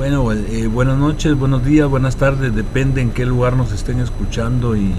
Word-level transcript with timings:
Bueno, 0.00 0.32
eh, 0.32 0.66
buenas 0.66 0.96
noches, 0.96 1.38
buenos 1.38 1.62
días, 1.62 1.86
buenas 1.86 2.16
tardes, 2.16 2.54
depende 2.54 3.02
en 3.02 3.10
qué 3.10 3.26
lugar 3.26 3.54
nos 3.54 3.70
estén 3.70 4.00
escuchando 4.00 4.74
y, 4.74 4.94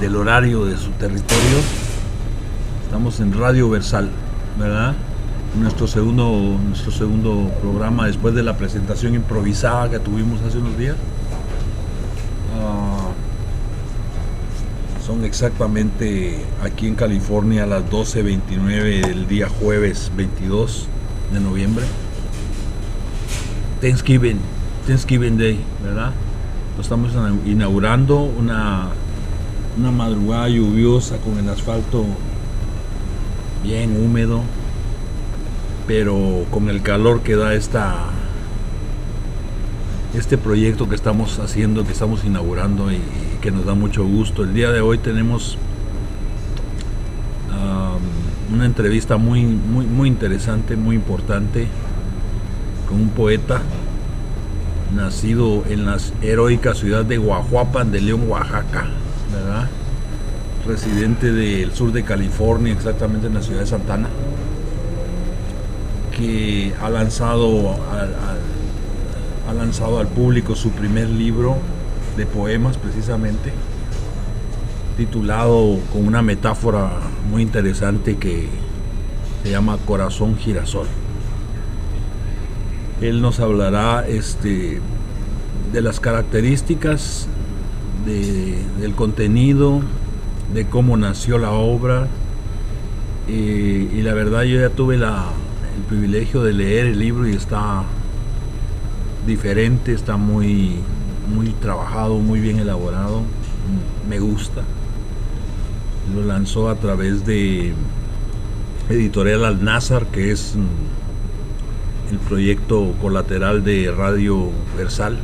del 0.00 0.14
horario 0.14 0.66
de 0.66 0.76
su 0.76 0.90
territorio. 0.92 1.58
Estamos 2.84 3.18
en 3.18 3.36
Radio 3.36 3.68
Versal, 3.70 4.08
¿verdad? 4.56 4.94
Nuestro 5.60 5.88
segundo, 5.88 6.60
nuestro 6.64 6.92
segundo 6.92 7.50
programa 7.60 8.06
después 8.06 8.36
de 8.36 8.44
la 8.44 8.56
presentación 8.56 9.16
improvisada 9.16 9.90
que 9.90 9.98
tuvimos 9.98 10.42
hace 10.42 10.58
unos 10.58 10.78
días. 10.78 10.94
Ah, 12.56 13.08
son 15.04 15.24
exactamente 15.24 16.38
aquí 16.62 16.86
en 16.86 16.94
California 16.94 17.66
las 17.66 17.82
12.29 17.90 19.08
del 19.08 19.26
día 19.26 19.48
jueves 19.48 20.12
22 20.16 20.88
de 21.32 21.40
noviembre. 21.40 21.84
Thanksgiving, 23.80 24.38
Thanksgiving 24.86 25.36
Day, 25.36 25.60
¿verdad? 25.82 26.12
Lo 26.76 26.82
estamos 26.82 27.12
inaugurando 27.44 28.20
una, 28.20 28.88
una 29.78 29.90
madrugada 29.90 30.48
lluviosa 30.48 31.18
con 31.18 31.38
el 31.38 31.48
asfalto 31.48 32.04
bien 33.62 33.96
húmedo, 34.02 34.42
pero 35.86 36.44
con 36.50 36.68
el 36.68 36.82
calor 36.82 37.22
que 37.22 37.36
da 37.36 37.54
esta 37.54 37.96
este 40.14 40.38
proyecto 40.38 40.88
que 40.88 40.94
estamos 40.94 41.38
haciendo, 41.40 41.84
que 41.84 41.92
estamos 41.92 42.24
inaugurando 42.24 42.92
y, 42.92 43.00
que 43.40 43.50
nos 43.50 43.66
da 43.66 43.74
mucho 43.74 44.04
gusto. 44.06 44.42
El 44.42 44.54
día 44.54 44.70
de 44.70 44.80
hoy 44.80 44.96
tenemos 44.96 45.58
una 48.54 48.66
entrevista 48.66 49.16
muy, 49.16 49.42
muy, 49.42 49.84
muy 49.84 50.08
interesante, 50.08 50.76
muy 50.76 50.96
importante, 50.96 51.66
con 52.88 53.00
un 53.00 53.08
poeta 53.08 53.60
nacido 54.94 55.64
en 55.68 55.84
la 55.84 55.96
heroica 56.22 56.74
ciudad 56.74 57.04
de 57.04 57.18
Guajuapan 57.18 57.90
de 57.90 58.00
León, 58.00 58.28
Oaxaca, 58.28 58.86
residente 60.66 61.32
del 61.32 61.72
sur 61.72 61.92
de 61.92 62.04
California, 62.04 62.72
exactamente 62.72 63.26
en 63.26 63.34
la 63.34 63.42
ciudad 63.42 63.60
de 63.60 63.66
Santana, 63.66 64.08
que 66.16 66.72
ha 66.80 66.88
lanzado 66.88 67.76
ha 69.48 69.52
lanzado 69.52 69.98
al 69.98 70.06
público 70.06 70.54
su 70.54 70.70
primer 70.70 71.08
libro 71.10 71.56
de 72.16 72.24
poemas 72.24 72.78
precisamente, 72.78 73.52
titulado 74.96 75.78
con 75.92 76.06
una 76.06 76.22
metáfora 76.22 76.90
muy 77.30 77.42
interesante 77.42 78.16
que 78.16 78.48
se 79.42 79.50
llama 79.50 79.78
Corazón 79.84 80.36
Girasol. 80.36 80.86
Él 83.00 83.20
nos 83.20 83.40
hablará 83.40 84.06
este, 84.06 84.80
de 85.72 85.80
las 85.80 86.00
características 86.00 87.28
del 88.06 88.94
contenido, 88.94 89.80
de 90.52 90.66
cómo 90.66 90.96
nació 90.96 91.38
la 91.38 91.50
obra. 91.50 92.06
y 93.26 94.02
la 94.02 94.14
verdad 94.14 94.42
yo 94.42 94.60
ya 94.60 94.68
tuve 94.68 94.96
el 94.96 95.04
privilegio 95.88 96.42
de 96.42 96.52
leer 96.52 96.86
el 96.86 96.98
libro 96.98 97.26
y 97.26 97.32
está 97.32 97.82
diferente, 99.26 99.92
está 99.92 100.16
muy, 100.16 100.76
muy 101.34 101.48
trabajado, 101.60 102.18
muy 102.18 102.40
bien 102.40 102.58
elaborado. 102.60 103.22
Me 104.08 104.18
gusta 104.18 104.62
lo 106.12 106.24
lanzó 106.24 106.68
a 106.68 106.76
través 106.76 107.24
de 107.24 107.72
Editorial 108.88 109.44
Al-Nazar, 109.44 110.06
que 110.06 110.30
es 110.30 110.54
mm, 110.56 112.12
el 112.12 112.18
proyecto 112.18 112.94
colateral 113.00 113.64
de 113.64 113.92
Radio 113.96 114.50
Versal, 114.76 115.18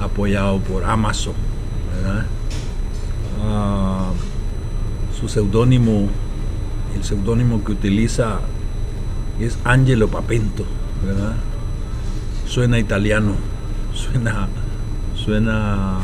apoyado 0.00 0.60
por 0.60 0.84
Amazon. 0.84 1.34
Ah, 3.42 4.10
su 5.18 5.28
seudónimo, 5.28 6.08
el 6.96 7.04
seudónimo 7.04 7.64
que 7.64 7.72
utiliza 7.72 8.40
es 9.40 9.58
Angelo 9.64 10.08
Papento, 10.08 10.64
¿verdad? 11.04 11.34
Suena 12.46 12.78
italiano, 12.78 13.34
suena, 13.94 14.48
suena 15.14 15.98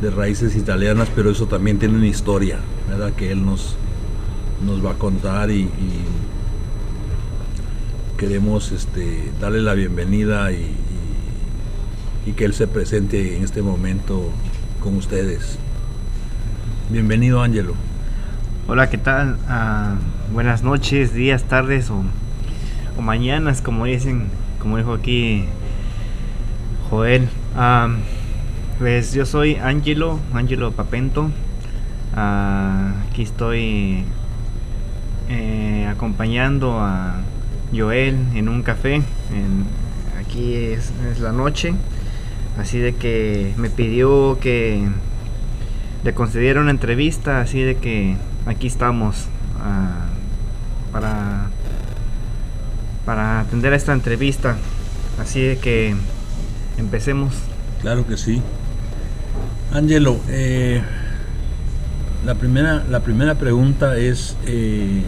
de 0.00 0.10
raíces 0.10 0.56
italianas, 0.56 1.08
pero 1.14 1.30
eso 1.30 1.46
también 1.46 1.78
tiene 1.78 1.96
una 1.96 2.06
historia, 2.06 2.58
¿verdad? 2.88 3.12
Que 3.12 3.32
él 3.32 3.44
nos, 3.44 3.76
nos 4.64 4.84
va 4.84 4.92
a 4.92 4.94
contar 4.94 5.50
y, 5.50 5.68
queremos 8.16 8.70
este, 8.70 9.32
darle 9.40 9.62
la 9.62 9.72
bienvenida 9.72 10.52
y, 10.52 10.74
y, 12.26 12.32
que 12.32 12.44
él 12.44 12.52
se 12.52 12.66
presente 12.66 13.36
en 13.36 13.44
este 13.44 13.62
momento 13.62 14.30
con 14.82 14.96
ustedes. 14.96 15.58
Bienvenido, 16.90 17.42
Ángelo. 17.42 17.74
Hola, 18.68 18.90
¿qué 18.90 18.98
tal? 18.98 19.38
Ah, 19.48 19.94
buenas 20.34 20.62
noches, 20.62 21.14
días, 21.14 21.44
tardes 21.44 21.90
o, 21.90 22.02
o, 22.98 23.00
mañanas, 23.02 23.62
como 23.62 23.86
dicen, 23.86 24.26
como 24.60 24.76
dijo 24.76 24.92
aquí 24.92 25.46
Joel. 26.90 27.26
Ah, 27.56 27.88
pues 28.80 29.12
yo 29.12 29.26
soy 29.26 29.56
Angelo, 29.56 30.18
Angelo 30.32 30.72
Papento. 30.72 31.30
Ah, 32.16 32.94
aquí 33.10 33.22
estoy 33.22 34.04
eh, 35.28 35.86
acompañando 35.86 36.80
a 36.80 37.16
Joel 37.76 38.16
en 38.34 38.48
un 38.48 38.62
café. 38.62 39.02
aquí 40.18 40.54
es, 40.54 40.92
la 41.20 41.30
noche. 41.30 41.74
Así 42.58 42.78
de 42.78 42.94
que 42.94 43.52
me 43.58 43.68
pidió 43.68 44.38
que 44.40 44.88
le 46.02 46.14
concediera 46.14 46.62
una 46.62 46.70
entrevista. 46.70 47.42
Así 47.42 47.60
de 47.60 47.76
que 47.76 48.16
aquí 48.46 48.66
estamos 48.66 49.26
ah, 49.62 50.06
para, 50.90 51.50
para 53.04 53.40
atender 53.40 53.74
esta 53.74 53.92
entrevista. 53.92 54.56
Así 55.20 55.42
de 55.42 55.58
que 55.58 55.94
empecemos. 56.78 57.34
Claro 57.82 58.06
que 58.06 58.16
sí. 58.16 58.40
Angelo, 59.72 60.18
eh, 60.28 60.82
la, 62.26 62.34
primera, 62.34 62.84
la 62.90 63.00
primera 63.00 63.36
pregunta 63.36 63.96
es 63.96 64.36
eh, 64.44 65.04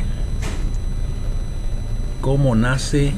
cómo 2.20 2.54
nace 2.54 3.12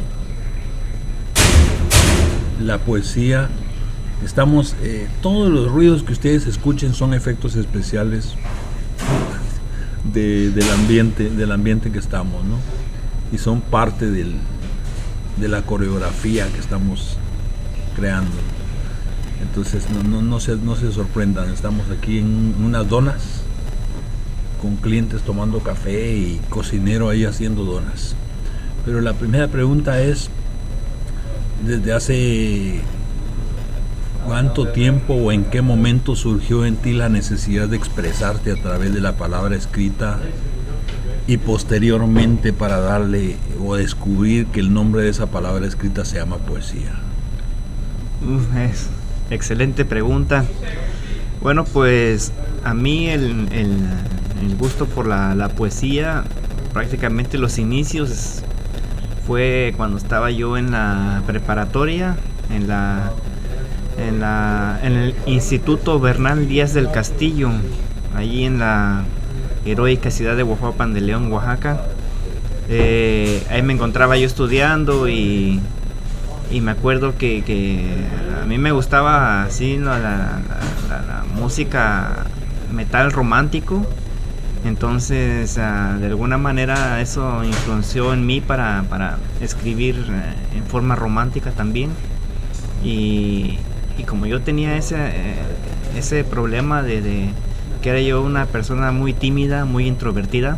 la 2.62 2.78
poesía. 2.78 3.50
Estamos, 4.24 4.74
eh, 4.82 5.06
todos 5.20 5.52
los 5.52 5.70
ruidos 5.70 6.02
que 6.02 6.14
ustedes 6.14 6.46
escuchen 6.46 6.94
son 6.94 7.12
efectos 7.12 7.56
especiales 7.56 8.36
del 10.14 10.70
ambiente, 10.70 11.28
del 11.28 11.52
ambiente 11.52 11.92
que 11.92 11.98
estamos, 11.98 12.42
¿no? 12.44 12.56
Y 13.32 13.38
son 13.38 13.60
parte 13.60 14.10
de 14.10 15.48
la 15.48 15.60
coreografía 15.60 16.46
que 16.48 16.60
estamos 16.60 17.18
creando. 17.96 18.53
Entonces 19.48 19.86
no, 19.90 20.22
no, 20.22 20.40
se, 20.40 20.56
no 20.56 20.74
se 20.74 20.90
sorprendan, 20.90 21.50
estamos 21.50 21.84
aquí 21.90 22.18
en 22.18 22.54
unas 22.62 22.88
donas 22.88 23.42
con 24.60 24.76
clientes 24.76 25.22
tomando 25.22 25.60
café 25.60 26.16
y 26.16 26.40
cocinero 26.48 27.08
ahí 27.08 27.24
haciendo 27.24 27.64
donas. 27.64 28.16
Pero 28.84 29.00
la 29.00 29.12
primera 29.12 29.48
pregunta 29.48 30.00
es, 30.00 30.30
¿desde 31.66 31.92
hace 31.92 32.80
cuánto 34.26 34.68
tiempo 34.68 35.14
o 35.14 35.32
en 35.32 35.44
qué 35.44 35.60
momento 35.62 36.16
surgió 36.16 36.64
en 36.64 36.76
ti 36.76 36.92
la 36.92 37.08
necesidad 37.08 37.68
de 37.68 37.76
expresarte 37.76 38.52
a 38.52 38.56
través 38.56 38.94
de 38.94 39.00
la 39.00 39.16
palabra 39.16 39.54
escrita 39.54 40.18
y 41.26 41.36
posteriormente 41.36 42.52
para 42.52 42.80
darle 42.80 43.36
o 43.64 43.76
descubrir 43.76 44.46
que 44.46 44.60
el 44.60 44.72
nombre 44.72 45.02
de 45.02 45.10
esa 45.10 45.26
palabra 45.26 45.66
escrita 45.66 46.04
se 46.04 46.16
llama 46.16 46.38
poesía? 46.38 46.92
es 48.70 48.88
Excelente 49.30 49.84
pregunta. 49.84 50.44
Bueno, 51.40 51.64
pues 51.64 52.32
a 52.62 52.74
mí 52.74 53.08
el, 53.08 53.48
gusto 54.58 54.86
por 54.86 55.06
la, 55.06 55.48
poesía, 55.56 56.24
prácticamente 56.72 57.38
los 57.38 57.58
inicios 57.58 58.42
fue 59.26 59.74
cuando 59.76 59.96
estaba 59.96 60.30
yo 60.30 60.56
en 60.56 60.70
la 60.70 61.22
preparatoria, 61.26 62.16
en 62.50 62.68
la 62.68 63.12
en, 63.98 64.20
la, 64.20 64.80
en 64.82 64.92
el 64.92 65.14
Instituto 65.26 66.00
Bernal 66.00 66.48
Díaz 66.48 66.74
del 66.74 66.90
Castillo, 66.90 67.50
allí 68.16 68.44
en 68.44 68.58
la 68.58 69.04
heroica 69.64 70.10
ciudad 70.10 70.36
de 70.36 70.42
Oaxaca, 70.42 70.86
de 70.86 71.00
León, 71.00 71.30
Oaxaca. 71.32 71.86
Eh, 72.68 73.42
ahí 73.50 73.62
me 73.62 73.74
encontraba 73.74 74.16
yo 74.16 74.26
estudiando 74.26 75.08
y 75.08 75.60
y 76.50 76.60
me 76.60 76.70
acuerdo 76.70 77.16
que, 77.16 77.42
a 78.42 78.46
mí 78.46 78.58
me 78.58 78.72
gustaba 78.72 79.44
así 79.44 79.78
la, 79.78 80.40
música 81.34 82.26
metal 82.72 83.10
romántico 83.10 83.84
Entonces, 84.64 85.58
ah, 85.58 85.96
de 86.00 86.06
alguna 86.06 86.38
manera 86.38 87.00
eso 87.00 87.42
influenció 87.44 88.14
en 88.14 88.24
mí 88.24 88.40
para, 88.40 88.84
para 88.88 89.18
escribir 89.40 89.96
eh, 89.96 90.58
en 90.58 90.64
forma 90.64 90.94
romántica 90.94 91.50
también. 91.50 91.90
Y, 92.82 93.58
y 93.98 94.04
como 94.04 94.26
yo 94.26 94.40
tenía 94.40 94.76
ese, 94.76 94.96
eh, 94.96 95.34
ese 95.96 96.24
problema 96.24 96.82
de, 96.82 97.02
de, 97.02 97.28
que 97.82 97.90
era 97.90 98.00
yo 98.00 98.22
una 98.22 98.46
persona 98.46 98.90
muy 98.92 99.12
tímida, 99.12 99.64
muy 99.64 99.86
introvertida, 99.86 100.56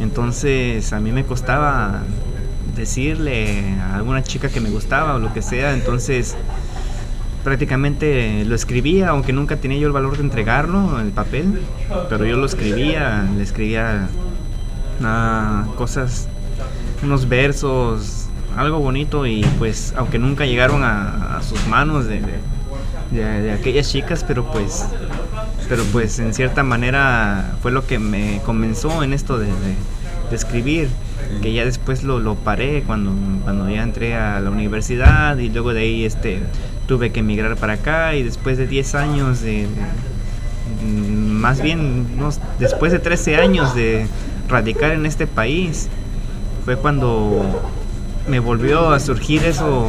entonces 0.00 0.92
a 0.92 1.00
mí 1.00 1.10
me 1.12 1.24
costaba 1.24 2.02
decirle 2.74 3.76
a 3.80 3.96
alguna 3.96 4.22
chica 4.22 4.48
que 4.48 4.60
me 4.60 4.70
gustaba 4.70 5.14
o 5.14 5.18
lo 5.18 5.32
que 5.32 5.42
sea, 5.42 5.72
entonces 5.74 6.36
prácticamente 7.44 8.44
lo 8.46 8.54
escribía, 8.54 9.10
aunque 9.10 9.32
nunca 9.32 9.56
tenía 9.56 9.78
yo 9.78 9.86
el 9.86 9.92
valor 9.92 10.16
de 10.16 10.22
entregarlo, 10.22 10.98
en 10.98 11.06
el 11.06 11.12
papel, 11.12 11.62
pero 12.08 12.24
yo 12.24 12.36
lo 12.36 12.46
escribía, 12.46 13.28
le 13.36 13.42
escribía 13.42 14.08
uh, 15.00 15.74
cosas, 15.74 16.28
unos 17.02 17.28
versos, 17.28 18.28
algo 18.56 18.78
bonito 18.78 19.26
y 19.26 19.44
pues 19.58 19.94
aunque 19.96 20.18
nunca 20.18 20.46
llegaron 20.46 20.82
a, 20.84 21.40
sus 21.42 21.66
manos 21.66 22.06
de, 22.06 22.22
de, 23.10 23.42
de, 23.42 23.52
aquellas 23.52 23.90
chicas, 23.90 24.24
pero 24.26 24.50
pues, 24.50 24.86
pero 25.68 25.82
pues 25.92 26.18
en 26.18 26.32
cierta 26.32 26.62
manera 26.62 27.56
fue 27.60 27.70
lo 27.70 27.86
que 27.86 27.98
me 27.98 28.40
comenzó 28.46 29.02
en 29.02 29.12
esto 29.12 29.38
de 29.38 29.48
escribir 30.32 30.88
que 31.42 31.52
ya 31.52 31.64
después 31.64 32.02
lo, 32.02 32.20
lo, 32.20 32.34
paré 32.34 32.82
cuando, 32.82 33.12
cuando 33.42 33.68
ya 33.68 33.82
entré 33.82 34.14
a 34.14 34.40
la 34.40 34.50
universidad 34.50 35.36
y 35.38 35.50
luego 35.50 35.74
de 35.74 35.80
ahí 35.80 36.04
este 36.04 36.40
tuve 36.86 37.10
que 37.10 37.20
emigrar 37.20 37.56
para 37.56 37.74
acá 37.74 38.14
y 38.14 38.22
después 38.22 38.58
de 38.58 38.66
10 38.66 38.94
años 38.94 39.40
de, 39.42 39.66
más 40.84 41.60
bien 41.60 42.06
después 42.58 42.92
de 42.92 42.98
13 42.98 43.36
años 43.36 43.74
de 43.74 44.06
radicar 44.48 44.92
en 44.92 45.06
este 45.06 45.26
país 45.26 45.88
fue 46.64 46.76
cuando 46.76 47.62
me 48.28 48.38
volvió 48.38 48.90
a 48.90 49.00
surgir 49.00 49.44
eso 49.44 49.88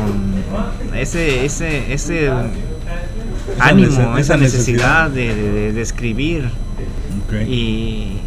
ese 0.93 1.45
ese 1.45 1.93
ese 1.93 2.31
ánimo 3.59 4.17
esa, 4.17 4.37
necesidad, 4.37 5.09
de, 5.09 5.35
de, 5.35 5.73
de, 5.73 5.81
escribir 5.81 6.49
okay. 7.25 7.51
y 7.51 8.21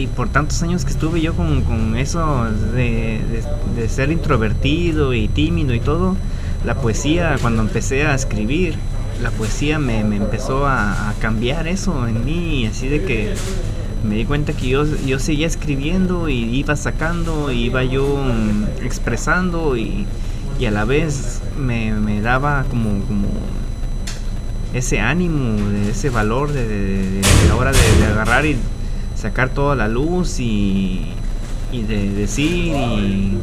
y 0.00 0.06
por 0.06 0.28
tantos 0.28 0.62
años 0.62 0.84
que 0.84 0.92
estuve 0.92 1.20
yo 1.20 1.34
con, 1.34 1.62
con 1.62 1.96
eso 1.96 2.46
de, 2.74 3.20
de, 3.20 3.44
de, 3.80 3.88
ser 3.88 4.10
introvertido 4.10 5.12
y 5.12 5.28
tímido 5.28 5.74
y 5.74 5.80
todo, 5.80 6.16
la 6.64 6.74
poesía, 6.76 7.36
cuando 7.40 7.60
empecé 7.62 8.06
a 8.06 8.14
escribir, 8.14 8.76
la 9.22 9.30
poesía 9.30 9.78
me, 9.78 10.02
me 10.04 10.16
empezó 10.16 10.66
a, 10.66 11.14
cambiar 11.20 11.68
eso 11.68 12.08
en 12.08 12.24
mí, 12.24 12.66
así 12.66 12.88
de 12.88 13.02
que 13.02 13.34
me 14.08 14.14
di 14.14 14.24
cuenta 14.24 14.54
que 14.54 14.68
yo, 14.68 14.86
yo 15.04 15.18
seguía 15.18 15.46
escribiendo 15.46 16.30
y 16.30 16.44
iba 16.56 16.74
sacando, 16.76 17.52
iba 17.52 17.84
yo 17.84 18.18
expresando 18.82 19.76
y, 19.76 20.06
y 20.58 20.64
a 20.64 20.70
la 20.70 20.86
vez 20.86 21.42
me, 21.58 21.92
me 21.92 22.22
daba 22.22 22.64
como, 22.70 23.04
como 23.04 23.28
ese 24.72 25.00
ánimo, 25.00 25.58
ese 25.90 26.08
valor 26.08 26.52
de, 26.52 26.66
de, 26.66 27.20
de 27.20 27.22
la 27.48 27.56
hora 27.56 27.72
de, 27.72 28.06
agarrar 28.06 28.46
y 28.46 28.56
sacar 29.20 29.50
toda 29.50 29.76
la 29.76 29.88
luz 29.88 30.40
y, 30.40 31.06
y 31.72 31.82
de 31.82 32.10
decir 32.10 32.74
y, 32.74 33.38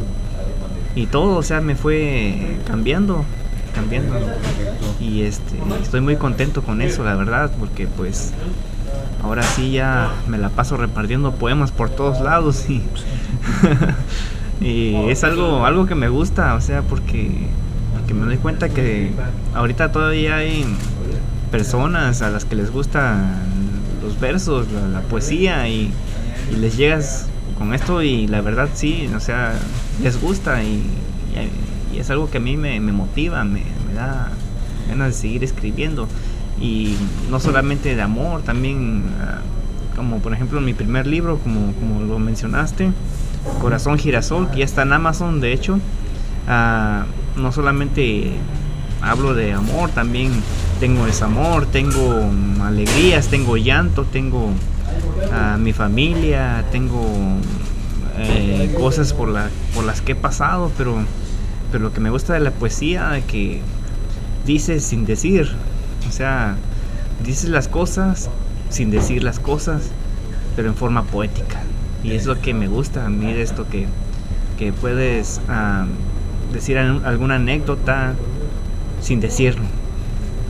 y, 0.95 1.05
todo, 1.05 1.37
o 1.37 1.43
sea, 1.43 1.61
me 1.61 1.75
fue 1.75 2.57
cambiando, 2.65 3.23
cambiando. 3.73 4.15
Y 4.99 5.21
este, 5.21 5.55
estoy 5.81 6.01
muy 6.01 6.15
contento 6.15 6.63
con 6.63 6.81
eso, 6.81 7.03
la 7.03 7.15
verdad, 7.15 7.51
porque 7.59 7.87
pues 7.87 8.33
ahora 9.23 9.43
sí 9.43 9.71
ya 9.71 10.11
me 10.27 10.37
la 10.37 10.49
paso 10.49 10.77
repartiendo 10.77 11.33
poemas 11.35 11.71
por 11.71 11.89
todos 11.89 12.21
lados 12.21 12.69
y, 12.69 12.81
y 14.61 14.95
es 15.09 15.23
algo, 15.23 15.65
algo 15.65 15.85
que 15.85 15.95
me 15.95 16.09
gusta, 16.09 16.55
o 16.55 16.61
sea, 16.61 16.81
porque, 16.81 17.29
porque 17.93 18.13
me 18.13 18.25
doy 18.25 18.37
cuenta 18.37 18.69
que 18.69 19.11
ahorita 19.53 19.91
todavía 19.91 20.37
hay 20.37 20.65
personas 21.51 22.21
a 22.21 22.29
las 22.29 22.45
que 22.45 22.55
les 22.55 22.71
gusta 22.71 23.41
los 24.07 24.19
versos, 24.19 24.65
la, 24.93 25.01
poesía 25.01 25.67
y, 25.67 25.91
y, 26.51 26.55
les 26.55 26.77
llegas 26.77 27.27
con 27.57 27.73
esto 27.73 28.01
y 28.01 28.27
la 28.27 28.41
verdad 28.41 28.69
sí, 28.73 29.09
o 29.13 29.19
sea, 29.19 29.53
les 30.01 30.19
gusta 30.21 30.63
y, 30.63 30.83
es 31.95 32.11
algo 32.11 32.29
que 32.29 32.37
a 32.37 32.41
mí 32.41 32.57
me, 32.57 32.79
motiva, 32.79 33.43
me, 33.43 33.63
da 33.95 34.29
ganas 34.87 35.07
de 35.07 35.13
seguir 35.13 35.43
escribiendo. 35.43 36.07
Y 36.61 36.95
no 37.31 37.39
solamente 37.39 37.95
de 37.95 38.01
amor, 38.01 38.43
también 38.43 39.03
uh, 39.03 39.95
como 39.95 40.19
por 40.19 40.33
ejemplo 40.33 40.61
mi 40.61 40.73
primer 40.73 41.07
libro, 41.07 41.39
como, 41.39 41.73
como 41.73 42.01
lo 42.01 42.19
mencionaste, 42.19 42.91
Corazón 43.59 43.97
Girasol, 43.97 44.49
que 44.51 44.59
ya 44.59 44.65
está 44.65 44.83
en 44.83 44.93
Amazon 44.93 45.41
de 45.41 45.53
hecho, 45.53 45.75
uh, 45.75 47.39
no 47.39 47.51
solamente 47.51 48.31
hablo 49.01 49.33
de 49.33 49.53
amor, 49.53 49.89
también 49.91 50.31
tengo 50.79 51.05
desamor, 51.05 51.65
tengo 51.65 52.29
alegrías, 52.63 53.27
tengo 53.27 53.57
llanto, 53.57 54.03
tengo 54.05 54.51
a 55.33 55.57
mi 55.57 55.73
familia, 55.73 56.65
tengo 56.71 57.03
eh, 58.17 58.73
cosas 58.77 59.13
por, 59.13 59.29
la, 59.29 59.49
por 59.73 59.83
las 59.83 60.01
que 60.01 60.13
he 60.13 60.15
pasado, 60.15 60.71
pero, 60.77 60.97
pero 61.71 61.83
lo 61.83 61.93
que 61.93 61.99
me 61.99 62.09
gusta 62.09 62.33
de 62.33 62.39
la 62.39 62.51
poesía 62.51 63.17
es 63.17 63.25
que 63.25 63.61
dices 64.45 64.83
sin 64.83 65.05
decir, 65.05 65.51
o 66.07 66.11
sea, 66.11 66.55
dices 67.23 67.49
las 67.49 67.67
cosas 67.67 68.29
sin 68.69 68.91
decir 68.91 69.23
las 69.23 69.39
cosas, 69.39 69.91
pero 70.55 70.67
en 70.67 70.75
forma 70.75 71.03
poética. 71.03 71.61
Y 72.03 72.11
es 72.11 72.25
lo 72.25 72.39
que 72.41 72.53
me 72.53 72.67
gusta 72.67 73.05
a 73.05 73.09
mí 73.09 73.33
de 73.33 73.41
esto, 73.41 73.67
que, 73.69 73.87
que 74.57 74.73
puedes 74.73 75.41
uh, 75.47 76.53
decir 76.53 76.77
alguna 76.77 77.35
anécdota 77.35 78.13
sin 79.01 79.19
decirlo. 79.19 79.63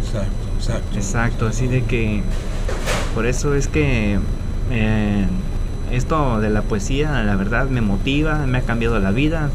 Exacto, 0.04 0.48
exacto. 0.58 0.98
Exacto, 0.98 1.48
así 1.48 1.68
de 1.68 1.84
que 1.84 2.22
por 3.14 3.26
eso 3.26 3.56
es 3.56 3.68
que 3.68 4.20
eh, 4.72 5.26
esto 5.92 6.40
de 6.40 6.50
la 6.50 6.62
poesía, 6.62 7.24
la 7.24 7.36
verdad, 7.36 7.70
me 7.70 7.82
motiva, 7.82 8.46
me 8.46 8.60
ha 8.60 8.62
cambiado 8.62 9.00
la 9.00 9.12
vida 9.12 9.50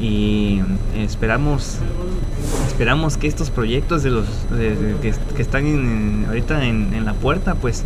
y 0.00 0.60
esperamos 0.96 1.78
esperamos 2.68 3.16
que 3.16 3.26
estos 3.26 3.50
proyectos 3.50 4.04
de 4.04 4.10
los 4.10 4.26
de, 4.50 4.76
de, 4.76 4.94
que, 5.00 5.12
que, 5.34 5.42
están 5.42 5.66
en, 5.66 6.24
ahorita 6.28 6.64
en, 6.64 6.94
en, 6.94 7.04
la 7.04 7.14
puerta 7.14 7.56
pues 7.56 7.82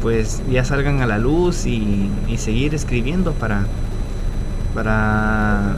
pues 0.00 0.40
ya 0.48 0.64
salgan 0.64 1.00
a 1.00 1.06
la 1.06 1.18
luz 1.18 1.66
y, 1.66 2.08
y 2.28 2.36
seguir 2.36 2.76
escribiendo 2.76 3.32
para 3.32 3.66
para 4.72 5.74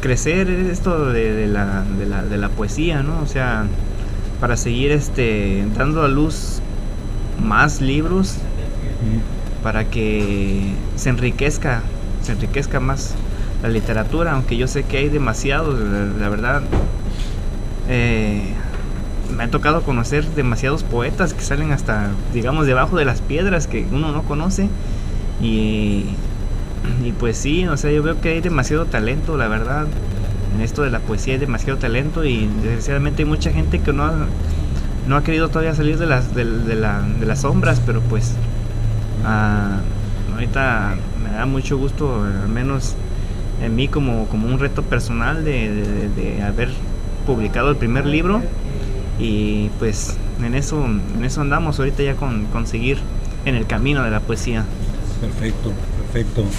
crecer 0.00 0.48
esto 0.48 1.10
de, 1.12 1.32
de, 1.32 1.46
la, 1.46 1.82
de, 1.98 2.06
la, 2.06 2.22
de 2.22 2.36
la 2.36 2.48
poesía 2.48 3.02
no 3.02 3.20
o 3.20 3.26
sea 3.26 3.66
para 4.40 4.56
seguir 4.56 4.90
este 4.92 5.64
dando 5.76 6.02
a 6.02 6.08
luz 6.08 6.60
más 7.42 7.80
libros 7.80 8.36
para 9.62 9.84
que 9.84 10.72
se 10.96 11.08
enriquezca 11.08 11.82
se 12.22 12.32
enriquezca 12.32 12.80
más 12.80 13.14
la 13.62 13.68
literatura 13.68 14.32
aunque 14.32 14.56
yo 14.56 14.68
sé 14.68 14.84
que 14.84 14.98
hay 14.98 15.08
demasiados 15.08 15.78
la, 16.18 16.28
verdad 16.28 16.62
eh, 17.88 18.42
me 19.36 19.44
ha 19.44 19.50
tocado 19.50 19.82
conocer 19.82 20.24
demasiados 20.34 20.82
poetas 20.82 21.34
que 21.34 21.40
salen 21.40 21.72
hasta 21.72 22.10
digamos 22.32 22.66
debajo 22.66 22.96
de 22.96 23.04
las 23.04 23.20
piedras 23.20 23.66
que 23.66 23.86
uno 23.90 24.12
no 24.12 24.22
conoce 24.22 24.68
y 25.40 26.04
y 27.04 27.12
pues 27.12 27.36
sí 27.36 27.66
o 27.66 27.76
sea 27.76 27.90
yo 27.90 28.02
veo 28.02 28.20
que 28.20 28.30
hay 28.30 28.40
demasiado 28.40 28.86
talento 28.86 29.36
la 29.36 29.48
verdad. 29.48 29.86
En 30.54 30.62
esto 30.62 30.82
de 30.82 30.90
la 30.90 31.00
poesía 31.00 31.34
hay 31.34 31.40
demasiado 31.40 31.78
talento 31.78 32.24
y 32.24 32.48
desgraciadamente 32.62 33.22
hay 33.22 33.28
mucha 33.28 33.50
gente 33.50 33.80
que 33.80 33.92
no 33.92 34.04
ha, 34.04 34.26
no 35.06 35.16
ha 35.16 35.22
querido 35.22 35.48
todavía 35.48 35.74
salir 35.74 35.98
de 35.98 36.06
las, 36.06 36.34
de, 36.34 36.44
de, 36.44 36.74
la, 36.74 37.02
de 37.02 37.26
las 37.26 37.42
sombras, 37.42 37.80
pero 37.84 38.00
pues 38.00 38.32
uh, 39.22 40.32
ahorita 40.32 40.96
me 41.22 41.36
da 41.36 41.44
mucho 41.44 41.76
gusto, 41.76 42.24
al 42.24 42.48
menos 42.48 42.94
en 43.62 43.74
mí 43.74 43.88
como, 43.88 44.26
como 44.28 44.48
un 44.48 44.58
reto 44.58 44.82
personal 44.82 45.44
de, 45.44 45.74
de, 45.74 46.08
de, 46.08 46.42
haber 46.42 46.70
publicado 47.26 47.70
el 47.70 47.76
primer 47.76 48.06
libro. 48.06 48.42
Y 49.18 49.70
pues 49.78 50.16
en 50.42 50.54
eso, 50.54 50.84
en 50.84 51.24
eso 51.24 51.40
andamos 51.40 51.78
ahorita 51.78 52.02
ya 52.02 52.14
con 52.16 52.46
conseguir 52.46 52.98
en 53.44 53.54
el 53.54 53.66
camino 53.66 54.02
de 54.02 54.10
la 54.10 54.20
poesía. 54.20 54.64
Perfecto, 55.20 55.72
perfecto. 56.12 56.44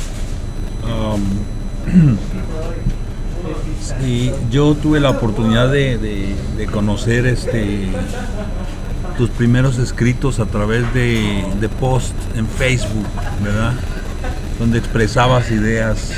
Y 4.05 4.31
yo 4.51 4.75
tuve 4.75 4.99
la 4.99 5.09
oportunidad 5.09 5.71
de, 5.71 5.97
de, 5.97 6.65
conocer 6.65 7.25
este 7.25 7.87
tus 9.17 9.29
primeros 9.29 9.79
escritos 9.79 10.39
a 10.39 10.47
través 10.47 10.93
de, 10.93 11.45
de 11.59 11.69
post 11.69 12.13
en 12.35 12.45
Facebook, 12.45 13.05
¿verdad? 13.41 13.73
Donde 14.59 14.79
expresabas 14.79 15.49
ideas, 15.51 16.11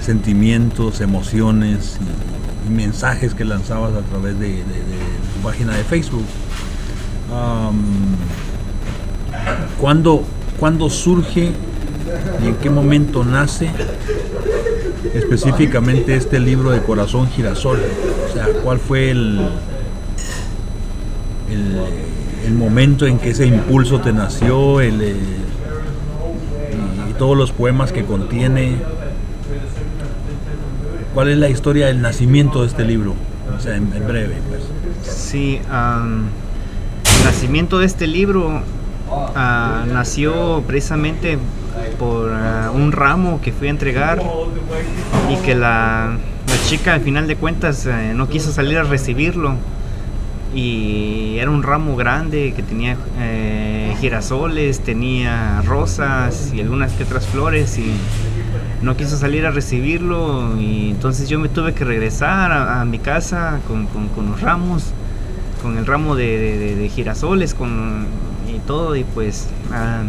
sentimientos, 0.00 1.00
emociones 1.00 1.98
y, 2.68 2.70
mensajes 2.70 3.34
que 3.34 3.44
lanzabas 3.44 3.94
a 3.94 4.02
través 4.02 4.38
de, 4.38 4.62
tu 5.34 5.42
página 5.42 5.74
de 5.74 5.82
Facebook. 5.82 6.26
Cuando 9.80 10.24
¿cuándo 10.58 10.90
surge 10.90 11.52
y 12.42 12.46
en 12.46 12.54
qué 12.56 12.70
momento 12.70 13.24
nace 13.24 13.70
específicamente 15.14 16.16
este 16.16 16.40
libro 16.40 16.70
de 16.70 16.80
Corazón 16.80 17.28
Girasol? 17.28 17.78
O 18.28 18.32
sea, 18.32 18.46
¿cuál 18.62 18.78
fue 18.78 19.10
el, 19.10 19.40
el, 22.46 22.54
momento 22.54 23.06
en 23.06 23.18
que 23.18 23.30
ese 23.30 23.46
impulso 23.46 24.00
te 24.00 24.12
nació 24.12 24.80
el, 24.80 25.02
eh, 25.02 25.14
y, 27.10 27.12
todos 27.14 27.36
los 27.36 27.52
poemas 27.52 27.92
que 27.92 28.04
contiene? 28.04 28.76
¿Cuál 31.14 31.28
es 31.28 31.38
la 31.38 31.48
historia 31.48 31.86
del 31.86 32.00
nacimiento 32.00 32.62
de 32.62 32.68
este 32.68 32.84
libro? 32.84 33.14
O 33.56 33.60
sea, 33.60 33.76
en, 33.76 33.90
breve, 33.90 34.36
pues. 34.48 34.62
Sí, 35.02 35.60
el 35.60 37.24
nacimiento 37.24 37.78
de 37.78 37.86
este 37.86 38.06
libro 38.06 38.62
ah, 39.10 39.84
nació 39.90 40.62
precisamente 40.66 41.38
por 41.98 42.30
ah, 42.32 42.70
un 42.72 42.92
ramo 42.92 43.40
que 43.40 43.52
fui 43.52 43.68
a 43.68 43.70
entregar 43.70 44.22
y 45.30 45.36
que 45.44 45.54
la, 45.54 46.16
chica 46.66 46.94
al 46.94 47.00
final 47.00 47.26
de 47.26 47.36
cuentas 47.36 47.86
eh, 47.86 48.12
no 48.14 48.28
quiso 48.28 48.52
salir 48.52 48.78
a 48.78 48.82
recibirlo. 48.82 49.54
Y 50.54 51.36
era 51.38 51.50
un 51.50 51.62
ramo 51.62 51.94
grande 51.94 52.54
que 52.56 52.62
tenía 52.62 52.96
eh, 53.20 53.94
girasoles, 54.00 54.80
tenía 54.80 55.60
rosas 55.62 56.52
y 56.54 56.60
algunas 56.60 56.98
otras 57.00 57.26
flores 57.26 57.78
y 57.78 57.92
no 58.82 58.96
quiso 58.96 59.16
salir 59.16 59.44
a 59.44 59.50
recibirlo. 59.50 60.58
Y 60.58 60.90
entonces 60.90 61.28
yo 61.28 61.38
me 61.38 61.48
tuve 61.48 61.74
que 61.74 61.84
regresar 61.84 62.52
a, 62.52 62.84
mi 62.86 62.98
casa 62.98 63.60
con, 63.66 63.88
los 64.30 64.40
ramos, 64.40 64.92
con 65.62 65.76
el 65.76 65.86
ramo 65.86 66.16
de, 66.16 66.90
girasoles 66.94 67.54
con, 67.54 68.06
y 68.48 68.58
todo 68.60 68.96
y 68.96 69.04
pues 69.04 69.48
ah, 69.70 70.02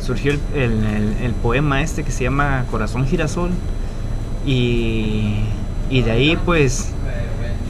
surgió 0.00 0.32
el, 0.54 1.34
poema 1.42 1.82
este 1.82 2.04
que 2.04 2.10
se 2.10 2.24
llama 2.24 2.64
Corazón 2.70 3.06
Girasol. 3.06 3.50
Y, 4.46 5.36
y 5.90 6.02
de 6.02 6.10
ahí 6.10 6.38
pues 6.44 6.92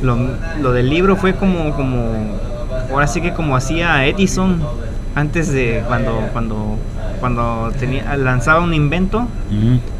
lo, 0.02 0.16
lo, 0.60 0.72
del 0.72 0.88
libro 0.88 1.16
fue 1.16 1.34
como, 1.34 1.74
como, 1.74 2.38
ahora 2.92 3.06
sí 3.06 3.20
que 3.20 3.32
como 3.32 3.56
hacía 3.56 4.06
Edison 4.06 4.60
antes 5.14 5.52
de 5.52 5.82
cuando, 5.86 6.28
cuando, 6.32 6.78
cuando 7.18 7.72
tenía, 7.78 8.16
lanzaba 8.16 8.60
un 8.60 8.74
invento, 8.74 9.26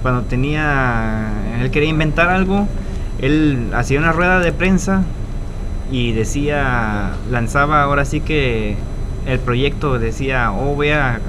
cuando 0.03 0.23
tenía, 0.23 1.29
él 1.61 1.71
quería 1.71 1.89
inventar 1.89 2.29
algo, 2.29 2.69
él 3.21 3.71
hacía 3.75 3.99
una 3.99 4.13
rueda 4.13 4.39
de 4.39 4.53
prensa 4.53 5.03
y 5.91 6.13
decía, 6.13 7.13
lanzaba 7.31 7.83
ahora 7.83 8.05
sí 8.05 8.21
que 8.21 8.77
el 9.27 9.39
proyecto 9.41 9.99
decía, 9.99 10.53
oh 10.53 10.75
voy 10.75 10.91
a 10.91 11.21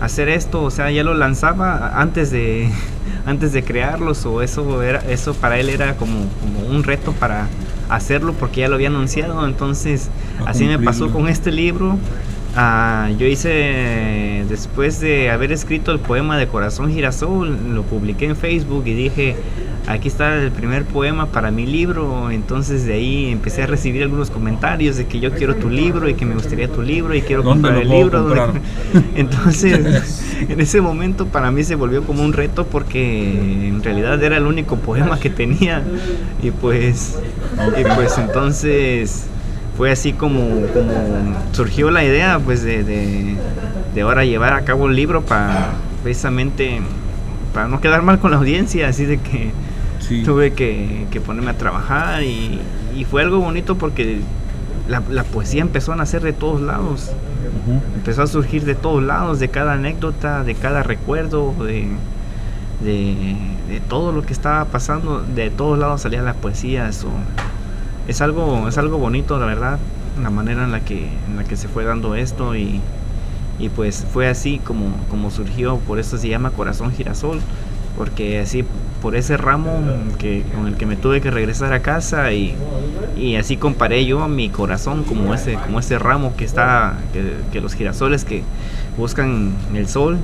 hacer 0.00 0.28
esto, 0.28 0.62
o 0.62 0.70
sea, 0.70 0.90
ya 0.90 1.04
lo 1.04 1.14
lanzaba 1.14 2.00
antes 2.00 2.30
de 2.30 2.70
antes 3.26 3.52
de 3.52 3.64
crearlos 3.64 4.24
o 4.24 4.42
eso 4.42 4.82
era 4.82 5.00
eso 5.10 5.34
para 5.34 5.58
él 5.58 5.68
era 5.68 5.96
como, 5.96 6.28
como 6.40 6.60
un 6.68 6.84
reto 6.84 7.12
para 7.12 7.48
hacerlo 7.88 8.34
porque 8.34 8.60
ya 8.60 8.68
lo 8.68 8.76
había 8.76 8.88
anunciado, 8.88 9.44
entonces 9.46 10.10
así 10.46 10.64
me 10.64 10.78
pasó 10.78 11.10
con 11.10 11.28
este 11.28 11.50
libro. 11.50 11.98
Ah, 12.58 13.10
yo 13.18 13.26
hice, 13.26 14.44
después 14.48 14.98
de 15.00 15.30
haber 15.30 15.52
escrito 15.52 15.92
el 15.92 15.98
poema 15.98 16.38
de 16.38 16.48
Corazón 16.48 16.90
Girasol, 16.90 17.74
lo 17.74 17.82
publiqué 17.82 18.24
en 18.24 18.34
Facebook 18.34 18.84
y 18.86 18.94
dije, 18.94 19.36
aquí 19.86 20.08
está 20.08 20.36
el 20.36 20.50
primer 20.52 20.84
poema 20.84 21.26
para 21.26 21.50
mi 21.50 21.66
libro. 21.66 22.30
Entonces 22.30 22.86
de 22.86 22.94
ahí 22.94 23.30
empecé 23.30 23.62
a 23.62 23.66
recibir 23.66 24.02
algunos 24.02 24.30
comentarios 24.30 24.96
de 24.96 25.06
que 25.06 25.20
yo 25.20 25.32
quiero 25.32 25.56
tu 25.56 25.68
libro 25.68 26.08
y 26.08 26.14
que 26.14 26.24
me 26.24 26.34
gustaría 26.34 26.68
tu 26.68 26.80
libro 26.80 27.14
y 27.14 27.20
quiero 27.20 27.44
comprar 27.44 27.76
el 27.76 27.90
libro. 27.90 28.52
Entonces 29.14 30.24
en 30.48 30.58
ese 30.58 30.80
momento 30.80 31.26
para 31.26 31.50
mí 31.50 31.62
se 31.62 31.74
volvió 31.74 32.04
como 32.04 32.22
un 32.22 32.32
reto 32.32 32.66
porque 32.66 33.68
en 33.68 33.82
realidad 33.82 34.22
era 34.22 34.38
el 34.38 34.46
único 34.46 34.76
poema 34.76 35.20
que 35.20 35.28
tenía 35.28 35.82
y 36.42 36.50
pues, 36.50 37.18
y 37.78 37.84
pues 37.94 38.18
entonces 38.18 39.26
fue 39.76 39.90
así 39.90 40.12
como, 40.12 40.40
como 40.72 41.36
surgió 41.52 41.90
la 41.90 42.02
idea 42.02 42.38
pues 42.38 42.62
de, 42.62 42.82
de, 42.82 44.00
ahora 44.00 44.24
llevar 44.24 44.54
a 44.54 44.62
cabo 44.62 44.88
el 44.88 44.96
libro 44.96 45.22
para 45.22 45.72
precisamente 46.02 46.80
para 47.52 47.68
no 47.68 47.80
quedar 47.80 48.02
mal 48.02 48.18
con 48.18 48.30
la 48.30 48.38
audiencia, 48.38 48.88
así 48.88 49.04
de 49.04 49.18
que 49.18 49.50
tuve 50.24 50.52
que, 50.52 51.20
ponerme 51.24 51.50
a 51.50 51.58
trabajar 51.58 52.22
y, 52.22 52.60
fue 53.10 53.22
algo 53.22 53.38
bonito 53.38 53.76
porque 53.76 54.20
la, 54.88 55.24
poesía 55.24 55.60
empezó 55.60 55.92
a 55.92 55.96
nacer 55.96 56.22
de 56.22 56.32
todos 56.32 56.60
lados, 56.60 57.12
empezó 57.94 58.22
a 58.22 58.26
surgir 58.26 58.64
de 58.64 58.74
todos 58.74 59.02
lados, 59.02 59.40
de 59.40 59.48
cada 59.48 59.74
anécdota, 59.74 60.44
de 60.44 60.54
cada 60.54 60.82
recuerdo, 60.82 61.54
de, 61.64 61.88
de, 62.82 63.36
de 63.68 63.80
todo 63.88 64.12
lo 64.12 64.22
que 64.22 64.32
estaba 64.32 64.64
pasando, 64.66 65.20
de 65.22 65.50
todos 65.50 65.78
lados 65.78 66.02
salía 66.02 66.22
la 66.22 66.34
poesía, 66.34 66.88
eso 66.88 67.08
es 68.08 68.20
algo, 68.20 68.68
es 68.68 68.78
algo 68.78 68.98
bonito, 68.98 69.38
la 69.38 69.46
verdad, 69.46 69.78
la 70.22 70.30
manera 70.30 70.64
en 70.64 70.72
la 70.72 70.80
que, 70.80 71.08
en 71.28 71.36
la 71.36 71.44
que 71.44 71.56
se 71.56 71.68
fue 71.68 71.84
dando 71.84 72.14
esto 72.14 72.54
y, 72.56 72.80
y 73.58 73.68
pues 73.68 74.06
fue 74.12 74.28
así 74.28 74.58
como, 74.58 74.94
como 75.10 75.30
surgió, 75.30 75.76
por 75.78 75.98
eso 75.98 76.16
se 76.18 76.28
llama 76.28 76.50
Corazón 76.50 76.92
Girasol, 76.92 77.40
porque 77.96 78.40
así 78.40 78.64
por 79.02 79.16
ese 79.16 79.36
ramo 79.36 79.70
que, 80.18 80.42
con 80.54 80.66
el 80.66 80.76
que 80.76 80.86
me 80.86 80.96
tuve 80.96 81.20
que 81.20 81.30
regresar 81.30 81.72
a 81.72 81.80
casa 81.80 82.32
y, 82.32 82.54
y 83.16 83.36
así 83.36 83.56
comparé 83.56 84.04
yo 84.04 84.26
mi 84.28 84.48
corazón 84.48 85.04
como 85.04 85.34
ese, 85.34 85.54
como 85.54 85.78
ese 85.78 85.98
ramo 85.98 86.34
que 86.36 86.44
está, 86.44 86.98
que, 87.12 87.32
que 87.52 87.60
los 87.60 87.74
girasoles 87.74 88.24
que 88.24 88.42
buscan 88.96 89.52
el 89.74 89.88
sol, 89.88 90.18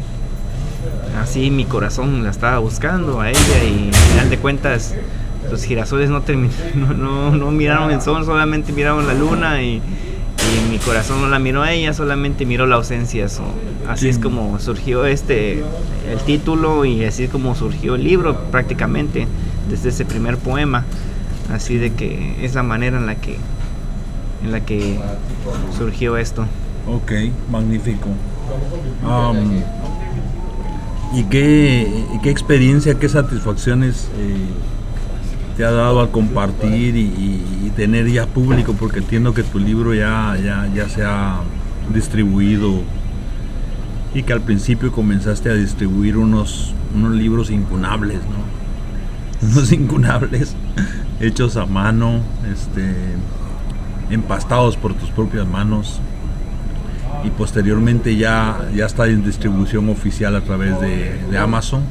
así 1.20 1.50
mi 1.50 1.64
corazón 1.64 2.24
la 2.24 2.30
estaba 2.30 2.58
buscando 2.58 3.20
a 3.20 3.30
ella 3.30 3.64
y 3.64 3.88
al 3.88 3.94
final 3.94 4.30
de 4.30 4.38
cuentas 4.38 4.94
los 5.52 5.64
girasoles 5.64 6.08
no, 6.74 6.94
no, 6.94 7.30
no, 7.36 7.50
miraron 7.50 7.90
el 7.90 8.00
sol, 8.00 8.24
solamente 8.24 8.72
miraron 8.72 9.06
la 9.06 9.14
luna 9.14 9.62
y, 9.62 9.80
mi 10.70 10.78
corazón 10.78 11.22
no 11.22 11.28
la 11.28 11.38
miró 11.38 11.62
a 11.62 11.72
ella, 11.72 11.94
solamente 11.94 12.44
miró 12.44 12.66
la 12.66 12.76
ausencia. 12.76 13.26
así 13.88 14.08
es 14.08 14.18
como 14.18 14.58
surgió 14.58 15.06
este 15.06 15.62
el 16.10 16.18
título 16.26 16.84
y 16.84 17.04
así 17.04 17.24
es 17.24 17.30
como 17.30 17.54
surgió 17.54 17.94
el 17.94 18.04
libro 18.04 18.38
prácticamente 18.50 19.26
desde 19.70 19.90
ese 19.90 20.04
primer 20.04 20.36
poema. 20.36 20.84
Así 21.52 21.76
de 21.78 21.92
que 21.92 22.44
es 22.44 22.54
la 22.54 22.62
manera 22.62 22.98
en 22.98 23.06
la 23.06 23.14
que 23.14 23.36
en 24.44 24.52
la 24.52 24.60
que 24.60 24.98
surgió 25.76 26.16
esto. 26.18 26.46
Ok, 26.86 27.12
magnífico. 27.50 28.08
Um, 29.06 29.62
¿Y 31.14 31.24
qué, 31.24 32.04
qué 32.22 32.30
experiencia, 32.30 32.98
qué 32.98 33.08
satisfacciones 33.08 34.08
eh, 34.18 34.36
te 35.56 35.64
ha 35.64 35.70
dado 35.70 36.00
a 36.00 36.10
compartir 36.10 36.96
y, 36.96 37.70
tener 37.76 38.06
ya 38.06 38.26
público, 38.26 38.74
porque 38.78 38.98
entiendo 38.98 39.32
que 39.32 39.42
tu 39.42 39.58
libro 39.58 39.94
ya, 39.94 40.36
ya, 40.36 40.68
ya 40.74 40.90
se 40.90 41.04
ha 41.04 41.40
distribuido 41.94 42.82
y 44.14 44.24
que 44.24 44.34
al 44.34 44.42
principio 44.42 44.92
comenzaste 44.92 45.48
a 45.48 45.54
distribuir 45.54 46.18
unos, 46.18 46.74
unos 46.94 47.12
libros 47.12 47.50
incunables, 47.50 48.18
¿no? 48.18 49.48
Unos 49.48 49.72
incunables 49.72 50.54
hechos 51.20 51.56
a 51.56 51.64
mano, 51.64 52.20
este, 52.52 52.94
empastados 54.10 54.76
por 54.76 54.92
tus 54.92 55.08
propias 55.08 55.46
manos 55.46 55.98
y 57.24 57.30
posteriormente 57.30 58.16
ya, 58.16 58.68
ya 58.74 58.84
está 58.84 59.06
en 59.06 59.24
distribución 59.24 59.88
oficial 59.88 60.36
a 60.36 60.42
través 60.42 60.78
de, 60.80 61.18
de 61.30 61.38
Amazon. 61.38 61.82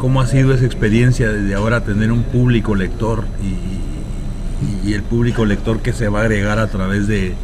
¿Cómo 0.00 0.22
ha 0.22 0.26
sido 0.26 0.54
esa 0.54 0.64
experiencia 0.64 1.30
desde 1.30 1.54
ahora 1.54 1.84
tener 1.84 2.10
un 2.10 2.22
público 2.22 2.74
lector 2.74 3.24
y, 3.42 4.94
el 4.94 5.02
público 5.02 5.44
lector 5.44 5.80
que 5.80 5.92
se 5.92 6.08
va 6.08 6.20
a 6.20 6.22
agregar 6.22 6.58
a 6.58 6.68
través 6.68 7.06
de, 7.06 7.34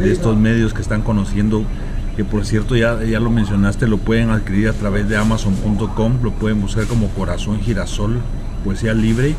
estos 0.00 0.34
medios 0.38 0.72
que 0.72 0.80
están 0.80 1.02
conociendo? 1.02 1.62
Que 2.16 2.24
por 2.24 2.46
cierto 2.46 2.74
ya, 2.74 3.04
ya 3.04 3.20
lo 3.20 3.28
mencionaste, 3.28 3.86
lo 3.86 3.98
pueden 3.98 4.30
adquirir 4.30 4.70
a 4.70 4.72
través 4.72 5.10
de 5.10 5.18
amazon.com, 5.18 6.22
lo 6.22 6.32
pueden 6.32 6.62
buscar 6.62 6.86
como 6.86 7.08
Corazón 7.10 7.60
Girasol, 7.60 8.22
poesía 8.64 8.94
libre, 8.94 9.34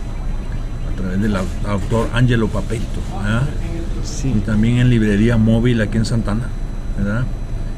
a 0.93 0.95
través 0.95 1.19
del 1.19 1.35
autor 1.35 2.09
Angelo 2.13 2.47
Papelito. 2.47 3.01
Y 4.23 4.39
también 4.41 4.77
en 4.77 4.91
librería 4.91 5.37
móvil 5.37 5.81
aquí 5.81 5.97
en 5.97 6.05
Santana, 6.05 6.43
¿verdad? 6.95 7.23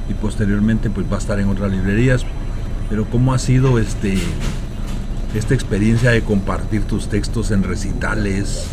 Y 0.09 0.13
posteriormente 0.13 0.89
pues 0.89 1.09
va 1.09 1.15
a 1.15 1.19
estar 1.19 1.39
en 1.39 1.47
otras 1.47 1.71
librerías. 1.71 2.25
Pero 2.89 3.05
cómo 3.05 3.33
ha 3.33 3.39
sido 3.39 3.79
este 3.79 4.17
esta 5.33 5.53
experiencia 5.53 6.11
de 6.11 6.21
compartir 6.21 6.83
tus 6.83 7.07
textos 7.07 7.51
en 7.51 7.63
recitales, 7.63 8.67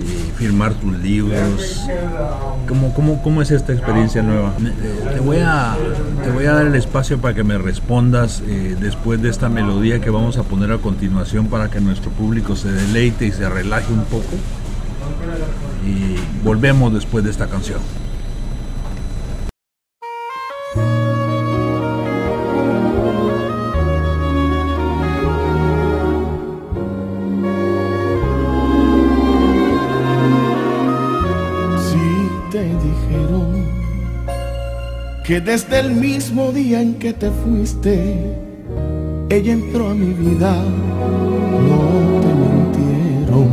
y 0.00 0.30
firmar 0.38 0.74
tus 0.74 0.96
libros. 0.98 1.80
¿Cómo, 2.68 2.94
cómo, 2.94 3.22
cómo 3.22 3.42
es 3.42 3.50
esta 3.50 3.72
experiencia 3.72 4.22
nueva? 4.22 4.54
Eh, 4.60 5.14
te, 5.14 5.20
voy 5.20 5.38
a, 5.38 5.76
te 6.22 6.30
voy 6.30 6.44
a 6.46 6.52
dar 6.52 6.66
el 6.66 6.74
espacio 6.74 7.18
para 7.18 7.34
que 7.34 7.42
me 7.42 7.58
respondas 7.58 8.42
eh, 8.46 8.76
después 8.80 9.20
de 9.20 9.28
esta 9.28 9.48
melodía 9.48 10.00
que 10.00 10.10
vamos 10.10 10.38
a 10.38 10.44
poner 10.44 10.70
a 10.72 10.78
continuación 10.78 11.46
para 11.46 11.70
que 11.70 11.80
nuestro 11.80 12.10
público 12.10 12.54
se 12.54 12.70
deleite 12.70 13.26
y 13.26 13.32
se 13.32 13.48
relaje 13.48 13.92
un 13.92 14.04
poco. 14.04 14.36
Y 15.84 16.44
volvemos 16.44 16.92
después 16.94 17.24
de 17.24 17.30
esta 17.30 17.46
canción. 17.46 17.80
Que 35.28 35.42
desde 35.42 35.80
el 35.80 35.90
mismo 35.90 36.52
día 36.52 36.80
en 36.80 36.94
que 36.94 37.12
te 37.12 37.30
fuiste, 37.30 38.34
ella 39.28 39.52
entró 39.52 39.90
a 39.90 39.94
mi 39.94 40.14
vida, 40.14 40.54
no 41.68 41.80
te 42.22 42.28
mintieron. 42.44 43.50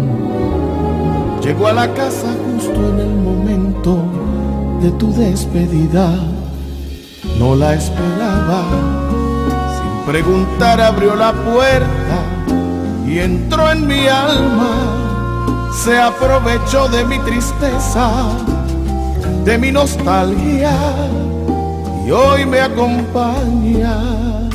Llegó 1.43 1.67
a 1.67 1.73
la 1.73 1.93
casa 1.93 2.33
justo 2.45 2.79
en 2.79 2.99
el 2.99 3.13
momento 3.15 4.05
de 4.81 4.89
tu 4.91 5.11
despedida, 5.15 6.17
no 7.37 7.57
la 7.57 7.73
esperaba, 7.73 8.63
sin 9.75 10.13
preguntar 10.13 10.79
abrió 10.79 11.13
la 11.13 11.33
puerta 11.33 12.23
y 13.05 13.19
entró 13.19 13.69
en 13.69 13.85
mi 13.85 14.07
alma, 14.07 15.73
se 15.83 15.99
aprovechó 15.99 16.87
de 16.87 17.03
mi 17.03 17.19
tristeza, 17.19 18.29
de 19.43 19.57
mi 19.57 19.73
nostalgia 19.73 20.71
y 22.05 22.11
hoy 22.11 22.45
me 22.45 22.61
acompaña. 22.61 24.49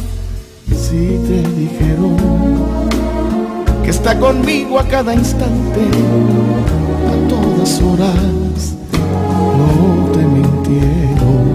Si 0.68 1.18
te 1.26 1.42
dijeron 1.56 2.16
que 3.82 3.90
está 3.90 4.18
conmigo 4.18 4.78
a 4.78 4.84
cada 4.84 5.14
instante, 5.14 5.80
a 7.08 7.28
todas 7.28 7.80
horas, 7.82 8.74
no 9.58 10.12
te 10.12 10.18
mintieron, 10.18 11.54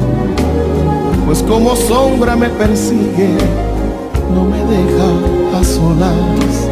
pues 1.26 1.42
como 1.44 1.76
sombra 1.76 2.36
me 2.36 2.50
persigue, 2.50 3.38
no 4.34 4.44
me 4.46 4.58
deja 4.58 5.60
a 5.60 5.64
solas. 5.64 6.68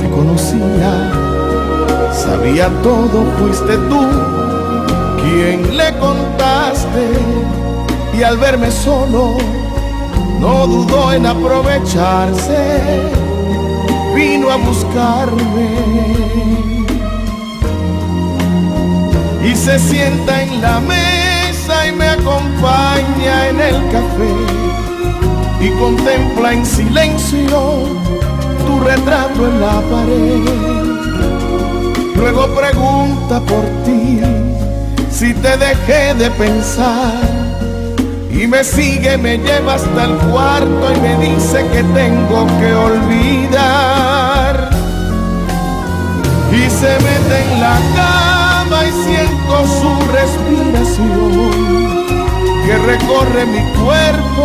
Te 0.00 0.08
conocía, 0.10 1.10
sabía 2.12 2.68
todo, 2.82 3.24
fuiste 3.38 3.76
tú 3.88 4.00
quien 5.22 5.76
le 5.76 5.96
contaste 5.98 7.63
y 8.16 8.22
al 8.22 8.36
verme 8.38 8.70
solo 8.70 9.36
no 10.40 10.66
dudó 10.66 11.12
en 11.12 11.26
aprovecharse, 11.26 12.80
vino 14.14 14.50
a 14.50 14.56
buscarme 14.56 15.68
y 19.44 19.54
se 19.54 19.78
sienta 19.78 20.42
en 20.42 20.62
la 20.62 20.80
mesa 20.80 21.86
y 21.88 21.92
me 21.92 22.08
acompaña 22.08 23.48
en 23.48 23.60
el 23.60 23.76
café 23.90 24.34
y 25.60 25.70
contempla 25.70 26.52
en 26.52 26.64
silencio 26.64 27.88
tu 28.66 28.80
retrato 28.80 29.46
en 29.46 29.60
la 29.60 29.80
pared. 29.90 30.94
Luego 32.16 32.46
pregunta 32.54 33.40
por 33.40 33.64
ti 33.84 34.20
si 35.10 35.34
te 35.34 35.56
dejé 35.56 36.14
de 36.14 36.30
pensar 36.32 37.33
y 38.36 38.46
me 38.48 38.64
sigue, 38.64 39.16
me 39.16 39.38
lleva 39.38 39.74
hasta 39.74 40.04
el 40.04 40.16
cuarto 40.30 40.92
y 40.94 41.00
me 41.00 41.16
dice 41.16 41.64
que 41.72 41.82
tengo 41.94 42.46
que 42.58 42.74
olvidar. 42.74 44.70
Y 46.50 46.68
se 46.68 46.98
mete 46.98 47.42
en 47.52 47.60
la 47.60 47.78
cama 47.94 48.84
y 48.84 48.92
siento 49.04 49.66
su 49.80 49.90
respiración 50.12 51.74
que 52.66 52.76
recorre 52.78 53.46
mi 53.46 53.62
cuerpo, 53.84 54.44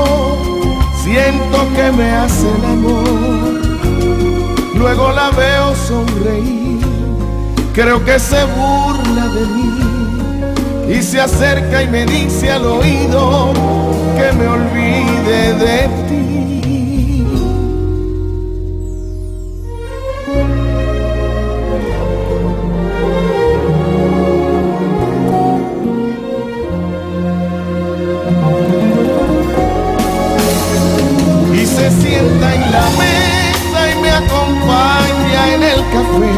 siento 1.03 1.57
que 1.75 1.91
me 1.91 2.11
hace 2.11 2.47
el 2.47 2.65
amor. 2.65 3.59
Luego 4.75 5.11
la 5.11 5.29
veo 5.31 5.75
sonreír, 5.75 6.79
creo 7.73 8.03
que 8.05 8.19
se 8.19 8.45
burla 8.45 9.27
de 9.27 9.45
mí 9.47 9.89
y 10.89 11.03
se 11.03 11.21
acerca 11.21 11.83
y 11.83 11.87
me 11.87 12.05
dice 12.05 12.51
al 12.51 12.65
oído 12.65 13.53
que 14.19 14.33
me 14.33 14.47
olvide 14.47 15.53
de 15.63 15.77
ti. 16.07 16.25
Y 31.53 31.65
se 31.65 31.91
sienta 32.01 32.55
en 32.55 32.71
la 32.75 32.85
mesa 33.01 33.79
y 33.91 34.01
me 34.01 34.11
acompaña 34.11 35.41
en 35.55 35.63
el 35.63 35.81
café 35.95 36.33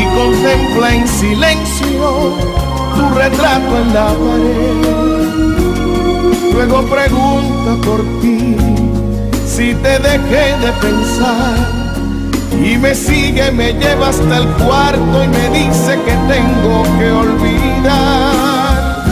y 0.00 0.04
contempla 0.18 0.94
en 0.94 1.08
silencio 1.08 2.34
tu 2.94 3.14
retrato 3.14 3.78
en 3.78 3.94
la 3.94 4.06
pared. 4.06 5.01
Luego 6.52 6.82
pregunta 6.82 7.76
por 7.86 8.02
ti 8.20 8.56
si 9.46 9.74
te 9.74 9.98
dejé 9.98 10.56
de 10.58 10.72
pensar. 10.80 11.82
Y 12.52 12.76
me 12.78 12.94
sigue, 12.94 13.50
me 13.50 13.72
lleva 13.72 14.08
hasta 14.08 14.38
el 14.38 14.46
cuarto 14.64 15.24
y 15.24 15.28
me 15.28 15.48
dice 15.58 15.98
que 16.04 16.12
tengo 16.32 16.82
que 16.98 17.10
olvidar. 17.10 19.04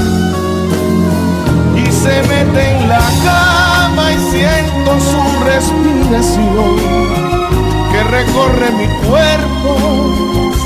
Y 1.76 1.90
se 1.90 2.22
mete 2.28 2.76
en 2.76 2.88
la 2.88 3.02
cama 3.24 4.12
y 4.12 4.18
siento 4.30 5.00
su 5.00 5.44
respiración 5.44 6.76
que 7.90 8.02
recorre 8.04 8.70
mi 8.72 8.86
cuerpo, 9.08 9.72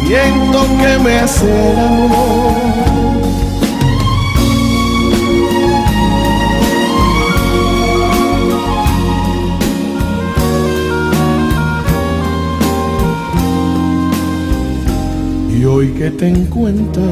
siento 0.06 0.66
que 0.78 0.98
me 0.98 1.18
hace 1.20 1.70
el 1.70 1.78
amor. 1.78 3.23
Hoy 15.74 15.88
que 15.88 16.10
te 16.10 16.28
encuentro. 16.28 17.02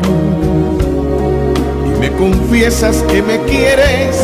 Y 1.86 1.90
me 1.98 2.12
confiesas 2.12 3.02
que 3.08 3.20
me 3.22 3.38
quieres 3.40 4.16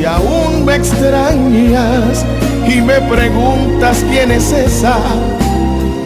y 0.00 0.04
aún 0.04 0.64
me 0.64 0.76
extrañas. 0.76 2.24
Y 2.66 2.80
me 2.80 3.00
preguntas 3.02 4.02
quién 4.10 4.30
es 4.30 4.50
esa 4.52 4.96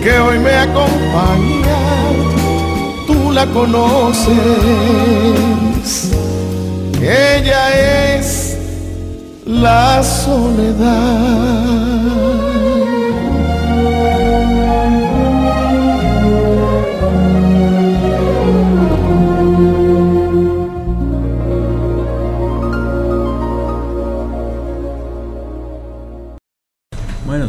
que 0.03 0.19
hoy 0.19 0.39
me 0.41 0.55
acompaña, 0.55 1.79
tú 3.07 3.31
la 3.33 3.47
conoces, 3.47 4.37
ella 7.01 8.17
es 8.17 8.57
la 9.47 10.03
soledad. 10.03 11.59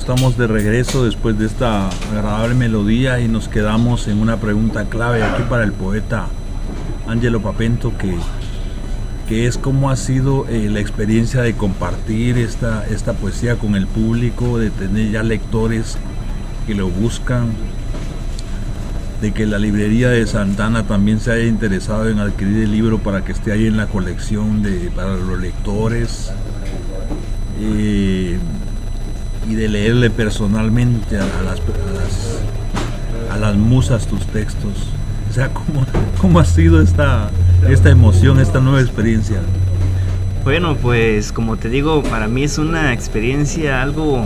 Estamos 0.10 0.40
de 0.40 0.48
regreso 0.48 1.06
después 1.06 1.38
de 1.38 1.46
esta 1.46 1.88
agradable 1.88 2.56
melodía 2.56 3.20
y 3.20 3.28
nos 3.28 3.48
quedamos 3.48 4.08
en 4.08 4.20
una 4.20 4.38
pregunta 4.38 4.86
clave 4.86 5.22
aquí 5.22 5.44
para 5.48 5.64
el 5.64 5.72
poeta 5.72 6.26
Angelo 7.06 7.44
Papento 7.44 7.96
que, 7.96 8.16
que 9.28 9.46
es 9.46 9.60
cómo 9.60 9.92
ha 9.92 9.96
sido 9.96 10.48
eh, 10.48 10.68
la 10.68 10.80
experiencia 10.80 11.44
de 11.44 11.54
compartir 11.54 12.40
esta, 12.40 12.88
esta 12.88 13.14
poesía 13.14 13.58
con 13.58 13.76
el 13.76 13.86
público, 13.86 14.58
de 14.58 14.72
tener 14.72 15.12
ya 15.12 15.22
lectores 15.22 15.96
que 16.66 16.74
lo 16.74 16.90
buscan, 16.90 17.50
de 19.22 19.32
que 19.32 19.46
la 19.46 19.60
librería 19.60 20.10
de 20.10 20.26
Santana 20.26 20.88
también 20.88 21.20
se 21.20 21.34
haya 21.34 21.46
interesado 21.46 22.10
en 22.10 22.18
adquirir 22.18 22.64
el 22.64 22.72
libro 22.72 22.98
para 22.98 23.24
que 23.24 23.32
esté 23.32 23.52
ahí 23.52 23.68
en 23.68 23.78
la 23.78 23.86
colección 23.86 24.64
de, 24.64 24.90
para 24.90 25.14
los 25.18 25.40
lectores. 25.40 26.32
Eh, 27.62 28.40
y 29.50 29.56
de 29.56 29.68
leerle 29.68 30.12
personalmente 30.12 31.18
a, 31.18 31.26
las, 31.44 31.60
a, 33.32 33.38
las, 33.38 33.56
musas 33.56 34.06
tus 34.06 34.26
textos. 34.28 34.74
O 35.28 35.34
sea, 35.34 35.50
¿cómo, 35.50 35.86
cómo 36.22 36.40
ha 36.40 36.46
sido 36.46 36.82
esta, 36.82 37.32
esta 37.68 37.90
emoción, 37.90 38.40
esta 38.40 38.60
nueva 38.60 38.80
experiencia? 38.80 39.40
Bueno, 40.44 40.76
pues 40.76 41.32
como 41.32 41.58
te 41.58 41.68
digo, 41.68 42.04
para 42.04 42.28
mí 42.28 42.44
es 42.44 42.60
una 42.60 42.94
experiencia 42.94 43.82
algo 43.82 44.24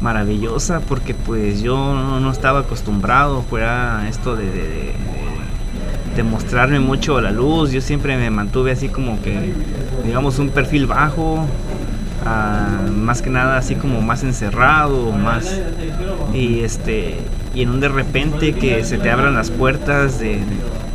maravillosa 0.00 0.80
porque 0.80 1.14
pues 1.14 1.62
yo 1.62 1.76
no, 2.20 2.30
estaba 2.30 2.60
acostumbrado 2.60 3.42
fuera 3.42 4.06
esto 4.08 4.36
de, 4.36 4.46
de, 4.46 4.92
de, 6.16 6.22
mostrarme 6.22 6.78
mucho 6.78 7.20
la 7.20 7.32
luz. 7.32 7.72
Yo 7.72 7.80
siempre 7.80 8.16
me 8.16 8.30
mantuve 8.30 8.72
así 8.72 8.88
como 8.88 9.20
que, 9.22 9.52
digamos, 10.04 10.38
un 10.38 10.50
perfil 10.50 10.86
bajo, 10.86 11.46
más 12.24 13.22
que 13.22 13.30
nada 13.30 13.56
así 13.58 13.74
como 13.74 14.00
más 14.00 14.22
encerrado, 14.22 15.12
más 15.12 15.60
y 16.32 16.60
este 16.60 17.18
y 17.54 17.62
en 17.62 17.70
un 17.70 17.80
de 17.80 17.88
repente 17.88 18.54
que 18.54 18.84
se 18.84 18.98
te 18.98 19.10
abran 19.10 19.34
las 19.34 19.50
puertas 19.50 20.18
de, 20.18 20.40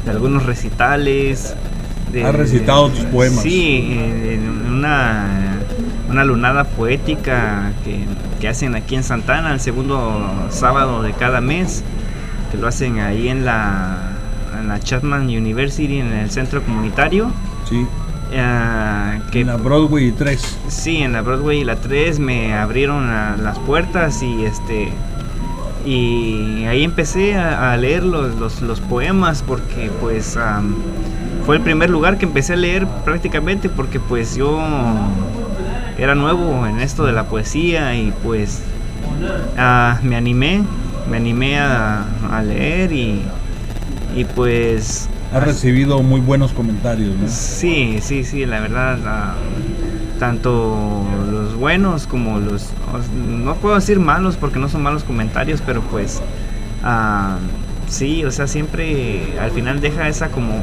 algunos 0.08 0.46
recitales 0.46 1.56
Has 2.24 2.36
recitado 2.36 2.90
tus 2.90 3.02
poemas. 3.06 3.44
Sí, 3.44 3.86
en 3.92 4.66
una, 4.72 5.60
una 6.10 6.24
lunada 6.24 6.64
poética 6.64 7.74
que, 7.84 8.06
que 8.40 8.48
hacen 8.48 8.76
aquí 8.76 8.96
en 8.96 9.04
Santana 9.04 9.54
el 9.54 9.60
segundo 9.60 10.48
sábado 10.50 11.04
de 11.04 11.12
cada 11.14 11.42
mes, 11.42 11.84
que 12.52 12.58
lo 12.58 12.68
hacen 12.68 13.00
ahí 13.00 13.28
en 13.28 13.46
la, 13.46 14.14
en 14.60 14.70
la 14.70 14.80
Chapman 14.80 15.24
University, 15.24 16.00
en 16.00 16.14
el 16.14 16.32
centro 16.32 16.64
comunitario. 16.64 17.32
Sí. 17.68 17.86
Que, 18.30 19.42
En 19.42 19.48
la 19.48 19.56
Broadway 19.58 20.12
3. 20.12 20.58
Sí, 20.68 20.98
en 20.98 21.14
la 21.14 21.22
Broadway 21.22 21.60
y 21.60 21.64
la 21.64 21.76
3 21.78 22.20
me 22.20 22.54
abrieron 22.54 23.08
la- 23.08 23.38
las 23.38 23.58
puertas 23.60 24.22
y 24.24 24.44
este 24.46 24.90
y 25.86 26.66
ahí 26.66 26.84
empecé 26.84 27.36
a, 27.36 27.72
a 27.72 27.78
leer 27.78 28.04
los, 28.04 28.36
los- 28.36 28.62
los 28.62 28.82
poemas 28.82 29.42
porque 29.48 29.90
pues 30.02 30.38
fue 31.46 31.56
el 31.56 31.62
primer 31.62 31.90
lugar 31.90 32.18
que 32.18 32.26
empecé 32.26 32.54
a 32.54 32.56
leer 32.58 32.86
prácticamente 33.06 33.70
porque 33.70 34.00
pues 34.00 34.36
yo 34.36 34.60
era 35.98 36.14
nuevo 36.14 36.66
en 36.68 36.82
esto 36.82 37.06
de 37.06 37.14
la 37.14 37.24
poesía 37.26 37.96
y 37.96 38.12
pues 38.24 38.62
ah, 39.58 40.00
me 40.04 40.18
animé, 40.18 40.64
me 41.10 41.18
animé 41.18 41.58
a, 41.60 42.04
a 42.32 42.42
leer 42.44 42.92
y, 42.92 43.22
y 44.16 44.26
pues 44.26 45.08
Has 45.34 45.44
recibido 45.44 46.02
muy 46.02 46.22
buenos 46.22 46.54
comentarios, 46.54 47.16
¿no? 47.18 47.28
Sí, 47.28 48.00
sí, 48.02 48.24
sí, 48.24 48.46
la 48.46 48.60
verdad, 48.62 48.98
ah, 49.06 49.36
tanto 50.20 51.06
los 51.32 51.56
buenos 51.56 52.08
como 52.08 52.40
los, 52.40 52.70
os- 52.94 53.10
no 53.12 53.56
puedo 53.56 53.76
decir 53.76 54.00
malos 54.00 54.38
porque 54.38 54.58
no 54.58 54.70
son 54.70 54.84
malos 54.84 55.04
comentarios, 55.04 55.62
pero 55.66 55.82
pues 55.82 56.22
ah, 56.84 57.38
sí, 57.90 58.24
o 58.24 58.32
sea, 58.32 58.48
siempre 58.48 59.38
al 59.40 59.52
final 59.52 59.82
deja 59.82 60.08
esa 60.08 60.30
como, 60.30 60.56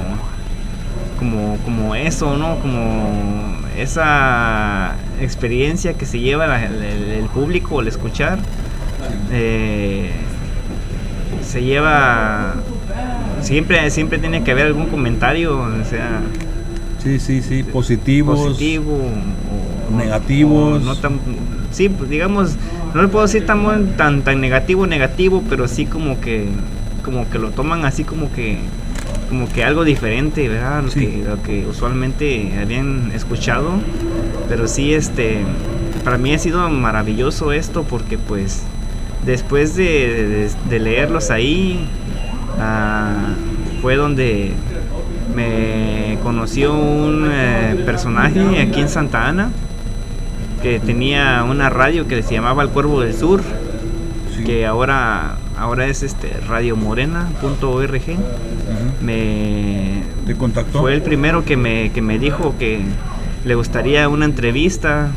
como, 1.18 1.58
como 1.58 1.94
eso, 1.94 2.36
¿no? 2.38 2.58
Como 2.60 3.58
esa 3.76 4.94
experiencia 5.20 5.92
que 5.94 6.06
se 6.06 6.20
lleva 6.20 6.46
la- 6.46 6.64
el, 6.64 6.82
el- 6.82 7.10
el 7.10 7.26
público 7.26 7.80
al 7.80 7.88
escuchar. 7.88 8.38
eh, 9.30 10.10
se 11.42 11.62
lleva 11.62 12.54
siempre 13.44 13.90
siempre 13.90 14.18
tiene 14.18 14.42
que 14.42 14.50
haber 14.52 14.66
algún 14.66 14.86
comentario 14.86 15.58
o 15.60 15.84
sea 15.88 16.20
Sí, 17.02 17.18
sí, 17.20 17.42
sí. 17.42 17.62
Positivos. 17.62 18.40
positivo 18.40 18.94
o, 19.92 19.96
negativos. 19.96 20.82
o 20.82 20.84
no 20.84 20.96
tan 20.96 21.18
sí 21.70 21.88
pues, 21.90 22.08
digamos 22.08 22.56
no 22.94 23.02
le 23.02 23.08
puedo 23.08 23.26
decir 23.26 23.44
tan 23.44 23.96
tan 23.96 24.22
tan 24.22 24.40
negativo 24.40 24.86
negativo 24.86 25.42
pero 25.48 25.68
sí 25.68 25.84
como 25.86 26.20
que 26.20 26.46
como 27.04 27.28
que 27.28 27.38
lo 27.38 27.50
toman 27.50 27.84
así 27.84 28.04
como 28.04 28.32
que 28.32 28.58
como 29.28 29.48
que 29.52 29.64
algo 29.64 29.84
diferente 29.84 30.48
verdad 30.48 30.82
lo, 30.82 30.90
Sí. 30.90 31.00
que, 31.06 31.24
lo 31.28 31.42
que 31.42 31.66
usualmente 31.66 32.52
habían 32.60 33.12
escuchado 33.14 33.72
pero 34.48 34.66
sí 34.66 34.94
este 34.94 35.38
para 36.04 36.16
mí 36.18 36.32
ha 36.34 36.38
sido 36.38 36.68
maravilloso 36.70 37.52
esto 37.52 37.82
porque 37.84 38.16
pues 38.16 38.62
después 39.26 39.74
de, 39.76 39.84
de- 39.84 40.50
de 40.70 40.78
leerlos 40.78 41.30
ahí 41.30 41.86
ah, 42.60 43.34
fue 43.82 43.96
donde 43.96 44.52
me 45.34 46.18
conoció 46.22 46.72
un 46.74 47.28
eh, 47.30 47.82
personaje 47.84 48.60
aquí 48.60 48.80
en 48.80 48.88
Santa 48.88 49.28
Ana 49.28 49.50
que 50.62 50.80
tenía 50.80 51.44
una 51.48 51.68
radio 51.70 52.06
que 52.08 52.22
se 52.22 52.34
llamaba 52.34 52.62
El 52.62 52.70
Cuervo 52.70 53.00
del 53.00 53.14
Sur 53.14 53.42
Sí. 54.36 54.42
que 54.42 54.66
ahora 54.66 55.36
ahora 55.56 55.86
es 55.86 56.02
este 56.02 56.32
radiomorena.org 56.48 57.94
Ujú. 57.94 59.04
me 59.04 60.02
¿Te 60.26 60.34
contactó? 60.34 60.80
fue 60.80 60.92
el 60.94 61.02
primero 61.02 61.44
que 61.44 61.56
me, 61.56 61.90
que 61.92 62.02
me 62.02 62.18
dijo 62.18 62.56
que 62.58 62.80
le 63.44 63.54
gustaría 63.54 64.08
una 64.08 64.24
entrevista 64.24 65.10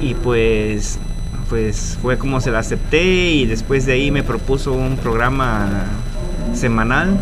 y 0.00 0.14
pues 0.14 0.98
pues 1.48 1.98
fue 2.00 2.16
como 2.16 2.40
se 2.40 2.50
la 2.52 2.60
acepté 2.60 3.30
y 3.32 3.46
después 3.46 3.86
de 3.86 3.94
ahí 3.94 4.10
me 4.12 4.22
propuso 4.22 4.72
un 4.72 4.96
programa 4.96 5.86
semanal 6.54 7.18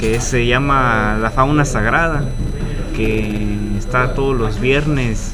que 0.00 0.20
se 0.20 0.46
llama 0.46 1.18
La 1.20 1.30
Fauna 1.30 1.64
Sagrada 1.64 2.24
que 2.96 3.56
está 3.78 4.14
todos 4.14 4.36
los 4.36 4.60
viernes. 4.60 5.32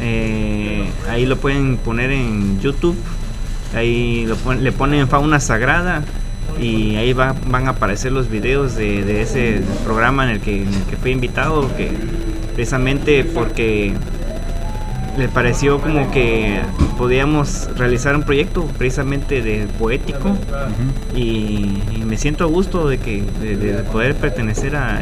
Eh, 0.00 0.84
ahí 1.10 1.26
lo 1.26 1.36
pueden 1.36 1.76
poner 1.76 2.10
en 2.10 2.60
YouTube 2.60 2.96
ahí 3.74 4.26
lo 4.26 4.54
le 4.54 4.72
ponen 4.72 5.08
Fauna 5.08 5.40
Sagrada 5.40 6.02
y 6.60 6.96
ahí 6.96 7.12
va- 7.12 7.34
van 7.48 7.66
a 7.66 7.70
aparecer 7.70 8.12
los 8.12 8.30
videos 8.30 8.76
de, 8.76 9.04
de 9.04 9.22
ese 9.22 9.60
programa 9.84 10.24
en 10.24 10.30
el, 10.30 10.40
que, 10.40 10.62
en 10.62 10.68
el 10.72 10.82
que 10.84 10.96
fui 10.96 11.10
invitado, 11.10 11.68
que 11.76 11.90
precisamente 12.54 13.24
porque 13.24 13.92
le 15.18 15.28
pareció 15.28 15.80
como 15.80 16.10
que 16.10 16.60
podíamos 16.98 17.68
realizar 17.76 18.14
un 18.16 18.22
proyecto 18.22 18.64
precisamente 18.78 19.40
de 19.42 19.66
poético 19.78 20.36
y, 21.14 21.80
y 21.94 22.02
me 22.04 22.16
siento 22.18 22.44
a 22.44 22.46
gusto 22.48 22.88
de 22.88 22.98
que 22.98 23.22
de, 23.40 23.56
de 23.56 23.82
poder 23.84 24.14
pertenecer 24.14 24.76
a, 24.76 25.00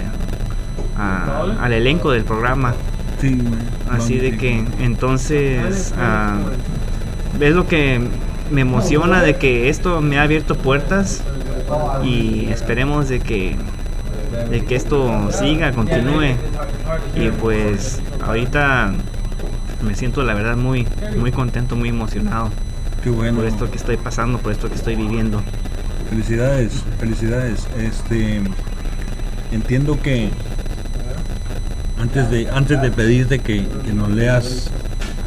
a- 0.97 1.57
al 1.61 1.73
elenco 1.73 2.11
del 2.13 2.25
programa. 2.25 2.75
Sí. 3.21 3.39
Así 3.91 4.19
de 4.19 4.37
que 4.37 4.65
entonces 4.81 5.95
ah, 5.99 6.37
es 7.41 7.55
lo 7.55 7.67
que 7.67 8.01
me 8.51 8.61
emociona 8.61 9.23
de 9.23 9.37
que 9.37 9.69
esto 9.69 10.01
me 10.01 10.19
ha 10.19 10.23
abierto 10.23 10.57
puertas 10.57 11.23
y 12.05 12.47
esperemos 12.51 13.09
de 13.09 13.21
que 13.21 13.57
de 14.51 14.65
que 14.65 14.75
esto 14.75 15.29
siga, 15.33 15.73
continúe 15.73 16.35
y 17.17 17.29
pues 17.41 18.03
ahorita 18.27 18.93
me 19.85 19.95
siento 19.95 20.23
la 20.23 20.35
verdad 20.35 20.57
muy 20.57 20.87
muy 21.19 21.31
contento, 21.33 21.77
muy 21.77 21.89
emocionado 21.91 22.51
Qué 23.03 23.11
bueno. 23.11 23.39
por 23.39 23.47
esto 23.47 23.71
que 23.71 23.77
estoy 23.77 23.97
pasando, 23.97 24.39
por 24.39 24.53
esto 24.53 24.69
que 24.69 24.77
estoy 24.77 24.97
viviendo. 24.97 25.43
Felicidades, 26.09 26.83
felicidades. 26.99 27.67
Este 27.79 28.41
entiendo 29.53 30.01
que 30.01 30.31
antes 32.01 32.31
de 32.31 32.49
antes 32.51 32.81
de 32.81 32.91
pedirte 32.91 33.39
que, 33.41 33.67
que 33.85 33.93
nos 33.93 34.11
leas 34.11 34.71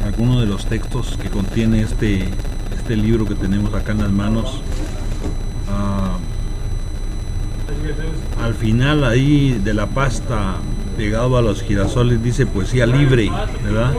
alguno 0.04 0.40
de 0.40 0.46
los 0.46 0.66
textos 0.66 1.16
que 1.20 1.28
contiene 1.28 1.82
este 1.82 2.24
este 2.76 2.96
libro 2.96 3.26
que 3.26 3.34
tenemos 3.34 3.72
acá 3.74 3.92
en 3.92 3.98
las 3.98 4.10
manos. 4.10 4.60
ah, 5.70 6.16
al 8.42 8.54
final 8.54 9.04
ahí 9.04 9.60
de 9.62 9.74
la 9.74 9.86
pasta 9.86 10.56
pegado 10.96 11.36
a 11.36 11.42
los 11.42 11.62
girasoles 11.62 12.22
dice 12.22 12.44
poesía 12.46 12.86
libre, 12.86 13.30
¿verdad? 13.62 13.92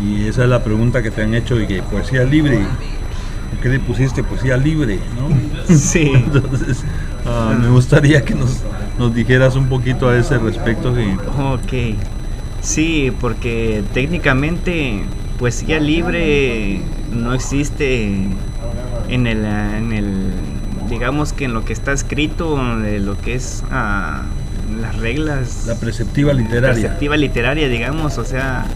Y 0.00 0.26
esa 0.26 0.44
es 0.44 0.48
la 0.48 0.62
pregunta 0.62 1.02
que 1.02 1.10
te 1.10 1.22
han 1.22 1.34
hecho 1.34 1.60
y 1.60 1.66
que 1.66 1.82
poesía 1.82 2.24
libre. 2.24 2.58
¿Por 3.50 3.60
qué 3.60 3.68
le 3.70 3.80
pusiste 3.80 4.22
poesía 4.22 4.56
libre? 4.56 4.98
¿no? 5.16 5.28
Sí. 5.74 6.12
Entonces, 6.14 6.84
ah, 7.26 7.56
me 7.60 7.68
gustaría 7.68 8.24
que 8.24 8.34
nos, 8.34 8.62
nos 8.98 9.14
dijeras 9.14 9.56
un 9.56 9.68
poquito 9.68 10.08
a 10.08 10.16
ese 10.16 10.38
respecto. 10.38 10.94
Que, 10.94 11.16
Ok. 11.38 11.96
Sí, 12.60 13.12
porque 13.20 13.82
técnicamente 13.94 15.02
poesía 15.38 15.78
libre 15.78 16.80
no 17.12 17.32
existe 17.34 18.12
en 19.08 19.26
el, 19.26 19.44
en 19.44 19.92
el 19.92 20.32
digamos 20.88 21.32
que 21.32 21.44
en 21.44 21.54
lo 21.54 21.64
que 21.64 21.72
está 21.72 21.92
escrito, 21.92 22.56
de 22.78 22.98
lo 22.98 23.18
que 23.20 23.34
es 23.34 23.62
ah, 23.70 24.22
las 24.80 24.96
reglas 24.96 25.64
la 25.66 25.76
preceptiva 25.76 26.32
literaria. 26.32 26.70
perspectiva 26.72 27.16
literaria, 27.16 27.68
digamos, 27.68 28.18
o 28.18 28.24
sea, 28.24 28.66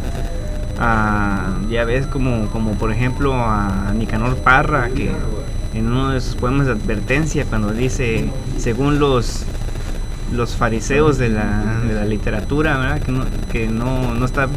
ah, 0.78 1.58
ya 1.70 1.84
ves 1.84 2.06
como, 2.06 2.46
como 2.48 2.72
por 2.72 2.92
ejemplo 2.92 3.34
a 3.34 3.92
Nicanor 3.94 4.36
Parra, 4.36 4.88
que 4.90 5.10
en 5.74 5.86
uno 5.86 6.10
de 6.10 6.20
sus 6.20 6.34
poemas 6.34 6.66
de 6.66 6.72
advertencia, 6.72 7.44
cuando 7.44 7.72
dice, 7.72 8.30
según 8.58 8.98
los 8.98 9.44
los 10.32 10.56
fariseos 10.56 11.18
de 11.18 11.28
la, 11.28 11.80
de 11.86 11.94
la 11.94 12.04
literatura, 12.04 12.78
¿verdad? 12.78 13.02
que, 13.02 13.12
no, 13.12 13.24
que 13.50 13.68
no, 13.68 14.14
no 14.14 14.24
está 14.24 14.48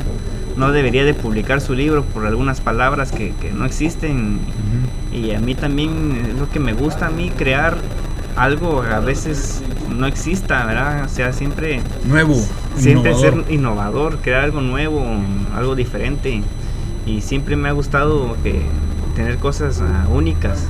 no 0.56 0.72
debería 0.72 1.04
de 1.04 1.14
publicar 1.14 1.60
su 1.60 1.74
libro 1.74 2.04
por 2.06 2.26
algunas 2.26 2.62
palabras 2.62 3.12
que, 3.12 3.34
que 3.42 3.52
no 3.52 3.66
existen 3.66 4.40
y 5.12 5.32
a 5.32 5.40
mí 5.42 5.54
también 5.54 6.30
es 6.30 6.40
lo 6.40 6.50
que 6.50 6.62
me 6.62 6.72
gusta 6.72 7.08
a 7.08 7.10
mí 7.10 7.30
crear 7.30 7.78
algo 8.38 8.82
a 8.82 9.00
veces 9.00 9.62
no 9.90 10.08
exista, 10.08 10.66
¿verdad? 10.66 11.06
O 11.06 11.10
sea, 11.10 11.34
siempre 11.34 11.82
Nuevo. 12.06 12.36
Siempre 12.78 13.12
innovador. 13.12 13.44
ser 13.46 13.54
innovador, 13.54 14.18
crear 14.20 14.42
algo 14.44 14.62
nuevo, 14.62 15.04
algo 15.56 15.76
diferente. 15.76 16.42
Y 17.06 17.22
siempre 17.22 17.56
me 17.56 17.70
ha 17.70 17.72
gustado 17.72 18.36
que 18.44 18.62
tener 19.16 19.38
cosas 19.38 19.82
ah, 19.82 20.08
únicas, 20.12 20.66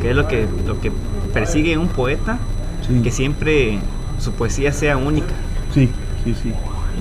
que 0.00 0.10
es 0.10 0.16
lo 0.16 0.26
que 0.28 0.46
lo 0.66 0.80
que 0.80 0.90
persigue 1.32 1.76
un 1.78 1.88
poeta, 1.88 2.38
Sí. 2.86 3.00
que 3.02 3.10
siempre 3.10 3.78
su 4.18 4.32
poesía 4.32 4.72
sea 4.72 4.96
única. 4.96 5.32
Sí, 5.72 5.88
sí, 6.24 6.34
sí. 6.42 6.52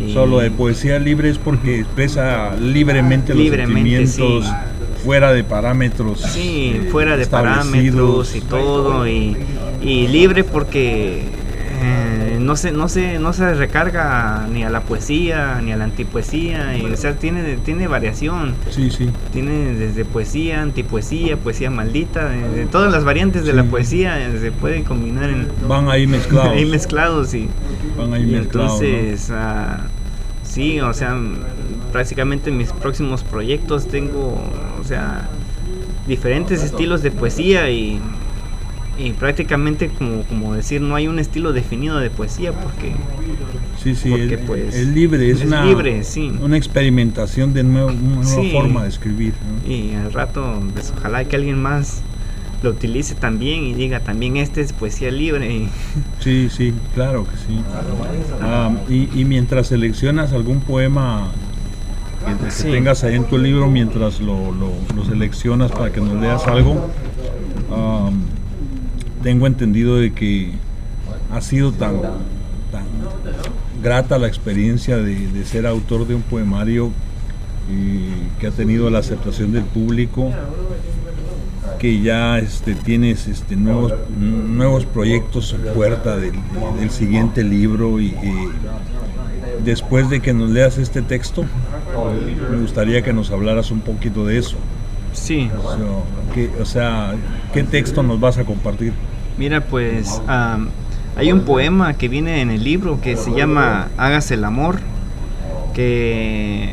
Y- 0.04 0.14
Solo 0.14 0.40
de 0.40 0.50
poesía 0.50 0.98
libre 0.98 1.30
es 1.30 1.38
porque 1.38 1.80
expresa 1.82 2.56
libremente 2.60 3.34
los 3.36 3.48
sentimientos 3.48 4.46
sí. 4.46 4.52
fuera 5.04 5.32
de 5.34 5.44
parámetros. 5.44 6.22
Sí, 6.22 6.74
eh, 6.76 6.88
fuera 6.92 7.16
de 7.18 7.26
parámetros 7.28 8.36
y 8.36 8.42
todo, 8.42 9.08
y, 9.08 9.36
y 9.82 10.08
libre 10.08 10.44
porque 10.44 11.24
eh, 11.84 12.38
no 12.40 12.56
se 12.56 12.72
no 12.72 12.88
se 12.88 13.20
no 13.20 13.34
se 13.34 13.54
recarga 13.54 14.48
ni 14.52 14.64
a 14.64 14.70
la 14.70 14.82
poesía 14.82 15.60
ni 15.62 15.72
a 15.72 15.78
la 15.78 15.84
antipoesía 15.86 16.78
y, 16.78 16.86
o 16.86 16.96
sea 16.96 17.16
tiene 17.18 17.58
tiene 17.58 17.88
variación 17.88 18.56
Sí, 18.70 18.90
sí. 18.90 19.10
tiene 19.32 19.74
desde 19.76 20.06
poesía 20.06 20.62
antipoesía 20.62 21.38
poesía 21.38 21.70
maldita 21.70 22.30
de, 22.30 22.50
de 22.50 22.66
todas 22.66 22.92
las 22.92 23.04
variantes 23.04 23.46
de 23.46 23.54
la 23.54 23.64
Sí. 23.64 23.70
poesía 23.70 24.20
eh, 24.26 24.40
se 24.40 24.52
pueden 24.52 24.84
combinar 24.84 25.30
en 25.30 25.48
Van 25.68 25.90
ahí 25.90 26.08
mezclados. 26.08 26.50
ahí 26.54 26.66
mezclados 26.66 27.34
y, 27.34 27.50
Van 27.98 28.14
ahí 28.14 28.24
y 28.24 28.26
mezclados. 28.28 28.80
¿no? 28.82 28.88
entonces 28.88 29.30
ah, 29.32 29.82
sí 30.44 30.80
o 30.80 30.94
sea 30.94 31.18
prácticamente 31.92 32.50
en 32.50 32.58
mis 32.58 32.72
próximos 32.72 33.24
proyectos 33.24 33.88
tengo 33.88 34.42
o 34.80 34.84
sea 34.84 35.28
diferentes 36.08 36.64
estilos 36.64 37.02
de 37.02 37.12
poesía 37.12 37.70
y 37.70 38.00
y 38.98 39.12
prácticamente 39.12 39.90
como, 39.90 40.22
como 40.24 40.54
decir 40.54 40.80
no 40.82 40.96
hay 40.96 41.08
un 41.08 41.18
estilo 41.20 41.52
definido 41.54 41.98
de 42.00 42.10
poesía 42.10 42.52
porque 42.54 42.94
Sí, 43.82 43.96
sí, 43.96 44.10
porque, 44.12 44.36
es, 44.36 44.40
pues, 44.46 44.76
es 44.76 44.88
libre, 44.88 45.30
es, 45.30 45.42
es 45.42 45.48
una, 45.48 45.66
libre, 45.66 46.04
sí. 46.04 46.32
una 46.42 46.56
experimentación 46.58 47.54
de 47.54 47.64
nuevo- 47.64 47.90
una 47.90 48.22
nueva 48.24 48.42
Sí. 48.42 48.52
forma 48.52 48.84
de 48.84 48.90
escribir. 48.90 49.34
¿no? 49.66 49.72
y 49.72 49.94
al 49.96 50.14
rato 50.14 50.62
pues, 50.74 50.94
ojalá 50.98 51.26
que 51.26 51.36
alguien 51.36 51.62
más 51.62 52.02
lo 52.62 52.70
utilice 52.70 53.14
también 53.16 53.64
y 53.64 53.74
diga 53.74 54.00
también 54.00 54.38
este 54.38 54.62
es 54.62 54.72
poesía 54.72 55.12
libre 55.12 55.68
Sí, 56.22 56.48
sí, 56.50 56.74
claro 56.94 57.26
que 57.26 57.36
sí. 57.36 57.60
Ah, 58.42 58.72
y, 58.88 59.10
y 59.20 59.26
mientras 59.26 59.68
seleccionas 59.68 60.32
algún 60.34 60.62
poema 60.62 61.32
que, 62.26 62.46
que 62.46 62.52
Sí. 62.52 62.70
tengas 62.72 63.04
ahí 63.04 63.16
en 63.16 63.26
tu 63.26 63.38
libro, 63.38 63.70
mientras 63.70 64.22
lo, 64.22 64.52
lo- 64.54 64.72
lo 64.96 65.04
seleccionas 65.06 65.72
para 65.72 65.92
que 65.92 66.00
nos 66.00 66.22
leas 66.22 66.48
algo, 66.48 66.90
ah, 67.72 68.12
tengo 69.24 69.48
entendido 69.48 69.98
de 69.98 70.14
que 70.14 70.52
ha 71.32 71.42
sido 71.42 71.72
tan, 71.72 72.02
tan 72.72 72.84
grata 73.82 74.20
la 74.20 74.28
experiencia 74.28 74.98
de, 74.98 75.16
de 75.28 75.46
ser 75.46 75.66
autor 75.66 76.06
de 76.06 76.16
un 76.16 76.22
poemario 76.22 76.92
eh, 77.70 78.10
que 78.40 78.48
ha 78.48 78.52
tenido 78.52 78.90
la 78.90 79.00
aceptación 79.00 79.54
del 79.54 79.64
público 79.64 80.32
que 81.80 82.02
ya 82.02 82.40
este, 82.40 82.76
tienes 82.76 83.28
este, 83.28 83.56
nuevos, 83.56 83.94
nuevos 84.18 84.86
proyectos 84.86 85.54
en 85.54 85.74
puerta 85.74 86.16
del, 86.16 86.34
del 86.80 86.90
siguiente 86.92 87.44
libro 87.44 88.00
y, 88.00 88.08
y 88.08 88.52
después 89.66 90.10
de 90.10 90.22
que 90.22 90.34
nos 90.34 90.50
leas 90.50 90.78
este 90.78 91.02
texto, 91.02 91.44
me 92.52 92.58
gustaría 92.62 93.02
que 93.02 93.12
nos 93.12 93.32
hablaras 93.32 93.72
un 93.72 93.82
poquito 93.82 94.26
de 94.26 94.38
eso. 94.38 94.58
Sí 95.14 95.50
O 95.58 95.72
sea, 95.72 95.86
¿qué, 96.34 96.50
o 96.62 96.66
sea, 96.66 97.14
¿qué 97.54 97.64
texto 97.64 98.04
nos 98.04 98.20
vas 98.20 98.38
a 98.38 98.44
compartir? 98.44 98.94
mira 99.38 99.62
pues 99.62 100.22
am, 100.28 100.70
hay 101.16 101.32
un 101.32 101.42
poema 101.42 101.94
que 101.94 102.08
viene 102.08 102.42
en 102.42 102.52
el 102.52 102.64
libro 102.64 103.00
que 103.02 103.16
se 103.16 103.32
llama 103.34 103.88
Hágase 103.98 104.34
el 104.36 104.44
amor 104.44 104.80
que 105.74 106.70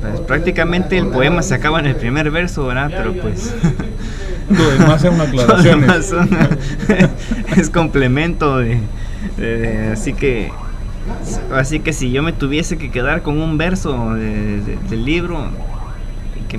pues, 0.00 0.20
prácticamente 0.20 0.96
el 0.98 1.06
poema 1.08 1.42
se 1.42 1.54
acaba 1.54 1.80
en 1.80 1.86
el 1.86 1.96
primer 1.96 2.30
verso 2.30 2.66
¿verdad? 2.66 2.90
pero 2.96 3.12
pues 3.14 3.54
Lo 4.50 4.68
demás 4.70 5.04
aclaraciones. 5.20 5.64
demás 5.86 6.06
son- 6.06 6.28
es 7.56 7.70
complemento 7.70 8.58
de, 8.58 8.80
de- 9.36 9.56
de- 9.58 9.92
así 9.92 10.12
que 10.12 10.50
así 11.54 11.80
que 11.80 11.92
si 11.92 12.10
yo 12.10 12.22
me 12.22 12.32
tuviese 12.32 12.76
que 12.78 12.90
quedar 12.90 13.22
con 13.22 13.40
un 13.40 13.58
verso 13.58 14.14
de- 14.14 14.60
de- 14.60 14.78
del 14.88 15.04
libro 15.04 15.38
que, 16.48 16.58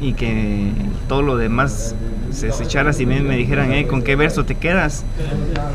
y 0.00 0.12
que 0.12 0.70
todo 1.08 1.22
lo 1.22 1.36
demás 1.36 1.94
se, 2.30 2.48
echara 2.48 2.92
si 2.92 3.06
me, 3.06 3.20
dijeran 3.36 3.72
"Eh, 3.72 3.86
con 3.86 4.02
qué 4.02 4.16
verso 4.16 4.44
te 4.44 4.54
quedas 4.54 5.04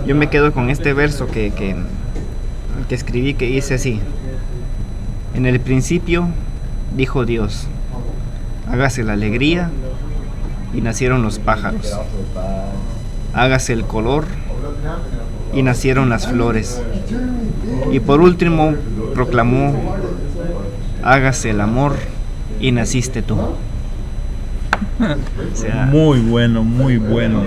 yo 0.06 0.16
me 0.16 0.28
quedo 0.28 0.54
con 0.54 0.70
este 0.70 0.94
verso 0.94 1.28
que, 1.28 1.52
que, 1.52 1.76
que 2.88 2.96
escribí 2.96 3.34
que 3.34 3.48
dice 3.48 3.74
así 3.76 4.00
en 5.34 5.46
el 5.46 5.60
principio 5.60 6.28
dijo 6.96 7.26
Dios 7.26 7.68
hágase 8.70 9.04
la 9.04 9.14
alegría 9.14 9.70
y 10.74 10.82
nacieron 10.82 11.22
los 11.22 11.40
pájaros. 11.40 11.98
Hágase 13.34 13.74
el 13.74 13.84
color 13.84 14.26
y 15.54 15.62
nacieron 15.62 16.10
las 16.10 16.28
flores. 16.28 16.82
Y 17.92 18.00
por 18.00 18.22
último 18.22 18.74
proclamó, 19.14 19.96
hágase 21.04 21.52
el 21.52 21.62
amor 21.62 21.94
y 22.60 22.72
naciste 22.72 23.22
tú. 23.22 23.38
O 25.54 25.56
sea, 25.56 25.86
Muy 25.92 26.20
bueno, 26.20 26.64
muy 26.64 26.98
bueno. 26.98 27.42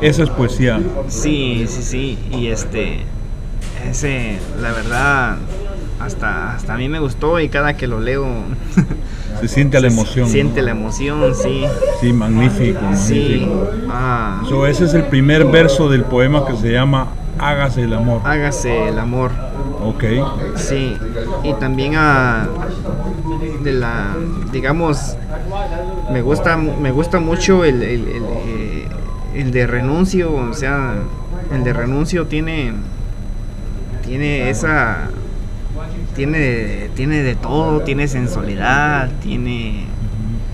Esa 0.00 0.22
es 0.24 0.30
poesía. 0.30 0.80
sí, 1.08 1.64
sí, 1.68 1.82
sí. 1.82 2.18
Y 2.30 2.48
este, 2.48 3.00
ese, 3.90 4.38
la 4.60 4.72
verdad, 4.72 5.36
hasta, 6.00 6.54
hasta 6.54 6.74
a 6.74 6.76
mí 6.76 6.88
me 6.88 6.98
gustó 7.00 7.40
y 7.40 7.48
cada 7.48 7.76
que 7.76 7.86
lo 7.86 8.00
leo, 8.00 8.26
Se 9.40 9.48
siente 9.48 9.78
la 9.80 9.88
emoción. 9.88 10.28
siente 10.30 10.60
¿no? 10.60 10.66
la 10.66 10.70
emoción, 10.72 11.34
sí. 11.34 11.64
Sí, 12.00 12.12
magnífico. 12.12 12.80
Sí. 12.94 13.46
magnífico. 13.46 13.70
Ah, 13.90 14.42
So, 14.48 14.66
ese 14.66 14.84
es 14.86 14.94
el 14.94 15.04
primer 15.04 15.44
verso 15.44 15.90
del 15.90 16.04
poema 16.04 16.46
que 16.46 16.56
se 16.56 16.72
llama 16.72 17.08
Hágase 17.38 17.82
el 17.82 17.92
amor. 17.92 18.22
hágase 18.24 18.88
el 18.88 18.98
amor. 18.98 19.30
Ok. 19.84 20.04
Sí, 20.56 20.96
y 21.44 21.52
también 21.54 21.94
a 21.96 22.48
de 23.66 23.72
la 23.72 24.14
digamos 24.52 25.16
me 26.12 26.22
gusta 26.22 26.56
me 26.56 26.90
gusta 26.92 27.18
mucho 27.20 27.64
el, 27.64 27.82
el, 27.82 28.08
el, 28.08 28.22
eh, 28.46 28.88
el 29.34 29.50
de 29.50 29.66
renuncio, 29.66 30.32
o 30.32 30.54
sea, 30.54 30.94
el 31.52 31.62
de 31.64 31.72
renuncio 31.74 32.26
tiene 32.26 32.72
tiene 34.04 34.48
esa 34.48 35.08
tiene 36.14 36.88
tiene 36.94 37.22
de 37.22 37.34
todo, 37.34 37.80
tiene 37.82 38.08
sensualidad, 38.08 39.10
tiene 39.22 39.84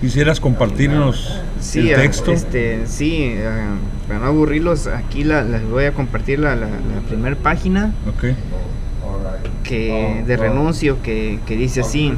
¿Quisieras 0.01 0.39
compartirnos 0.41 1.39
Sí, 1.61 1.91
el 1.91 1.95
texto? 1.95 2.33
este, 2.33 2.87
sí, 2.87 3.35
para 4.07 4.19
no 4.19 4.25
aburrirlos, 4.25 4.87
aquí 4.87 5.23
la- 5.23 5.43
les 5.43 5.63
voy 5.69 5.85
a 5.85 5.93
compartir 5.93 6.39
la, 6.39 6.55
la, 6.57 6.67
primera 7.07 7.37
página 7.37 7.93
Ok. 8.09 8.35
Que 9.63 10.23
de 10.27 10.37
renuncio 10.37 11.01
que, 11.01 11.39
que 11.45 11.55
dice 11.55 11.81
así: 11.81 12.13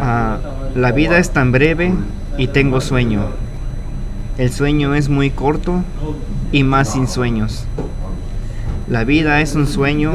ah, 0.00 0.38
La 0.74 0.92
vida 0.92 1.18
es 1.18 1.30
tan 1.30 1.50
breve 1.50 1.94
y 2.38 2.46
tengo 2.48 2.80
sueño. 2.80 3.22
El 4.38 4.50
sueño 4.50 4.94
es 4.94 5.08
muy 5.08 5.30
corto 5.30 5.82
y 6.52 6.62
más 6.62 6.92
sin 6.92 7.08
sueños. 7.08 7.66
La 8.88 9.04
vida 9.04 9.40
es 9.40 9.54
un 9.54 9.66
sueño 9.66 10.12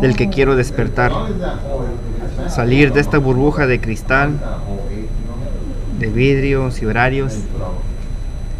del 0.00 0.16
que 0.16 0.28
quiero 0.28 0.56
despertar. 0.56 1.12
Salir 2.48 2.92
de 2.92 3.00
esta 3.00 3.18
burbuja 3.18 3.66
de 3.66 3.80
cristal, 3.80 4.38
de 5.98 6.06
vidrios 6.06 6.82
y 6.82 6.86
horarios. 6.86 7.38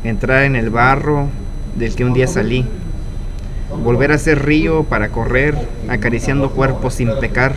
Entrar 0.04 0.44
en 0.44 0.56
el 0.56 0.70
barro 0.70 1.28
del 1.76 1.94
que 1.94 2.04
un 2.04 2.12
día 2.12 2.26
salí. 2.26 2.64
Volver 3.76 4.12
a 4.12 4.18
ser 4.18 4.44
río 4.44 4.84
para 4.84 5.08
correr, 5.08 5.56
acariciando 5.88 6.50
cuerpos 6.50 6.94
sin 6.94 7.10
pecar. 7.20 7.54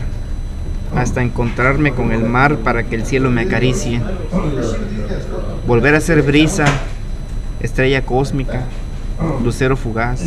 Hasta 0.96 1.24
encontrarme 1.24 1.94
con 1.94 2.12
el 2.12 2.24
mar 2.24 2.58
para 2.58 2.84
que 2.84 2.96
el 2.96 3.06
cielo 3.06 3.32
me 3.32 3.42
acaricie. 3.42 4.00
Volver 5.66 5.96
a 5.96 6.02
ser 6.02 6.22
brisa, 6.22 6.66
estrella 7.62 8.04
cósmica, 8.04 8.64
lucero 9.44 9.76
fugaz, 9.76 10.22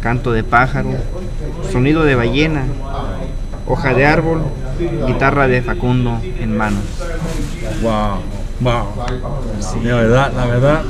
canto 0.00 0.32
de 0.32 0.42
pájaro, 0.42 0.90
sonido 1.70 2.04
de 2.04 2.14
ballena, 2.14 2.64
hoja 3.66 3.92
de 3.92 4.06
árbol, 4.06 4.42
guitarra 5.06 5.48
de 5.48 5.60
Facundo 5.60 6.18
en 6.40 6.56
mano. 6.56 6.78
Wow. 7.82 8.20
Wow. 8.60 8.86
La 9.82 9.96
verdad, 9.96 10.32
la 10.34 10.46
verdad 10.46 10.82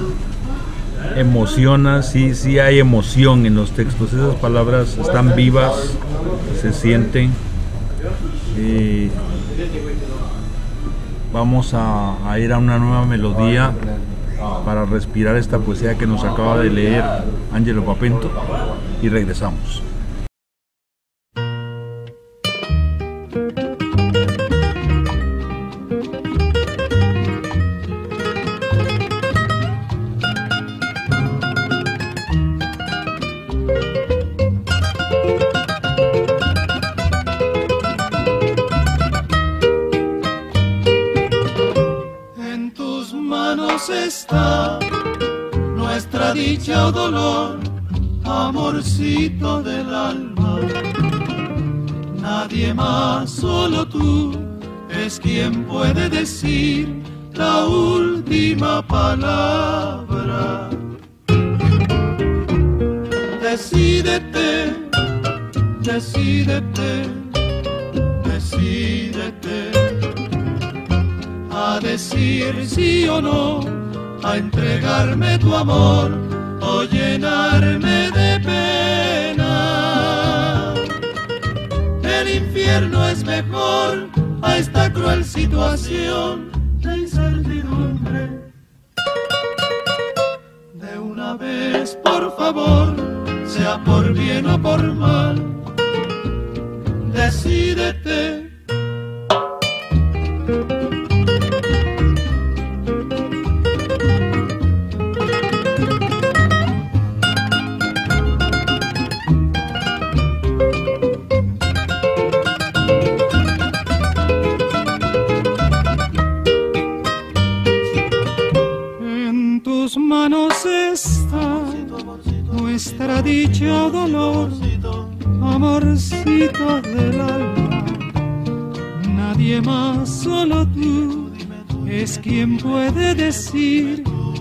emociona, 1.17 2.03
sí, 2.03 2.35
sí 2.35 2.59
hay 2.59 2.79
emoción 2.79 3.47
en 3.47 3.55
los 3.55 3.73
textos. 3.73 4.13
Esas 4.13 4.35
palabras 4.37 4.97
están 4.99 5.35
vivas, 5.35 5.75
se 6.61 6.73
sienten. 6.73 7.33
Y 8.59 9.11
vamos 11.33 11.75
a, 11.75 12.31
a 12.31 12.39
ir 12.39 12.53
a 12.53 12.59
una 12.59 12.79
nueva 12.79 13.05
melodía 13.07 13.73
para 14.65 14.85
respirar 14.85 15.37
esta 15.37 15.59
poesía 15.59 15.97
que 15.97 16.07
nos 16.07 16.25
acaba 16.25 16.59
de 16.59 16.71
leer 16.71 17.05
Angelo 17.53 17.85
Papento 17.85 18.31
y 19.03 19.09
regresamos. 19.09 19.83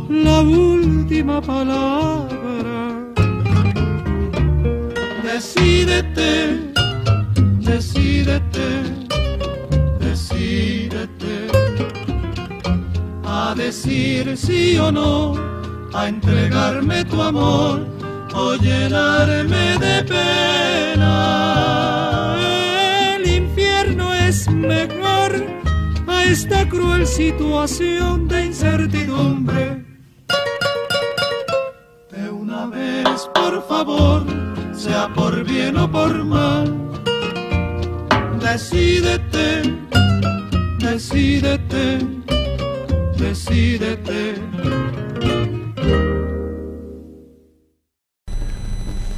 La 0.09 0.41
última 0.41 1.41
palabra. 1.41 3.03
Decídete, 5.23 6.59
decídete, 7.59 8.83
decídete 9.99 11.47
a 13.25 13.53
decir 13.55 14.37
sí 14.37 14.77
o 14.77 14.91
no, 14.91 15.35
a 15.93 16.07
entregarme 16.07 17.03
tu 17.05 17.21
amor 17.21 17.87
o 18.35 18.55
llenarme 18.55 19.77
de 19.79 20.03
pena. 20.03 21.13
El 23.15 23.25
infierno 23.27 24.13
es 24.13 24.47
mejor 24.49 25.43
a 26.07 26.23
esta 26.25 26.67
cruel 26.67 27.05
situación 27.07 28.27
de 28.27 28.45
incertidumbre. 28.45 29.82
Favor, 33.73 34.23
sea 34.75 35.11
por 35.15 35.43
bien 35.43 35.75
o 35.77 35.91
por 35.91 36.23
mal, 36.23 36.71
decídete, 38.39 39.63
decídete, 40.77 42.07
decídete. 43.17 44.35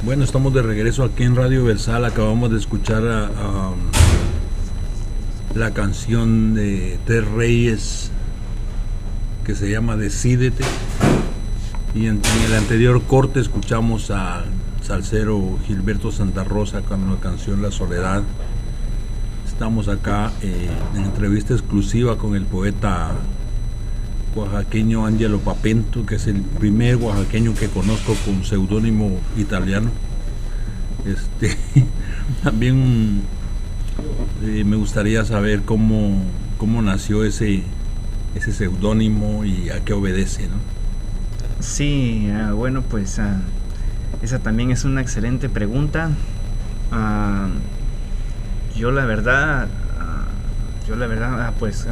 Bueno, 0.02 0.24
estamos 0.24 0.54
de 0.54 0.62
regreso 0.62 1.04
aquí 1.04 1.24
en 1.24 1.36
Radio 1.36 1.62
Versal. 1.64 2.06
Acabamos 2.06 2.50
de 2.50 2.56
escuchar 2.56 3.02
la 5.54 5.70
canción 5.74 6.54
de 6.54 6.98
Ter 7.04 7.28
Reyes 7.28 8.10
que 9.44 9.54
se 9.54 9.70
llama 9.70 9.96
Decídete. 9.96 10.64
Y 11.96 12.08
en, 12.08 12.20
el 12.44 12.54
anterior 12.54 13.02
corte 13.04 13.40
escuchamos 13.40 14.10
a 14.10 14.44
Salcero 14.82 15.58
Gilberto 15.66 16.12
Santa 16.12 16.44
Rosa 16.44 16.82
con 16.82 17.10
la 17.10 17.18
canción 17.20 17.62
La 17.62 17.70
Soledad. 17.70 18.22
Estamos 19.48 19.88
acá 19.88 20.30
eh, 20.42 20.68
en 20.94 21.04
entrevista 21.04 21.54
exclusiva 21.54 22.18
con 22.18 22.36
el 22.36 22.44
poeta 22.44 23.12
oaxaqueño 24.34 25.06
Angelo 25.06 25.38
Papento, 25.38 26.04
que 26.04 26.16
es 26.16 26.26
el 26.26 26.42
primer 26.42 26.96
oaxaqueño 26.96 27.54
que 27.54 27.68
conozco 27.68 28.14
con 28.26 28.44
seudónimo 28.44 29.18
italiano. 29.38 29.90
Este, 31.06 31.56
también 32.44 33.22
eh, 34.44 34.64
me 34.64 34.76
gustaría 34.76 35.24
saber 35.24 35.62
cómo, 35.62 36.20
cómo 36.58 36.82
nació 36.82 37.24
ese, 37.24 37.62
ese 38.34 38.52
seudónimo 38.52 39.46
y 39.46 39.70
a 39.70 39.82
qué 39.82 39.94
obedece. 39.94 40.48
¿no? 40.48 40.75
Sí, 41.60 42.30
ah, 42.32 42.52
bueno, 42.52 42.82
pues 42.82 43.18
ah, 43.18 43.40
esa 44.22 44.38
también 44.38 44.70
es 44.70 44.84
una 44.84 45.00
excelente 45.00 45.48
pregunta. 45.48 46.10
Ah, 46.92 47.48
yo 48.76 48.90
la 48.90 49.04
verdad, 49.04 49.68
yo 50.86 50.96
la 50.96 51.06
verdad, 51.06 51.54
pues 51.58 51.86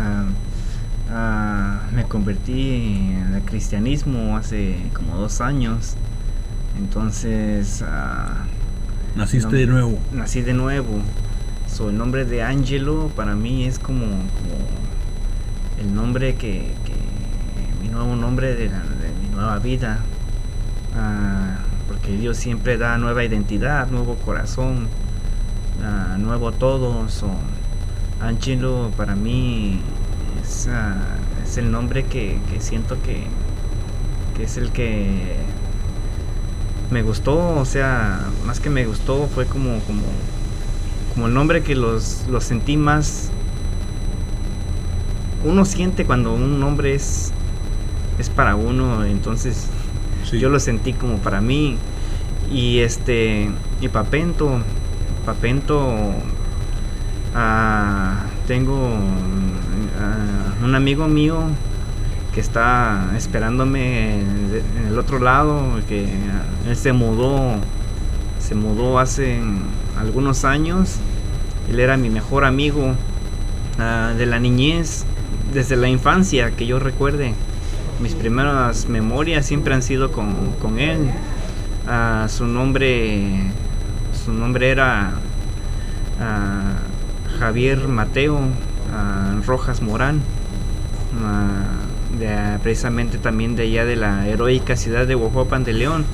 Ah, 1.11 1.81
me 1.95 2.05
convertí 2.05 3.13
en 3.15 3.35
el 3.35 3.43
cristianismo 3.43 4.37
hace 4.37 4.77
como 4.95 5.17
dos 5.17 5.41
años. 5.41 5.95
Entonces... 6.79 7.85
¿Naciste 9.15 9.55
de 9.55 9.67
nuevo? 9.67 9.99
Nací 10.13 10.41
de 10.41 10.55
nuevo. 10.55 11.01
So, 11.69 11.91
el 11.91 11.99
nombre 11.99 12.25
de 12.25 12.43
Angelo 12.43 13.13
para 13.15 13.35
mí 13.35 13.65
es 13.65 13.79
como, 13.79 14.07
el 15.81 15.95
nombre 15.95 16.35
que, 16.35 16.73
mi 17.81 17.89
nuevo 17.89 18.17
nombre 18.17 18.55
de, 18.55 18.69
mi 18.69 18.75
nueva 19.35 19.59
vida. 19.59 19.99
Ah, 20.97 21.59
porque 21.89 22.13
Dios 22.17 22.37
siempre 22.37 22.79
da 22.79 22.99
nueva 22.99 23.25
identidad, 23.25 23.89
nuevo 23.89 24.17
corazón, 24.17 24.89
nuevo 26.19 26.53
todo. 26.53 27.09
So, 27.09 27.29
Angelo 28.21 28.91
para 28.97 29.15
mí 29.15 29.81
es, 30.43 30.69
el 31.57 31.71
nombre 31.71 32.05
que, 32.05 32.39
siento 32.59 32.97
que, 33.03 33.27
es 34.43 34.57
el 34.57 34.71
que 34.73 35.37
me 36.91 37.03
gustó, 37.03 37.57
o 37.57 37.65
sea, 37.65 38.21
más 38.47 38.61
que 38.61 38.71
me 38.71 38.85
gustó 38.85 39.29
fue 39.33 39.47
como, 39.47 39.79
como, 39.81 40.03
como 41.15 41.27
el 41.29 41.35
nombre 41.35 41.63
que 41.63 41.75
los, 41.75 42.25
los 42.29 42.45
sentí 42.45 42.77
más. 42.77 43.31
Uno 45.45 45.65
siente 45.65 46.07
cuando 46.07 46.33
un 46.33 46.59
nombre 46.59 46.95
es, 46.95 47.33
es 48.19 48.31
para 48.31 48.57
uno, 48.57 49.05
entonces 49.05 49.69
yo 50.33 50.49
lo 50.49 50.59
sentí 50.59 50.93
como 50.93 51.19
para 51.19 51.41
mí. 51.41 51.77
Y 52.51 52.81
este, 52.81 53.51
y 53.81 53.89
Papento, 53.89 54.61
Papento, 55.25 55.95
ah, 57.35 58.25
tengo 58.47 58.91
un 60.63 60.75
amigo 60.75 61.07
mío 61.09 61.41
que 62.35 62.41
está 62.41 63.13
esperándome 63.17 64.21
en 64.21 64.87
el 64.89 64.99
otro 64.99 65.19
lado, 65.19 65.81
que 65.89 66.09
él 66.67 66.77
se 66.77 66.93
mudó, 66.93 67.57
se 68.39 68.55
mudó 68.55 68.99
hace 68.99 69.41
algunos 69.99 70.45
años. 70.45 70.97
Él 71.71 71.81
era 71.81 71.97
mi 71.97 72.11
mejor 72.11 72.45
amigo 72.45 72.95
ah, 73.79 74.13
de 74.17 74.27
la 74.27 74.39
niñez, 74.39 75.05
desde 75.53 75.77
la 75.77 75.89
infancia 75.89 76.51
que 76.51 76.67
yo 76.67 76.79
recuerde. 76.79 77.35
Mis 78.01 78.15
primeras 78.15 78.89
memorias 78.89 79.47
siempre 79.47 79.75
han 79.75 79.83
sido 79.83 80.13
con, 80.13 80.79
él. 80.79 81.11
Ah, 81.87 82.27
su 82.29 82.47
nombre, 82.47 83.51
su 84.25 84.33
nombre 84.33 84.71
era 84.71 85.13
ah, 86.21 86.75
Javier 87.39 87.89
Mateo 87.89 88.41
Rojas 89.47 89.83
Morán, 89.83 90.21
precisamente 92.63 93.19
también 93.19 93.57
de 93.57 93.65
allá 93.65 93.85
de 93.85 93.97
la 93.97 94.27
heroica 94.27 94.77
ciudad 94.77 95.07
de 95.07 95.15
Huajuapan 95.15 95.65
de 95.65 95.75
León, 95.75 96.05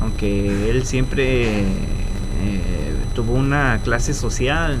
aunque 0.00 0.70
él 0.70 0.84
siempre 0.84 1.60
eh, 1.60 2.94
tuvo 3.14 3.34
una 3.34 3.78
clase 3.84 4.12
social, 4.12 4.78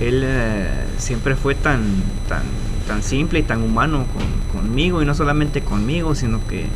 él 0.00 0.22
eh, 0.24 0.68
siempre 0.98 1.34
fue 1.34 1.54
tan, 1.54 1.82
tan, 2.28 2.42
tan 2.88 3.02
simple 3.02 3.40
y 3.40 3.42
tan 3.42 3.62
humano 3.62 4.06
conmigo, 4.52 5.02
y 5.02 5.04
no 5.04 5.14
solamente 5.14 5.60
conmigo, 5.60 6.14
sino 6.14 6.44
que 6.48 6.66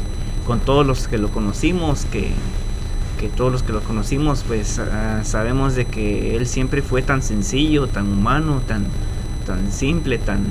con 0.47 0.61
todos 0.61 0.87
los 0.87 1.09
que 1.09 1.17
lo 1.17 1.29
conocimos, 1.31 2.05
que, 2.05 2.31
que 3.19 3.29
todos 3.29 3.51
los 3.51 3.63
que 3.63 3.73
lo 3.73 3.81
conocimos 3.81 4.45
pues 4.47 4.79
ah, 4.79 5.23
sabemos 5.25 5.75
de 5.75 5.87
que 5.87 6.37
él 6.37 6.47
siempre 6.47 6.83
fue 6.83 7.01
tan 7.03 7.23
sencillo, 7.23 7.87
tan 7.87 8.13
humano, 8.13 8.61
tan, 8.69 8.85
tan 9.47 9.73
simple, 9.73 10.19
tan, 10.19 10.45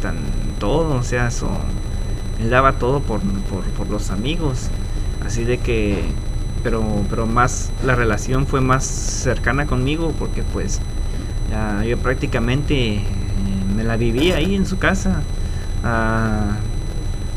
tan 0.00 0.16
todo, 0.58 0.94
o 0.94 1.02
sea, 1.02 1.28
él 2.40 2.50
daba 2.50 2.72
todo 2.72 3.00
por, 3.00 3.20
por, 3.76 3.88
los 3.90 4.10
amigos, 4.10 4.68
así 5.24 5.44
de 5.44 5.58
que, 5.58 6.02
pero, 6.62 6.82
pero 7.10 7.26
más, 7.26 7.70
la 7.84 7.94
relación 7.94 8.46
fue 8.46 8.60
más 8.60 8.84
cercana 8.84 9.66
conmigo 9.66 10.14
porque 10.18 10.42
pues 10.42 10.80
yo 11.86 11.98
prácticamente 11.98 13.02
me 13.74 13.84
la 13.84 13.96
vivía 13.96 14.36
ahí 14.36 14.54
en 14.54 14.66
su 14.66 14.78
casa. 14.78 15.22
Ah, 15.84 16.56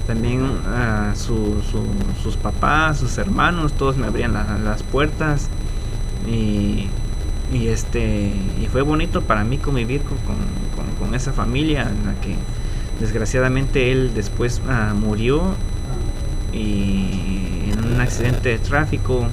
también 0.07 0.41
a 0.67 1.13
sus 1.15 2.35
papás, 2.41 2.99
sus 2.99 3.17
hermanos, 3.17 3.73
todos 3.73 3.97
me 3.97 4.07
abrían 4.07 4.33
las 4.33 4.83
puertas 4.83 5.49
y, 6.27 6.87
este 7.53 8.33
y 8.61 8.67
fue 8.71 8.81
bonito 8.81 9.21
para 9.21 9.43
mí 9.43 9.57
convivir 9.57 10.01
con, 10.01 10.17
con, 10.99 11.15
esa 11.15 11.33
familia 11.33 11.81
en 11.81 12.05
la 12.05 12.13
que 12.21 12.35
desgraciadamente 13.01 13.91
él 13.91 14.11
después 14.15 14.61
ah, 14.69 14.93
murió 14.97 15.55
y 16.53 17.69
en 17.69 17.93
un 17.93 17.99
accidente 17.99 18.49
de 18.49 18.59
tráfico 18.59 19.27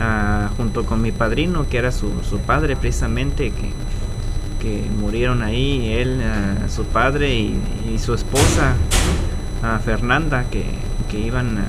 ah, 0.00 0.50
junto 0.56 0.84
con 0.84 1.00
mi 1.02 1.12
padrino 1.12 1.68
que 1.68 1.78
era 1.78 1.92
su, 1.92 2.10
su 2.28 2.38
padre 2.40 2.74
precisamente 2.74 3.50
que, 3.50 3.70
que 4.60 4.82
murieron 5.00 5.42
ahí 5.42 5.92
él 5.92 6.20
ah, 6.22 6.68
su 6.68 6.84
padre 6.84 7.34
y, 7.34 7.60
su 7.98 8.14
esposa 8.14 8.74
Fernanda 9.84 10.44
que, 10.50 10.64
iban 11.18 11.64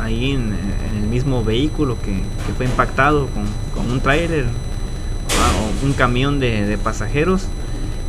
ahí 0.00 0.32
en, 0.32 0.54
el 1.02 1.08
mismo 1.08 1.44
vehículo 1.44 1.98
que, 2.00 2.22
fue 2.56 2.66
impactado 2.66 3.28
con, 3.74 3.90
un 3.90 4.00
trailer 4.00 4.46
o 4.46 5.86
un 5.86 5.92
camión 5.92 6.40
de, 6.40 6.78
pasajeros. 6.82 7.46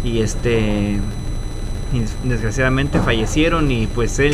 Y 0.03 0.19
este 0.19 0.99
desgraciadamente 2.23 2.99
fallecieron 2.99 3.71
y 3.71 3.87
pues 3.87 4.19
él 4.19 4.33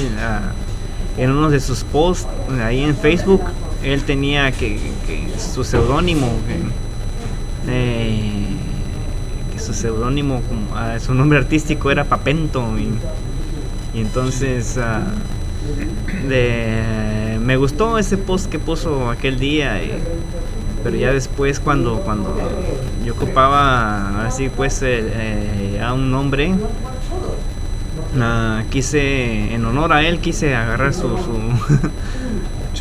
en 1.17 1.31
uno 1.31 1.49
de 1.49 1.59
sus 1.59 1.83
posts 1.83 2.27
ahí 2.63 2.83
en 2.83 2.95
Facebook 2.95 3.41
él 3.83 4.03
tenía 4.03 4.51
que, 4.51 4.79
su 5.37 5.63
seudónimo 5.63 6.27
eh, 7.67 7.67
que, 7.67 8.40
su 9.73 9.81
seudónimo 9.81 10.41
su 10.99 11.13
nombre 11.13 11.39
artístico 11.39 11.91
era 11.91 12.05
Papento 12.05 12.77
y, 12.77 12.89
entonces 13.99 14.77
ah, 14.77 15.03
me 17.39 17.57
gustó 17.57 17.97
ese 17.97 18.17
post 18.17 18.49
que 18.49 18.59
puso 18.59 19.09
aquel 19.09 19.39
día. 19.39 19.79
pero 20.83 20.95
ya 20.95 21.11
después 21.11 21.59
cuando, 21.59 21.99
cuando 22.01 22.35
yo 23.05 23.13
ocupaba 23.13 24.25
así 24.25 24.49
pues 24.49 24.81
eh, 24.83 25.79
a 25.83 25.93
un 25.93 26.11
nombre, 26.11 26.53
ah, 28.19 28.63
quise, 28.69 29.53
en 29.53 29.65
honor 29.65 29.93
a 29.93 30.03
él, 30.03 30.19
quise 30.19 30.55
agarrar 30.55 30.93
su, 30.93 31.01
su, 31.01 31.09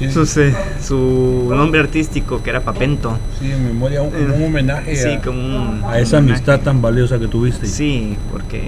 su, 0.08 1.52
nombre 1.54 1.80
artístico 1.80 2.42
que 2.42 2.50
era 2.50 2.60
Papento. 2.60 3.18
Sí, 3.38 3.50
en 3.50 3.64
memoria, 3.64 4.02
un, 4.02 4.14
un 4.14 4.44
homenaje 4.44 4.96
sí, 4.96 5.08
a, 5.14 5.20
como 5.20 5.86
a 5.88 5.98
esa 5.98 6.18
amistad 6.18 6.60
tan 6.60 6.80
valiosa 6.80 7.18
que 7.18 7.28
tuviste. 7.28 7.66
Sí, 7.66 8.16
porque 8.32 8.62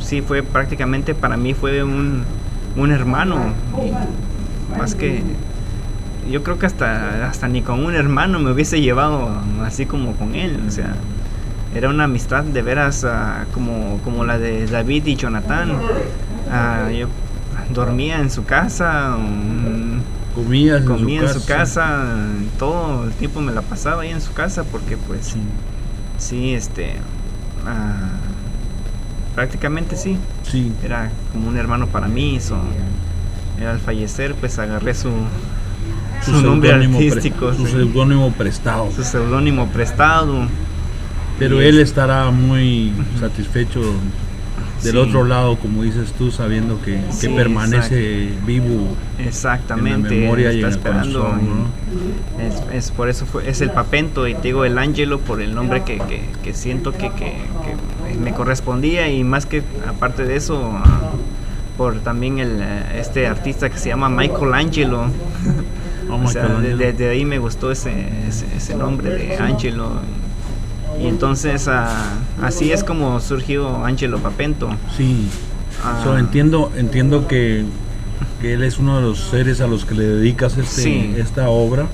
sí 0.00 0.22
fue 0.22 0.42
prácticamente 0.42 1.14
para 1.14 1.36
mí 1.36 1.54
fue 1.54 1.82
un, 1.82 2.24
un 2.76 2.92
hermano. 2.92 3.52
más 4.76 4.94
que 4.94 5.22
yo 6.30 6.42
creo 6.42 6.58
que 6.58 6.66
hasta, 6.66 7.28
hasta 7.28 7.48
ni 7.48 7.62
con 7.62 7.84
un 7.84 7.94
hermano 7.94 8.38
me 8.38 8.50
hubiese 8.50 8.80
llevado 8.80 9.30
así 9.64 9.86
como 9.86 10.12
con 10.14 10.34
él. 10.34 10.58
O 10.66 10.70
sea, 10.70 10.94
era 11.74 11.88
una 11.88 12.04
amistad 12.04 12.44
de 12.44 12.62
veras 12.62 13.04
ah, 13.04 13.44
como, 13.52 13.98
como 14.04 14.24
la 14.24 14.38
de 14.38 14.66
David 14.66 15.06
y 15.06 15.16
Jonathan. 15.16 15.72
Uh, 15.72 16.90
yo 16.90 17.08
dormía 17.72 18.20
en 18.20 18.30
su 18.30 18.44
casa. 18.44 19.16
Comía 20.36 20.76
en, 20.76 21.28
su, 21.28 21.46
casa. 21.46 22.04
todo 22.58 23.04
el 23.04 23.12
tiempo 23.12 23.40
me 23.40 23.52
la 23.52 23.62
pasaba 23.62 24.02
ahí 24.02 24.10
en 24.10 24.20
su 24.20 24.32
casa 24.34 24.64
porque 24.64 24.98
pues 24.98 25.34
sí, 26.18 26.52
este 26.52 26.96
uh, 27.62 29.34
prácticamente 29.34 29.96
sí. 29.96 30.18
Sí. 30.42 30.72
Era 30.84 31.10
como 31.32 31.48
un 31.48 31.56
hermano 31.56 31.86
para 31.86 32.06
mí. 32.06 32.38
al 33.66 33.80
fallecer, 33.80 34.34
pues 34.34 34.58
agarré 34.58 34.94
su, 34.94 35.10
su, 36.24 36.42
nombre 36.42 36.72
artístico. 36.72 37.54
su 37.54 37.66
seudónimo 37.66 38.30
prestado. 38.32 38.90
Su 38.94 39.04
seudónimo 39.04 39.68
prestado. 39.68 40.46
Pero 41.38 41.60
él 41.60 41.80
estará 41.80 42.30
muy 42.30 42.92
satisfecho 43.20 43.80
del 44.82 44.98
otro 44.98 45.24
lado, 45.24 45.56
como 45.56 45.82
dices 45.82 46.12
tú, 46.12 46.30
sabiendo 46.30 46.80
que, 46.82 47.00
permanece 47.34 48.30
vivo. 48.44 48.96
Exactamente. 49.18 50.14
En 50.14 50.20
memoria 50.20 50.50
está 50.50 50.68
esperando. 50.68 51.34
es, 52.72 52.90
por 52.90 53.08
eso 53.08 53.26
fue, 53.26 53.48
es 53.48 53.60
el 53.60 53.70
papento 53.70 54.26
y 54.28 54.34
te 54.34 54.42
digo 54.42 54.64
el 54.64 54.78
ángelo 54.78 55.18
por 55.20 55.40
el 55.40 55.54
nombre 55.54 55.82
que, 55.84 56.00
que, 56.42 56.54
siento 56.54 56.92
que, 56.92 57.10
me 58.20 58.32
correspondía 58.32 59.08
y 59.08 59.24
más 59.24 59.46
que 59.46 59.62
aparte 59.86 60.24
de 60.24 60.36
eso 60.36 60.72
por 61.76 62.00
también 62.00 62.38
el 62.38 62.62
este 62.94 63.26
artista 63.26 63.68
que 63.68 63.78
se 63.78 63.88
llama 63.90 64.08
Michael 64.08 64.54
Angelo. 64.54 65.06
Oh, 66.08 66.20
desde 66.60 67.08
ahí 67.08 67.24
me 67.24 67.40
gustó 67.40 67.72
ese, 67.72 67.90
ese, 68.28 68.76
nombre 68.76 69.10
de 69.10 69.36
Angelo. 69.38 69.90
Y 71.00 71.06
entonces 71.06 71.68
ah, 71.68 72.14
así 72.42 72.72
es 72.72 72.84
como 72.84 73.20
surgió 73.20 73.84
Angelo 73.84 74.18
Papento. 74.18 74.68
Sí. 74.96 75.28
Ah. 75.84 76.16
entiendo, 76.18 76.72
entiendo 76.76 77.28
que, 77.28 77.64
él 78.42 78.62
es 78.62 78.78
uno 78.78 78.96
de 78.96 79.02
los 79.02 79.18
seres 79.18 79.60
a 79.60 79.66
los 79.66 79.84
que 79.84 79.94
le 79.94 80.04
dedicas 80.04 80.56
este, 80.56 81.20
esta 81.20 81.48
obra 81.48 81.86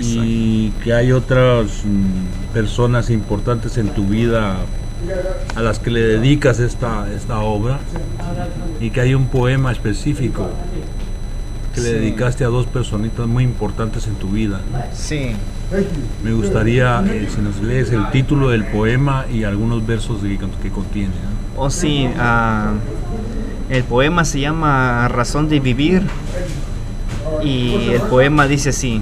y 0.00 0.70
que 0.82 0.92
hay 0.92 1.12
otras 1.12 1.84
mm, 1.84 2.52
personas 2.52 3.10
importantes 3.10 3.78
en 3.78 3.90
tu 3.90 4.06
vida 4.06 4.56
a 5.54 5.62
las 5.62 5.78
que 5.78 5.90
le 5.90 6.00
dedicas 6.00 6.58
esta, 6.58 7.06
esta 7.12 7.38
obra 7.40 7.78
y 8.80 8.90
que 8.90 9.00
hay 9.00 9.14
un 9.14 9.26
poema 9.28 9.72
específico 9.72 10.50
que 11.74 11.80
le 11.80 11.92
dedicaste 11.94 12.44
a 12.44 12.48
dos 12.48 12.66
personitas 12.66 13.26
muy 13.26 13.44
importantes 13.44 14.06
en 14.06 14.14
tu 14.16 14.28
vida. 14.28 14.60
Sí. 14.92 15.32
Me 16.24 16.32
gustaría 16.32 17.00
eh, 17.06 17.28
si 17.32 17.40
nos 17.40 17.60
lees 17.62 17.92
el 17.92 18.10
título 18.10 18.48
del 18.48 18.64
poema 18.64 19.26
y 19.32 19.44
algunos 19.44 19.86
versos 19.86 20.20
que, 20.20 20.70
contiene. 20.70 21.12
Oh, 21.56 21.70
sí. 21.70 22.08
Ah, 22.18 22.72
el 23.68 23.84
poema 23.84 24.24
se 24.24 24.40
llama 24.40 25.06
Razón 25.06 25.48
de 25.48 25.60
Vivir 25.60 26.02
y 27.44 27.90
el 27.90 28.00
poema 28.02 28.48
dice 28.48 28.70
así. 28.70 29.00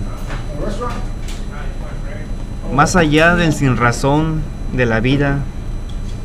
Más 2.74 2.96
allá 2.96 3.34
del 3.34 3.54
sin 3.54 3.78
razón 3.78 4.42
de 4.74 4.84
la 4.84 5.00
vida, 5.00 5.38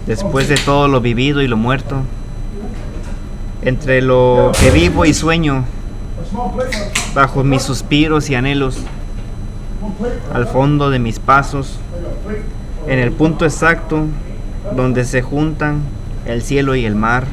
después 0.05 0.49
de 0.49 0.55
todo 0.55 0.89
lo 0.89 0.99
vivido 0.99 1.41
y 1.41 1.47
lo 1.47 1.55
muerto, 1.55 2.01
entre 3.61 4.01
lo 4.01 4.51
que 4.59 4.71
vivo 4.71 5.05
y 5.05 5.13
sueño, 5.13 5.63
bajo 7.15 7.45
mis 7.45 7.61
suspiros 7.61 8.29
y 8.29 8.35
anhelos, 8.35 8.79
al 10.33 10.47
fondo 10.47 10.89
de 10.89 10.99
mis 10.99 11.19
pasos, 11.19 11.79
en 12.87 12.99
el 12.99 13.11
punto 13.11 13.45
exacto 13.45 14.05
donde 14.75 15.05
se 15.05 15.21
juntan 15.21 15.81
el 16.25 16.41
cielo 16.41 16.75
y 16.75 16.85
el 16.85 16.95
mar, 16.95 17.25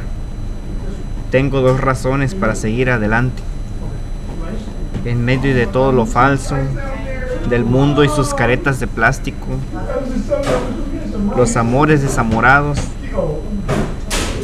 tengo 1.31 1.61
dos 1.61 1.81
razones 1.81 2.35
para 2.35 2.55
seguir 2.55 2.91
adelante. 2.91 3.43
En 5.05 5.25
medio 5.25 5.55
de 5.55 5.67
todo 5.67 5.93
lo 5.93 6.07
falso, 6.07 6.57
del 7.49 7.65
mundo 7.65 8.05
y 8.05 8.09
sus 8.09 8.35
caretas 8.35 8.81
de 8.81 8.87
plástico, 8.87 9.47
los 11.37 11.57
amores 11.57 12.03
desamorados, 12.03 12.79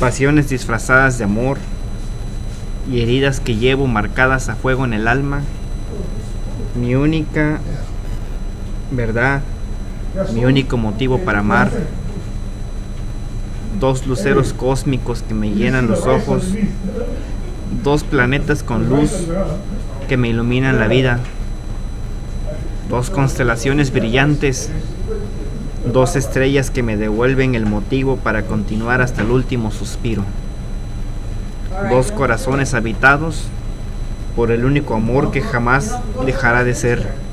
pasiones 0.00 0.48
disfrazadas 0.48 1.18
de 1.18 1.24
amor 1.24 1.59
y 2.90 3.02
heridas 3.02 3.40
que 3.40 3.57
llevo 3.57 3.86
marcadas 3.86 4.48
a 4.48 4.54
fuego 4.54 4.84
en 4.84 4.92
el 4.92 5.09
alma, 5.09 5.42
mi 6.74 6.94
única 6.94 7.59
verdad, 8.91 9.41
mi 10.34 10.45
único 10.45 10.76
motivo 10.76 11.18
para 11.18 11.41
amar, 11.41 11.70
dos 13.80 14.07
luceros 14.07 14.53
cósmicos 14.53 15.22
que 15.22 15.34
me 15.34 15.51
llenan 15.51 15.89
los 15.89 16.07
ojos, 16.07 16.45
dos 17.82 18.05
planetas 18.05 18.62
con 18.62 18.89
luz 18.89 19.11
que 20.09 20.16
me 20.16 20.28
iluminan 20.28 20.78
la 20.78 20.89
vida, 20.89 21.20
dos 22.89 23.11
constelaciones 23.11 23.93
brillantes, 23.93 24.70
dos 25.93 26.16
estrellas 26.16 26.70
que 26.70 26.82
me 26.82 26.97
devuelven 26.97 27.55
el 27.55 27.66
motivo 27.66 28.16
para 28.16 28.43
continuar 28.43 29.03
hasta 29.03 29.22
el 29.22 29.30
último 29.30 29.70
suspiro, 29.70 30.22
dos 31.91 32.12
corazones 32.12 32.74
habitados 32.74 33.49
por 34.34 34.51
el 34.51 34.64
único 34.64 34.95
amor 34.95 35.30
que 35.30 35.41
jamás 35.41 35.99
dejará 36.24 36.64
de 36.64 36.74
ser. 36.74 37.26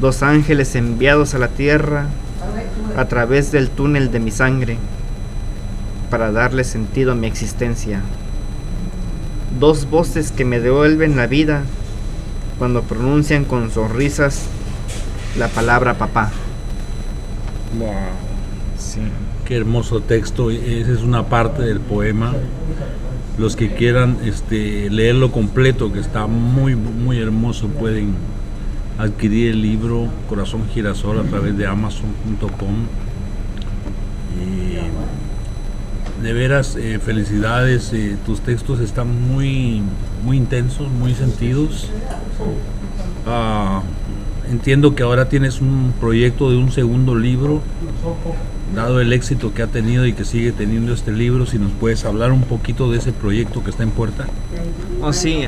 Dos 0.00 0.22
ángeles 0.22 0.74
enviados 0.76 1.34
a 1.34 1.38
la 1.38 1.48
tierra 1.48 2.06
a 2.96 3.04
través 3.06 3.52
del 3.52 3.68
túnel 3.70 4.10
de 4.10 4.20
mi 4.20 4.30
sangre 4.30 4.78
para 6.10 6.32
darle 6.32 6.64
sentido 6.64 7.12
a 7.12 7.14
mi 7.14 7.26
existencia. 7.26 8.00
Dos 9.58 9.90
voces 9.90 10.30
que 10.30 10.44
me 10.44 10.60
devuelven 10.60 11.16
la 11.16 11.26
vida 11.26 11.62
cuando 12.58 12.82
pronuncian 12.82 13.44
con 13.44 13.70
sonrisas 13.70 14.46
la 15.38 15.48
palabra 15.48 15.94
papá. 15.94 16.30
Wow. 17.78 17.88
Sí. 18.78 19.00
Qué 19.44 19.56
hermoso 19.56 20.00
texto. 20.00 20.50
Esa 20.50 20.92
es 20.92 21.02
una 21.02 21.26
parte 21.26 21.62
del 21.62 21.80
poema. 21.80 22.34
Los 23.38 23.54
que 23.54 23.72
quieran 23.74 24.18
este, 24.24 24.90
leerlo 24.90 25.30
completo, 25.30 25.92
que 25.92 26.00
está 26.00 26.26
muy, 26.26 26.74
muy 26.74 27.18
hermoso, 27.18 27.68
pueden 27.68 28.14
adquirir 28.98 29.52
el 29.52 29.62
libro 29.62 30.08
Corazón 30.28 30.64
Girasol 30.74 31.20
a 31.20 31.22
través 31.22 31.56
de 31.56 31.66
amazon.com. 31.66 32.74
De 36.22 36.32
veras, 36.32 36.76
eh, 36.76 36.98
felicidades. 36.98 37.92
Eh, 37.92 38.16
tus 38.26 38.40
textos 38.40 38.80
están 38.80 39.32
muy, 39.32 39.82
muy 40.24 40.36
intensos, 40.36 40.90
muy 40.90 41.14
sentidos. 41.14 41.88
Ah, 43.24 43.82
entiendo 44.50 44.96
que 44.96 45.04
ahora 45.04 45.28
tienes 45.28 45.60
un 45.60 45.94
proyecto 46.00 46.50
de 46.50 46.56
un 46.56 46.72
segundo 46.72 47.14
libro, 47.14 47.62
dado 48.74 49.00
el 49.00 49.12
éxito 49.12 49.54
que 49.54 49.62
ha 49.62 49.68
tenido 49.68 50.06
y 50.06 50.12
que 50.12 50.24
sigue 50.24 50.50
teniendo 50.50 50.92
este 50.92 51.12
libro. 51.12 51.46
Si 51.46 51.56
nos 51.56 51.70
puedes 51.70 52.04
hablar 52.04 52.32
un 52.32 52.42
poquito 52.42 52.90
de 52.90 52.98
ese 52.98 53.12
proyecto 53.12 53.62
que 53.62 53.70
está 53.70 53.84
en 53.84 53.90
puerta. 53.90 54.26
Oh, 55.00 55.12
sí. 55.12 55.44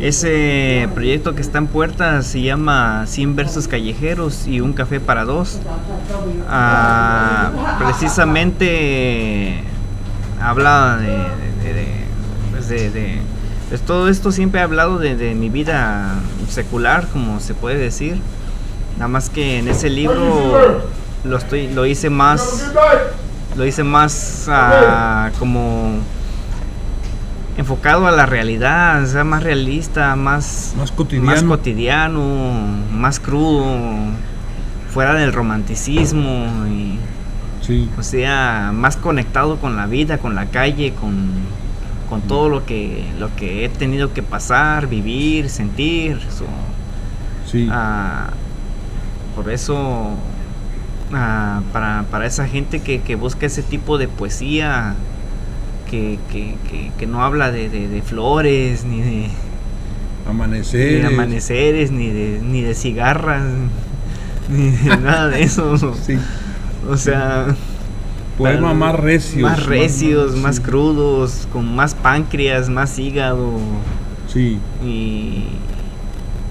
Ese 0.00 0.88
proyecto 0.94 1.34
que 1.34 1.40
está 1.40 1.56
en 1.56 1.68
puerta 1.68 2.20
se 2.22 2.42
llama 2.42 3.06
100 3.06 3.34
versos 3.34 3.66
callejeros 3.66 4.46
y 4.46 4.60
un 4.60 4.74
café 4.74 5.00
para 5.00 5.24
dos. 5.24 5.58
Ah, 6.48 7.50
precisamente 7.78 9.62
habla 10.40 10.98
de, 10.98 11.16
pues 12.50 12.68
de, 12.68 13.20
pues 13.70 13.80
todo 13.80 14.08
esto 14.10 14.32
siempre 14.32 14.60
he 14.60 14.62
hablado 14.62 14.98
de, 14.98 15.34
mi 15.34 15.48
vida 15.48 16.14
secular, 16.50 17.06
como 17.08 17.40
se 17.40 17.54
puede 17.54 17.78
decir. 17.78 18.20
Nada 18.98 19.08
más 19.08 19.30
que 19.30 19.58
en 19.58 19.68
ese 19.68 19.88
libro 19.88 20.82
lo 21.24 21.36
estoy, 21.38 21.68
lo 21.68 21.86
hice 21.86 22.10
más, 22.10 22.70
lo 23.56 23.64
hice 23.64 23.82
más 23.82 24.46
ah, 24.48 25.30
como 25.38 26.00
enfocado 27.56 28.06
a 28.06 28.10
la 28.10 28.26
realidad, 28.26 29.02
o 29.02 29.06
sea, 29.06 29.24
más 29.24 29.42
realista, 29.42 30.14
más, 30.16 30.74
más 30.76 30.92
cotidiano, 30.92 31.26
más, 31.26 31.42
cotidiano, 31.42 32.54
más 32.92 33.20
crudo, 33.20 33.64
fuera 34.90 35.14
del 35.14 35.32
romanticismo 35.32 36.66
y 36.66 36.98
sí. 37.62 37.88
o 37.98 38.02
sea, 38.02 38.72
más 38.74 38.96
conectado 38.96 39.56
con 39.56 39.76
la 39.76 39.86
vida, 39.86 40.18
con 40.18 40.34
la 40.34 40.46
calle, 40.46 40.92
con, 40.92 41.30
con 42.10 42.22
todo 42.22 42.48
lo 42.48 42.66
que 42.66 43.04
lo 43.18 43.34
que 43.36 43.64
he 43.64 43.68
tenido 43.68 44.12
que 44.12 44.22
pasar, 44.22 44.86
vivir, 44.86 45.48
sentir. 45.48 46.20
sí. 47.46 47.68
Ah, 47.70 48.28
por 49.34 49.50
eso 49.50 50.10
ah, 51.12 51.60
para, 51.72 52.04
para 52.10 52.26
esa 52.26 52.46
gente 52.48 52.80
que, 52.80 53.00
que 53.00 53.16
busca 53.16 53.46
ese 53.46 53.62
tipo 53.62 53.98
de 53.98 54.08
poesía 54.08 54.94
que, 55.90 56.18
que, 56.96 57.06
no 57.06 57.22
habla 57.22 57.50
de, 57.50 58.02
flores, 58.04 58.84
ni 58.84 59.00
de 59.00 59.28
amaneceres, 60.28 60.94
ni 60.94 61.00
de, 61.00 61.06
amaneceres, 61.06 61.90
ni 61.90 62.10
de, 62.10 62.40
ni 62.42 62.62
de 62.62 62.74
cigarras, 62.74 63.42
ni 64.48 64.70
de 64.70 64.96
nada 64.96 65.28
de 65.28 65.42
eso. 65.42 65.94
Sí. 65.94 66.18
O 66.88 66.96
sea, 66.96 67.46
poemas 68.38 68.76
más 68.76 68.94
recios, 68.94 69.42
más 69.42 69.66
recios, 69.66 70.36
más, 70.36 70.60
crudos, 70.60 71.48
con 71.52 71.74
más 71.74 71.94
páncreas, 71.94 72.68
más 72.68 72.98
hígado. 72.98 73.52
Sí. 74.32 74.58
Y 74.84 75.44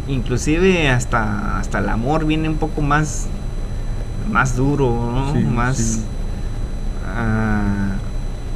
inclusive 0.07 0.89
hasta 0.89 1.59
hasta 1.59 1.79
el 1.79 1.89
amor 1.89 2.25
viene 2.25 2.47
un 2.47 2.57
poco 2.57 2.81
más 2.81 3.27
más 4.29 4.55
duro, 4.55 4.89
¿no? 4.89 5.33
más 5.51 6.01
ah, 7.07 7.95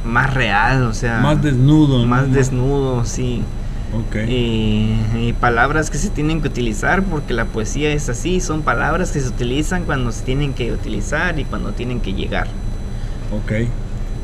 más 0.04 0.32
real, 0.32 0.84
o 0.84 0.94
sea. 0.94 1.20
Más 1.20 1.42
desnudo. 1.42 2.06
Más 2.06 2.32
desnudo, 2.32 3.04
sí. 3.04 3.42
Okay. 4.08 4.98
Y, 5.18 5.32
palabras 5.40 5.90
que 5.90 5.98
se 5.98 6.10
tienen 6.10 6.40
que 6.42 6.48
utilizar 6.48 7.02
porque 7.02 7.34
la 7.34 7.46
poesía 7.46 7.92
es 7.92 8.08
así, 8.08 8.40
son 8.40 8.62
palabras 8.62 9.10
que 9.10 9.20
se 9.20 9.28
utilizan 9.28 9.84
cuando 9.84 10.12
se 10.12 10.22
tienen 10.24 10.54
que 10.54 10.72
utilizar 10.72 11.38
y 11.40 11.44
cuando 11.44 11.72
tienen 11.72 12.00
que 12.00 12.12
llegar. 12.12 12.46
Ok, 13.32 13.68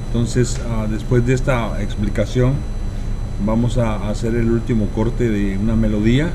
entonces 0.06 0.60
ah, 0.70 0.86
después 0.88 1.26
de 1.26 1.34
esta 1.34 1.82
explicación 1.82 2.54
vamos 3.44 3.76
a 3.76 4.08
hacer 4.08 4.36
el 4.36 4.50
último 4.50 4.86
corte 4.94 5.28
de 5.28 5.58
una 5.58 5.74
melodía 5.74 6.30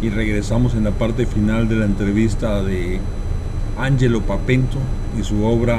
y 0.00 0.10
regresamos 0.10 0.74
en 0.74 0.84
la 0.84 0.92
parte 0.92 1.26
final 1.26 1.68
de 1.68 1.76
la 1.76 1.84
entrevista 1.84 2.62
de 2.62 3.00
Angelo 3.78 4.22
Papento 4.22 4.78
y 5.18 5.24
su 5.24 5.44
obra 5.44 5.78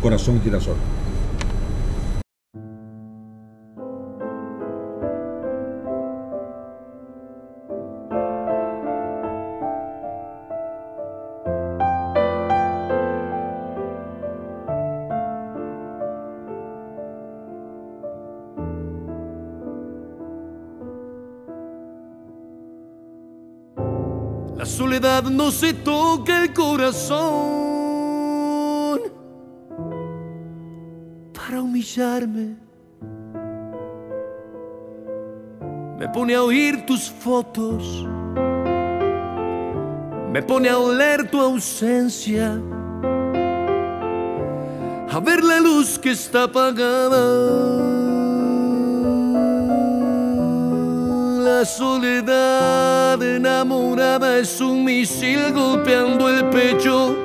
Corazón 0.00 0.40
Girasol. 0.42 0.76
No 25.30 25.50
se 25.50 25.72
toca 25.72 26.42
el 26.42 26.52
corazón. 26.52 27.00
Para 31.32 31.62
humillarme. 31.62 32.56
Me 35.98 36.08
pone 36.08 36.34
a 36.34 36.42
oír 36.42 36.84
tus 36.84 37.10
fotos, 37.10 38.06
me 40.32 40.42
pone 40.42 40.68
a 40.68 40.76
oler 40.76 41.30
tu 41.30 41.40
ausencia, 41.40 42.60
a 45.08 45.20
ver 45.20 45.44
la 45.44 45.60
luz 45.60 45.96
que 46.00 46.10
está 46.10 46.42
apagada 46.44 47.91
La 51.62 51.66
soledad 51.66 53.22
enamorada 53.22 54.36
es 54.36 54.60
un 54.60 54.82
misil 54.84 55.52
golpeando 55.52 56.28
el 56.28 56.50
pecho. 56.50 57.16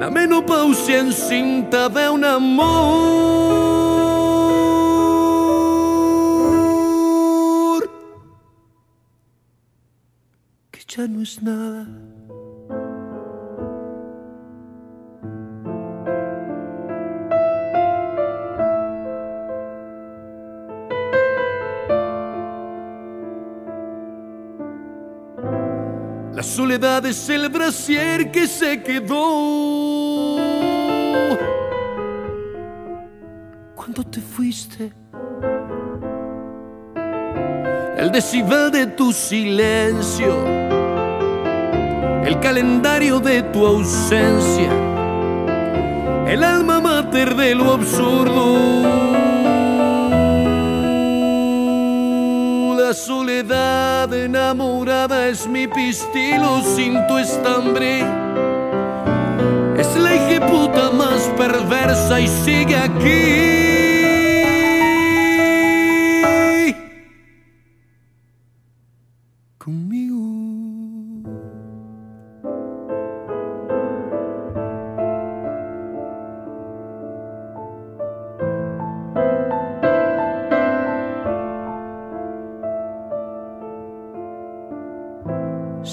La 0.00 0.10
menopausia 0.10 0.98
encinta 0.98 1.88
de 1.88 2.10
un 2.10 2.24
amor 2.24 2.58
que 10.72 10.80
ya 10.88 11.06
no 11.06 11.22
es 11.22 11.40
nada. 11.40 11.86
Es 26.78 27.28
el 27.28 27.48
brasier 27.48 28.30
que 28.30 28.46
se 28.46 28.82
quedó. 28.82 30.36
Cuando 33.74 34.04
te 34.04 34.20
fuiste, 34.20 34.92
el 37.96 38.12
decibel 38.12 38.70
de 38.70 38.86
tu 38.86 39.12
silencio, 39.12 40.46
el 42.24 42.38
calendario 42.38 43.18
de 43.18 43.42
tu 43.42 43.66
ausencia, 43.66 44.70
el 46.28 46.44
alma 46.44 46.80
mater 46.80 47.34
de 47.34 47.54
lo 47.56 47.72
absurdo 47.72 49.18
la 52.88 52.94
soledad 52.94 53.47
enamorada 54.12 55.28
es 55.28 55.46
mi 55.46 55.66
pistilo 55.66 56.62
sin 56.62 57.06
tu 57.06 57.18
estambre. 57.18 58.00
Es 59.76 59.96
la 59.96 60.14
ejecuta 60.14 60.90
más 60.90 61.22
perversa 61.36 62.20
y 62.20 62.28
sigue 62.28 62.76
aquí. 62.76 63.67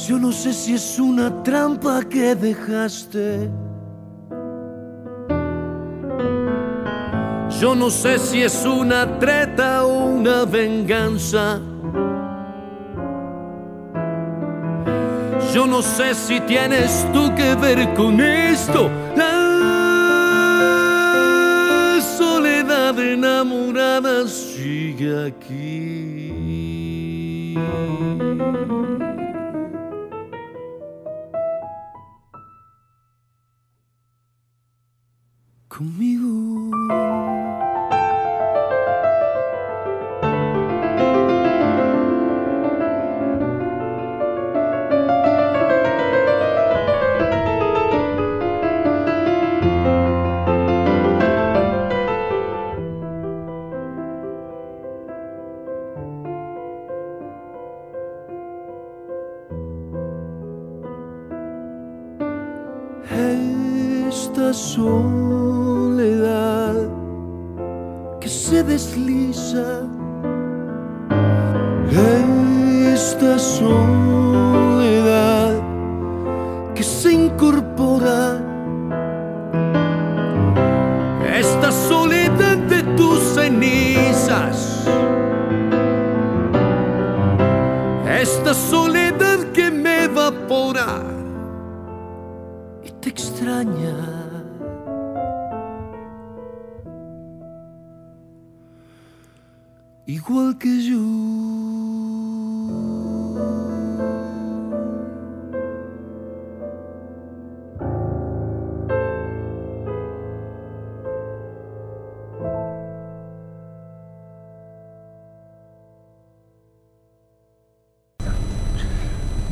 Yo 0.04 0.20
no 0.20 0.32
sé 0.34 0.52
si 0.52 0.74
es 0.74 1.00
una 1.00 1.42
trampa 1.42 2.04
que 2.04 2.36
dejaste. 2.36 3.50
Yo 7.62 7.74
no 7.74 7.90
sé 7.90 8.20
si 8.20 8.42
es 8.42 8.66
una 8.66 9.18
treta 9.18 9.86
o 9.86 10.08
una 10.08 10.44
venganza. 10.44 11.62
Yo 15.54 15.66
no 15.66 15.82
sé 15.82 16.14
si 16.14 16.42
tienes 16.42 17.08
tú 17.14 17.34
que 17.34 17.56
ver 17.56 17.94
con 17.94 18.20
esto. 18.20 18.92
La 19.16 19.32
soledad 22.18 23.00
enamorada 23.00 24.28
sigue 24.28 25.28
aquí. 25.28 25.96
Conmigo. 35.76 36.15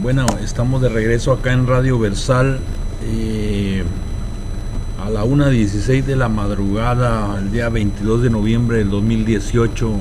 Bueno, 0.04 0.26
estamos 0.44 0.82
de 0.82 0.90
regreso 0.90 1.32
acá 1.32 1.54
en 1.54 1.66
Radio 1.66 1.98
Versal. 1.98 2.60
eh, 3.06 3.86
a 5.02 5.10
la 5.10 5.24
1.16 5.24 6.04
de 6.04 6.18
la 6.18 6.28
madrugada, 6.28 7.40
el 7.40 7.54
día 7.54 7.70
22 7.70 8.22
de 8.22 8.30
noviembre 8.30 8.80
del 8.80 8.90
2018. 8.90 9.92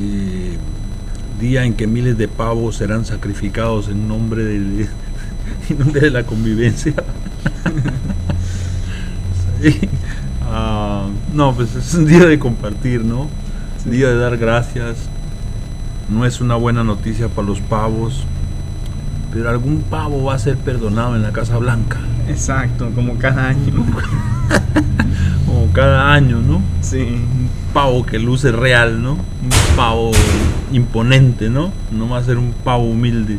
eh, 0.00 0.58
día 1.40 1.64
en 1.64 1.72
que 1.72 1.86
miles 1.86 2.18
de 2.18 2.28
pavos 2.28 2.76
serán 2.76 3.06
sacrificados 3.06 3.88
en 3.88 4.06
nombre, 4.06 4.44
del, 4.44 4.86
en 5.70 5.78
nombre 5.78 6.02
de 6.02 6.10
la 6.10 6.24
convivencia. 6.24 6.92
Sí. 9.62 9.80
Ah, 10.44 11.08
no, 11.34 11.54
pues 11.54 11.74
es 11.74 11.94
un 11.94 12.04
día 12.06 12.26
de 12.26 12.38
compartir, 12.38 13.04
¿no? 13.04 13.28
Día 13.84 14.08
de 14.10 14.16
dar 14.16 14.36
gracias. 14.36 14.98
No 16.08 16.24
es 16.26 16.40
una 16.40 16.54
buena 16.56 16.84
noticia 16.84 17.28
para 17.28 17.48
los 17.48 17.60
pavos, 17.60 18.24
pero 19.32 19.50
algún 19.50 19.82
pavo 19.82 20.24
va 20.24 20.34
a 20.34 20.38
ser 20.38 20.56
perdonado 20.56 21.16
en 21.16 21.22
la 21.22 21.32
Casa 21.32 21.58
Blanca, 21.58 21.98
Exacto, 22.28 22.90
como 22.94 23.16
cada 23.16 23.48
año. 23.48 23.72
como 25.46 25.72
cada 25.72 26.12
año, 26.12 26.40
¿no? 26.40 26.60
Sí. 26.82 27.00
Un 27.00 27.48
pavo 27.72 28.04
que 28.04 28.18
luce 28.18 28.52
real, 28.52 29.02
¿no? 29.02 29.12
Un 29.12 29.76
pavo 29.76 30.10
imponente, 30.72 31.48
¿no? 31.48 31.72
No 31.90 32.10
va 32.10 32.18
a 32.18 32.24
ser 32.24 32.36
un 32.36 32.52
pavo 32.52 32.84
humilde, 32.84 33.38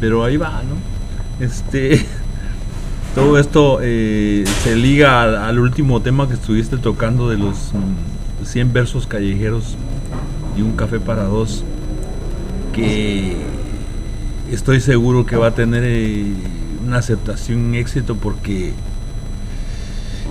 pero 0.00 0.24
ahí 0.24 0.36
va, 0.36 0.62
¿no? 0.62 1.44
Este, 1.44 2.06
todo 3.14 3.38
esto 3.38 3.80
eh, 3.82 4.44
se 4.62 4.76
liga 4.76 5.22
al, 5.22 5.36
al 5.36 5.58
último 5.58 6.00
tema 6.00 6.28
que 6.28 6.34
estuviste 6.34 6.76
tocando 6.78 7.28
de 7.28 7.38
los 7.38 7.72
mm, 7.74 8.44
100 8.44 8.72
versos 8.72 9.06
callejeros 9.08 9.76
y 10.56 10.62
un 10.62 10.76
café 10.76 11.00
para 11.00 11.24
dos, 11.24 11.64
que 12.72 13.36
estoy 14.52 14.80
seguro 14.80 15.26
que 15.26 15.36
va 15.36 15.48
a 15.48 15.54
tener 15.54 15.82
eh, 15.84 16.24
una 16.86 16.98
aceptación, 16.98 17.58
un 17.66 17.74
éxito, 17.74 18.16
porque 18.16 18.72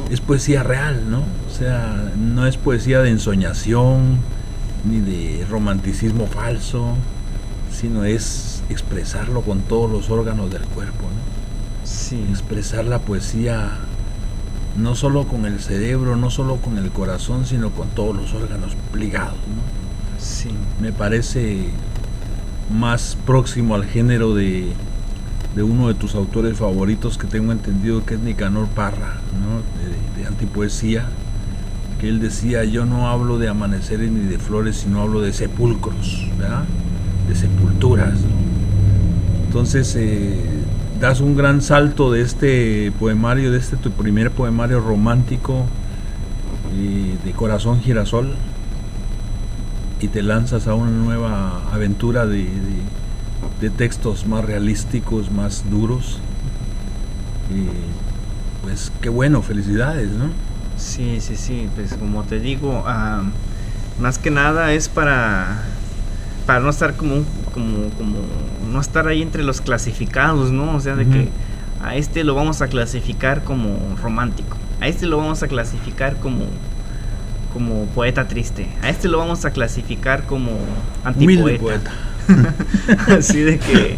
es 0.10 0.22
poesía 0.22 0.64
real, 0.64 1.10
¿no? 1.10 1.20
O 1.20 1.54
sea, 1.56 2.12
no 2.18 2.46
es 2.48 2.58
poesía 2.58 3.02
de 3.02 3.10
ensoñación 3.10 4.18
ni 4.86 5.00
de 5.00 5.46
romanticismo 5.50 6.28
falso, 6.28 6.96
sino 7.72 8.06
es 8.06 8.64
expresarlo 8.70 9.42
con 9.42 9.62
todos 9.62 9.92
los 9.92 10.10
órganos 10.10 10.52
del 10.52 10.64
cuerpo, 10.64 11.04
¿no? 11.04 11.88
Sí. 11.88 12.24
Expresar 12.30 12.86
la 12.86 13.00
poesía 13.00 13.78
no 14.78 14.96
solo 14.96 15.28
con 15.28 15.46
el 15.46 15.60
cerebro, 15.60 16.16
no 16.16 16.30
solo 16.30 16.58
con 16.58 16.78
el 16.78 16.92
corazón, 16.92 17.46
sino 17.46 17.72
con 17.72 17.90
todos 17.90 18.16
los 18.16 18.34
órganos 18.34 18.76
ligados, 18.94 19.34
¿no? 19.34 19.78
Sí. 20.20 20.50
me 20.82 20.92
parece 20.92 21.70
más 22.70 23.18
próximo 23.26 23.76
al 23.76 23.86
género 23.86 24.36
de, 24.36 24.72
de 25.56 25.64
uno 25.64 25.88
de 25.88 25.96
tus 25.96 26.16
autores 26.16 26.58
favoritos 26.58 27.18
que 27.18 27.28
tengo 27.28 27.52
entendido 27.52 28.06
que 28.06 28.14
es 28.14 28.20
Nicanor 28.20 28.68
Parra, 28.68 29.16
¿no? 29.42 29.62
de, 30.20 30.28
antipoesía, 30.28 31.06
que 32.00 32.10
él 32.10 32.20
decía, 32.20 32.64
yo 32.64 32.86
no 32.86 33.08
hablo 33.08 33.40
de 33.40 33.48
amaneceres 33.48 34.12
ni 34.12 34.28
de 34.28 34.38
flores, 34.38 34.78
sino 34.78 35.02
hablo 35.02 35.22
de 35.22 35.34
sepulcros, 35.34 36.30
¿verdad? 36.38 36.64
de 37.28 37.36
sepulturas. 37.36 38.20
Entonces, 39.48 39.96
eh, 39.96 40.44
das 41.00 41.22
un 41.22 41.36
gran 41.36 41.62
salto 41.62 42.12
de 42.12 42.22
este 42.22 42.92
poemario, 43.00 43.52
de 43.52 43.58
este 43.58 43.78
tu 43.78 43.92
primer 43.92 44.32
poemario 44.32 44.80
romántico 44.80 45.66
eh, 46.76 47.16
de 47.24 47.32
Corazón 47.32 47.82
Girasol, 47.82 48.36
y 50.00 50.10
te 50.10 50.22
lanzas 50.24 50.68
a 50.68 50.76
una 50.76 50.92
nueva 50.92 51.64
aventura 51.74 52.26
de, 52.26 52.44
de- 52.44 52.92
de 53.62 53.70
textos 53.70 54.26
más 54.28 54.46
realísticos, 54.46 55.32
más 55.32 55.70
duros. 55.70 56.20
Y, 57.50 57.68
pues 58.62 58.92
qué 59.02 59.10
bueno, 59.10 59.42
felicidades, 59.42 60.12
¿no? 60.12 60.32
Sí, 60.78 61.20
sí, 61.22 61.36
sí, 61.36 61.70
pues 61.76 61.96
como 61.96 62.24
te 62.24 62.40
digo, 62.40 62.84
más 64.00 64.20
que 64.20 64.32
nada 64.32 64.74
es 64.74 64.90
para 64.90 65.64
para 66.46 66.60
no 66.62 66.70
estar 66.70 66.96
como 66.96 67.24
como 67.54 67.90
como 67.92 68.20
no 68.72 68.80
estar 68.82 69.08
ahí 69.08 69.22
entre 69.22 69.44
los 69.44 69.62
clasificados, 69.62 70.52
¿no? 70.52 70.76
O 70.76 70.80
sea, 70.80 70.96
de 70.96 71.10
que 71.10 71.34
a 71.80 71.96
este 71.96 72.24
lo 72.24 72.36
vamos 72.36 72.62
a 72.62 72.68
clasificar 72.68 73.44
como 73.44 73.96
romántico, 74.02 74.58
a 74.80 74.88
este 74.88 75.08
lo 75.08 75.18
vamos 75.18 75.44
a 75.44 75.48
clasificar 75.48 76.20
como 76.20 76.46
como 77.58 77.86
poeta 77.88 78.28
triste, 78.28 78.68
a 78.84 78.90
este 78.90 79.08
lo 79.08 79.18
vamos 79.18 79.44
a 79.46 79.50
clasificar 79.50 80.28
como 80.28 80.52
antipoeta. 81.04 81.60
poeta. 81.60 81.92
Así 83.18 83.40
de 83.42 83.58
que 83.58 83.98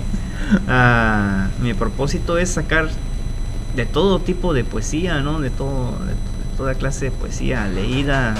ah, 0.70 1.50
mi 1.62 1.74
propósito 1.74 2.38
es 2.38 2.52
sacar 2.52 2.88
de 3.76 3.86
todo 3.86 4.22
tipo 4.22 4.54
de 4.54 4.64
poesía, 4.64 5.20
¿no? 5.20 5.42
De 5.42 5.50
todo, 5.50 5.92
de, 6.06 6.14
de 6.14 6.56
toda 6.56 6.74
clase 6.76 7.06
de 7.06 7.12
poesía 7.12 7.68
leída, 7.68 8.34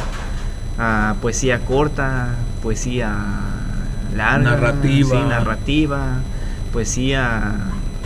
ah, 0.78 1.16
poesía 1.22 1.60
corta, 1.66 2.30
poesía 2.64 3.14
larga, 4.16 4.52
Narrativa. 4.52 5.22
sí, 5.22 5.28
narrativa, 5.28 6.06
poesía, 6.72 7.56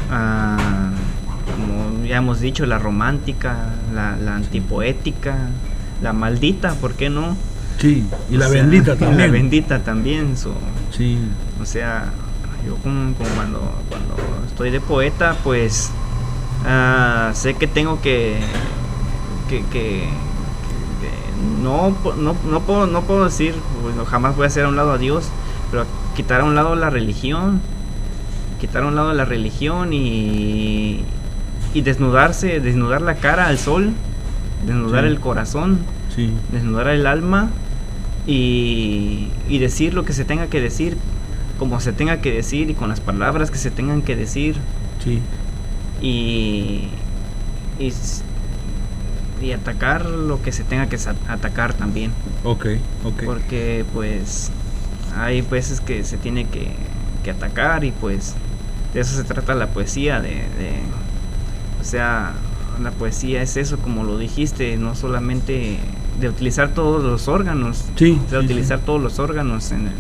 ah, 0.09 0.89
como 1.45 2.03
ya 2.05 2.18
hemos 2.18 2.39
dicho, 2.39 2.66
la 2.66 2.80
romántica, 2.80 3.55
la, 3.93 4.16
la 4.18 4.36
antipoética, 4.38 5.36
la 6.04 6.14
maldita, 6.14 6.74
¿por 6.76 6.93
qué 6.93 7.10
no? 7.10 7.36
Sí, 7.80 8.06
y 8.30 8.38
la 8.38 8.47
sea, 8.49 8.62
bendita 8.62 8.95
también. 8.97 9.18
La 9.18 9.28
bendita 9.28 9.80
también, 9.84 10.38
so, 10.38 10.54
Sí, 10.95 11.18
o 11.62 11.66
sea, 11.66 12.12
yo 12.66 12.76
como, 12.78 13.14
como 13.16 13.30
cuando, 13.36 13.60
cuando 13.89 14.16
estoy 14.47 14.70
de 14.70 14.80
poeta, 14.80 15.36
pues 15.43 15.89
ah, 16.68 17.32
sé 17.34 17.56
que 17.56 17.66
tengo 17.68 17.99
que, 18.01 18.38
que, 19.49 19.64
que- 19.72 20.10
no, 21.62 21.95
no, 22.18 22.36
no, 22.49 22.60
puedo, 22.62 22.88
no 22.88 23.01
puedo 23.01 23.26
decir, 23.26 23.56
bueno, 23.82 24.06
jamás 24.06 24.36
voy 24.36 24.45
a 24.45 24.47
hacer 24.47 24.66
a 24.66 24.70
un 24.70 24.76
lado 24.76 24.91
a 24.93 24.97
Dios, 24.97 25.26
pero 25.72 25.86
quitar 26.16 26.41
a 26.41 26.43
un 26.45 26.56
lado 26.56 26.76
la 26.76 26.89
religión, 26.89 27.60
quitar 28.62 28.84
a 28.84 28.88
un 28.88 28.95
lado 28.95 29.14
la 29.14 29.26
religión 29.26 29.91
y, 29.93 31.04
y 31.74 31.82
desnudarse, 31.82 32.60
desnudar 32.60 33.01
la 33.01 33.16
cara 33.16 33.47
al 33.47 33.58
sol, 33.60 33.91
desnudar 34.66 35.03
Sí. 35.03 35.09
el 35.09 35.20
corazón 35.20 35.80
sí, 36.16 36.32
desnudar 36.51 36.88
el 36.89 37.05
alma 37.07 37.49
y, 38.26 39.28
y 39.49 39.57
decir 39.59 39.93
lo 39.93 40.05
que 40.05 40.14
se 40.14 40.24
tenga 40.26 40.47
que 40.47 40.61
decir, 40.61 40.97
como 41.59 41.80
se 41.80 41.91
tenga 41.93 42.22
que 42.22 42.32
decir 42.32 42.70
y 42.70 42.74
con 42.74 42.89
las 42.89 42.99
palabras 43.01 43.51
que 43.51 43.57
se 43.57 43.72
tengan 43.72 44.01
que 44.01 44.16
decir 44.16 44.55
sí, 45.03 45.20
y, 46.01 46.88
y, 47.80 49.51
atacar 49.51 50.05
lo 50.05 50.41
que 50.41 50.51
se 50.51 50.64
tenga 50.64 50.88
que 50.88 50.97
atacar 51.28 51.74
también. 51.74 52.11
ok, 52.43 52.66
ok. 53.03 53.24
Porque 53.26 53.84
pues 53.93 54.51
hay 55.18 55.41
veces 55.41 55.82
que 55.82 56.03
se 56.03 56.18
tiene 56.18 56.45
que, 56.45 56.72
que 57.24 57.32
atacar 57.32 57.84
y 57.84 57.91
pues 57.91 58.36
de 58.93 59.01
eso 59.01 59.16
se 59.16 59.24
trata 59.24 59.53
la 59.55 59.68
poesía, 59.68 60.22
de, 60.22 60.30
de- 60.30 60.82
o 61.82 61.84
sea, 61.84 62.34
la 62.82 62.91
poesía 62.91 63.41
es 63.41 63.57
eso 63.57 63.78
como 63.78 64.03
lo 64.03 64.17
dijiste, 64.17 64.78
no 64.78 64.95
solamente 64.95 65.78
de 66.19 66.30
utilizar 66.30 66.69
todos 66.69 67.03
los 67.03 67.28
órganos, 67.28 67.86
Sí, 67.95 68.19
sí, 68.30 68.36
utilizar 68.36 68.80
todos 68.80 69.01
los 69.01 69.19
órganos, 69.19 69.71
en 69.71 69.88
el- 69.88 69.93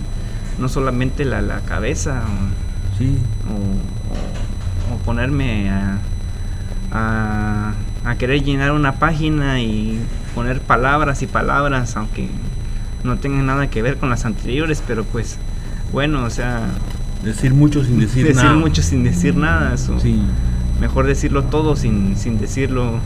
no 0.59 0.69
solamente 0.69 1.25
la, 1.25 1.41
la 1.41 1.61
cabeza 1.61 2.21
o- 2.25 2.97
Sí, 2.97 3.17
o, 3.49 4.93
o- 4.93 4.95
o 4.95 4.97
ponerme 4.99 5.69
a, 5.71 5.97
a, 6.91 7.73
a 8.05 8.15
querer 8.15 8.43
llenar 8.43 8.71
una 8.71 8.93
página 8.99 9.59
y 9.61 9.99
poner 10.35 10.61
palabras 10.61 11.21
y 11.21 11.27
palabras, 11.27 11.95
aunque 11.97 12.27
no 13.03 13.17
tengan 13.17 13.45
nada 13.47 13.67
que 13.69 13.81
ver 13.81 13.97
con 13.97 14.09
las 14.09 14.25
anteriores, 14.25 14.83
pero 14.85 15.03
pues 15.03 15.37
bueno, 15.91 16.23
o 16.23 16.29
sea, 16.29 16.61
decir 17.23 17.53
mucho 17.53 17.83
sin 17.83 17.99
decir, 17.99 18.23
decir 18.25 18.43
nada. 18.43 18.55
mucho 18.55 18.81
sin 18.81 19.03
decir 19.03 19.35
nada, 19.35 19.77
so, 19.77 19.99
Sí, 19.99 20.21
mejor 20.79 21.07
decirlo 21.07 21.43
todo 21.45 21.75
sin, 21.75 22.15
sin 22.17 22.39
decirlo 22.39 22.99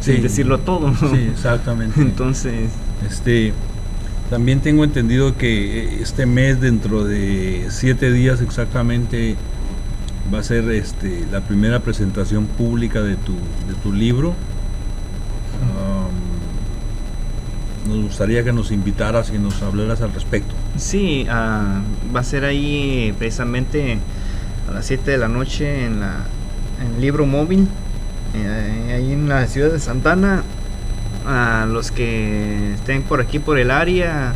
Sí. 0.00 0.12
sin 0.12 0.22
decirlo 0.22 0.58
todo. 0.58 0.94
sí, 0.94 1.28
exactamente. 1.32 2.00
Entonces, 2.00 2.70
Este, 3.08 3.52
también 4.30 4.60
tengo 4.60 4.84
entendido 4.84 5.36
que 5.36 5.80
eh, 5.84 5.98
este 6.02 6.24
mes, 6.26 6.60
dentro 6.60 7.04
de 7.04 7.66
siete 7.70 8.12
días 8.12 8.40
exactamente, 8.40 9.34
va 10.32 10.38
a 10.38 10.42
ser 10.44 10.70
este, 10.70 11.24
la 11.32 11.40
primera 11.40 11.80
presentación 11.80 12.46
pública 12.46 13.00
de 13.02 13.16
tu, 13.16 13.32
de 13.32 13.74
tu 13.82 13.92
libro. 13.92 14.34
Um, 17.88 17.94
nos 17.94 18.04
gustaría 18.04 18.44
que 18.44 18.52
nos 18.52 18.70
invitaras 18.70 19.32
y 19.34 19.38
nos 19.38 19.60
hablaras 19.62 20.00
al 20.02 20.12
respecto. 20.12 20.54
Sí, 20.76 21.26
ah, 21.30 21.80
va 22.14 22.20
a 22.20 22.24
ser 22.24 22.44
ahí 22.44 23.14
precisamente 23.18 23.98
a 24.68 24.74
las 24.74 24.86
7 24.86 25.10
de 25.10 25.18
la 25.18 25.28
noche 25.28 25.86
en 25.86 26.00
la 26.00 26.24
en 26.84 27.00
libro 27.00 27.26
móvil, 27.26 27.68
eh, 28.34 28.94
ahí 28.94 29.12
en 29.12 29.28
la 29.28 29.46
ciudad 29.46 29.70
de 29.70 29.80
Santana. 29.80 30.42
A 31.26 31.66
los 31.66 31.90
que 31.90 32.72
estén 32.74 33.02
por 33.02 33.20
aquí 33.20 33.38
por 33.38 33.58
el 33.58 33.70
área, 33.70 34.32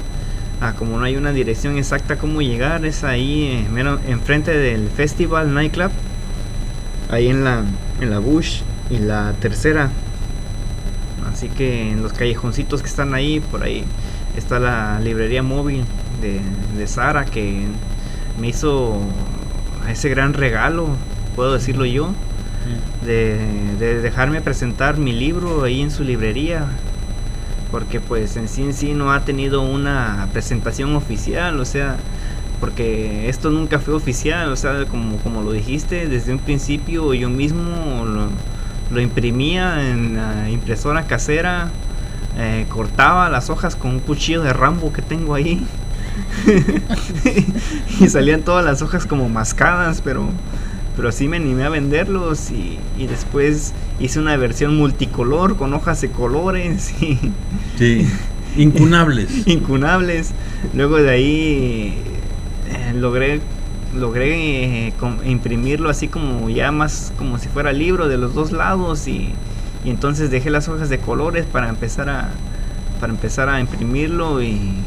ah, 0.61 0.75
como 0.77 0.99
no 0.99 1.05
hay 1.05 1.17
una 1.17 1.33
dirección 1.33 1.79
exacta 1.79 2.17
cómo 2.17 2.43
llegar, 2.43 2.85
es 2.85 3.03
ahí 3.03 3.67
eh, 3.75 3.99
enfrente 4.09 4.57
del 4.57 4.89
Festival 4.91 5.55
Nightclub, 5.55 5.91
ahí 7.11 7.29
en 7.29 7.45
la, 7.45 7.63
en 8.01 8.11
la 8.11 8.19
Bush 8.19 8.61
y 8.91 8.99
la 8.99 9.33
tercera. 9.41 9.91
Así 11.33 11.49
que 11.49 11.91
en 11.93 12.03
los 12.03 12.13
callejoncitos 12.13 12.83
que 12.83 12.89
están 12.89 13.15
ahí, 13.15 13.41
por 13.41 13.63
ahí 13.63 13.85
está 14.37 14.59
la 14.59 15.01
librería 15.01 15.43
móvil 15.43 15.85
de, 16.21 16.41
de 16.77 16.87
Sara 16.87 17.25
que 17.25 17.65
me 18.39 18.49
hizo 18.49 19.01
ese 19.89 20.11
gran 20.11 20.35
regalo, 20.35 20.89
puedo 21.37 21.55
decirlo 21.55 21.87
yo, 21.87 22.13
de, 23.05 23.39
de 23.79 24.01
dejarme 24.01 24.41
presentar 24.41 24.99
mi 24.99 25.13
libro 25.13 25.65
ahí 25.65 25.83
en 25.83 25.91
su 25.91 26.05
librería. 26.05 26.67
Porque 27.71 28.01
pues 28.01 28.37
en 28.37 28.49
sí 28.49 28.63
en 28.63 28.75
sí 28.75 28.93
no 28.93 29.13
ha 29.13 29.25
tenido 29.25 29.63
una 29.63 30.29
presentación 30.33 30.95
oficial, 30.95 31.59
o 31.59 31.65
sea, 31.65 31.97
porque 32.61 33.29
esto 33.29 33.51
nunca 33.51 33.79
fue 33.79 33.95
oficial, 33.95 34.53
o 34.53 34.57
sea, 34.57 34.85
como, 34.85 35.17
como 35.17 35.43
lo 35.43 35.53
dijiste, 35.53 36.07
desde 36.07 36.33
un 36.33 36.39
principio 36.39 37.13
yo 37.15 37.29
mismo 37.29 38.05
lo, 38.05 38.29
lo 38.93 39.01
imprimía 39.01 39.91
en 39.91 40.17
la 40.17 40.49
impresora 40.51 41.05
casera, 41.05 41.71
eh, 42.39 42.67
cortaba 42.69 43.29
las 43.31 43.51
hojas 43.51 43.75
con 43.75 43.93
un 43.93 44.01
cuchillo 44.01 44.43
de 44.43 44.53
Rambo 44.53 44.93
que 44.93 45.03
tengo 45.03 45.35
ahí. 45.35 45.67
y 48.01 48.09
salían 48.09 48.43
todas 48.43 48.65
las 48.65 48.83
hojas 48.83 49.07
como 49.07 49.29
mascadas, 49.29 50.01
pero, 50.03 50.29
pero 50.97 51.09
así 51.09 51.29
me 51.29 51.37
animé 51.39 51.65
a 51.65 51.69
venderlos 51.69 52.51
y, 52.51 52.79
y 52.99 53.07
después 53.07 53.73
hice 54.01 54.19
una 54.21 54.37
versión 54.37 54.77
multicolor 54.77 55.57
con 55.57 55.73
hojas 55.75 56.01
de 56.01 56.11
colores 56.11 56.93
y 57.03 57.19
Sí, 57.79 58.07
incunables. 58.57 59.47
incunables. 59.47 60.33
Luego 60.75 60.97
de 60.97 61.11
ahí 61.11 61.95
eh, 62.71 62.93
logré 62.95 63.41
logré 63.95 64.87
eh, 64.89 64.93
com- 64.99 65.19
imprimirlo 65.25 65.91
así 65.91 66.09
como 66.09 66.49
ya 66.49 66.73
más 66.73 67.13
como 67.19 67.39
si 67.39 67.49
fuera 67.49 67.73
libro 67.73 68.09
de 68.09 68.17
los 68.17 68.33
dos 68.35 68.51
lados 68.53 69.07
y, 69.07 69.29
y 69.85 69.91
entonces 69.91 70.31
dejé 70.31 70.49
las 70.51 70.69
hojas 70.69 70.89
de 70.89 70.99
colores 70.99 71.45
para 71.45 71.69
empezar 71.69 72.09
a 72.09 72.31
para 73.01 73.13
empezar 73.13 73.49
a 73.51 73.61
imprimirlo 73.61 74.43
y, 74.43 74.47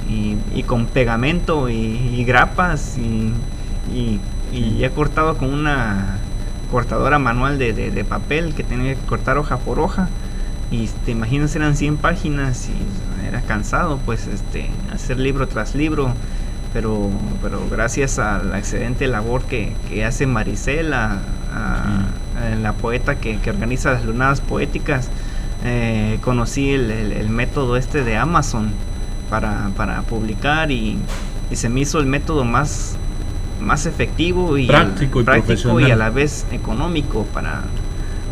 y- 0.10 0.38
y 0.56 0.64
con 0.64 0.86
pegamento 0.88 1.70
y, 1.70 1.76
y 1.76 2.24
grapas 2.24 2.98
y, 2.98 3.32
y, 4.58 4.78
ya 4.80 4.90
cortado 4.92 5.38
con 5.38 5.54
una 5.54 6.18
cortadora 6.72 7.20
manual 7.20 7.58
de, 7.60 7.74
de- 7.74 7.92
de 7.92 8.04
papel 8.06 8.54
que 8.56 8.64
tenía 8.64 8.96
que 8.96 9.02
cortar 9.02 9.38
hoja 9.38 9.58
por 9.58 9.80
hoja. 9.80 10.10
Y 10.72 10.88
te 11.06 11.12
imaginas 11.12 11.56
eran 11.56 11.76
100 11.76 11.98
páginas 11.98 12.70
y 12.70 13.28
era 13.28 13.42
cansado 13.42 14.00
pues 14.06 14.28
este 14.28 14.70
hacer 14.94 15.20
libro 15.20 15.48
tras 15.48 15.76
libro. 15.76 16.14
Pero 16.74 17.10
pero 17.42 17.62
gracias 17.72 18.20
a 18.20 18.40
la 18.44 18.58
excelente 18.60 19.08
labor 19.08 19.44
que, 19.44 19.74
que 19.90 20.04
hace 20.06 20.28
Marisela 20.28 21.20
a- 21.54 22.06
a 22.52 22.56
la 22.56 22.74
poeta 22.74 23.16
que, 23.16 23.38
que 23.40 23.50
organiza 23.50 23.92
las 23.94 24.04
lunadas 24.06 24.42
poéticas 24.42 25.10
eh, 25.64 26.20
conocí 26.22 26.72
el, 26.72 26.92
el- 26.92 27.12
el 27.14 27.30
método 27.30 27.78
este 27.78 28.04
de 28.04 28.18
Amazon 28.18 28.72
para, 29.30 29.70
para 29.78 30.02
publicar 30.02 30.70
y, 30.72 30.98
y 31.50 31.56
se 31.56 31.70
me 31.70 31.80
hizo 31.82 32.00
el 32.00 32.06
método 32.08 32.44
más 32.44 32.98
más 33.62 33.86
efectivo 33.86 34.58
y 34.58 34.68
Práctico 34.68 35.20
y 35.20 35.22
y 35.22 35.26
profesional. 35.26 35.92
a 35.92 35.96
la 35.96 36.10
vez 36.10 36.46
económico 36.52 37.26
para, 37.34 37.64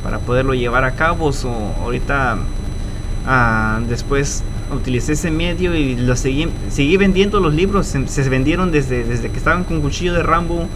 para 0.03 0.19
poderlo 0.19 0.53
llevar 0.53 0.83
a 0.83 0.91
cabo. 0.95 1.31
So, 1.33 1.49
ahorita 1.81 2.37
ah, 3.25 3.79
después 3.87 4.43
utilicé 4.75 5.13
ese 5.13 5.31
medio 5.31 5.75
y 5.75 5.95
lo 5.95 6.15
seguí, 6.15 6.49
seguí 6.69 6.97
vendiendo 6.97 7.39
los 7.39 7.53
libros. 7.53 7.87
Se, 7.87 8.07
se 8.07 8.29
vendieron 8.29 8.71
desde, 8.71 9.03
desde 9.03 9.29
que 9.29 9.37
estaban 9.37 9.63
con 9.63 9.81
cuchillo 9.81 10.13
de 10.13 10.23
Rambo. 10.23 10.67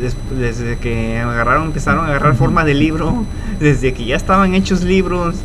des- 0.00 0.16
Desde 0.38 0.76
que 0.78 1.18
agarraron, 1.18 1.66
empezaron 1.66 2.04
a 2.04 2.08
agarrar 2.08 2.34
forma 2.36 2.64
de 2.64 2.74
libro, 2.74 3.24
desde 3.60 3.92
que 3.92 4.04
ya 4.04 4.16
estaban 4.16 4.54
hechos 4.54 4.82
libros 4.82 5.36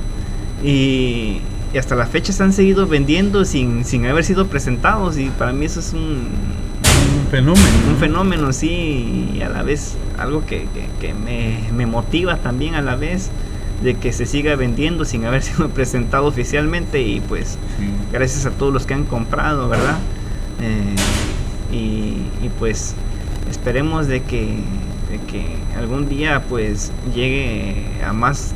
y, 0.63 1.41
y 1.73 1.77
hasta 1.77 1.95
la 1.95 2.05
fecha 2.05 2.31
se 2.31 2.43
han 2.43 2.53
seguido 2.53 2.87
vendiendo 2.87 3.43
sin, 3.45 3.83
sin 3.85 4.05
haber 4.05 4.23
sido 4.23 4.47
presentados 4.47 5.17
y 5.17 5.29
para 5.29 5.51
mí 5.51 5.65
eso 5.65 5.79
es 5.79 5.93
un, 5.93 6.27
Un 7.25 7.31
fenómeno. 7.31 7.67
un 7.89 7.95
fenómeno, 7.97 8.53
sí, 8.53 9.29
y 9.35 9.41
a 9.41 9.49
la 9.49 9.63
vez 9.63 9.95
algo 10.17 10.45
que, 10.45 10.67
que- 10.73 10.87
que 10.99 11.13
me, 11.13 11.59
me 11.73 11.85
motiva 11.85 12.37
también 12.37 12.75
a 12.75 12.81
la 12.81 12.95
vez 12.95 13.29
de 13.83 13.95
que 13.95 14.13
se 14.13 14.25
siga 14.25 14.55
vendiendo 14.55 15.05
sin 15.05 15.25
haber 15.25 15.41
sido 15.49 15.69
presentado 15.69 16.27
oficialmente 16.27 17.01
y 17.01 17.19
pues 17.21 17.57
Sí. 17.79 17.85
gracias 18.11 18.45
a 18.45 18.51
todos 18.51 18.73
los 18.73 18.85
que 18.85 18.93
han 18.93 19.05
comprado, 19.05 19.67
¿verdad? 19.67 19.97
Eh, 20.61 20.95
y, 21.75 22.45
y, 22.45 22.49
pues 22.59 22.93
esperemos 23.49 24.07
de 24.07 24.21
que, 24.21 24.59
de 25.09 25.19
que 25.27 25.57
algún 25.77 26.07
día 26.07 26.43
pues 26.47 26.91
llegue 27.13 27.85
a 28.07 28.13
más, 28.13 28.53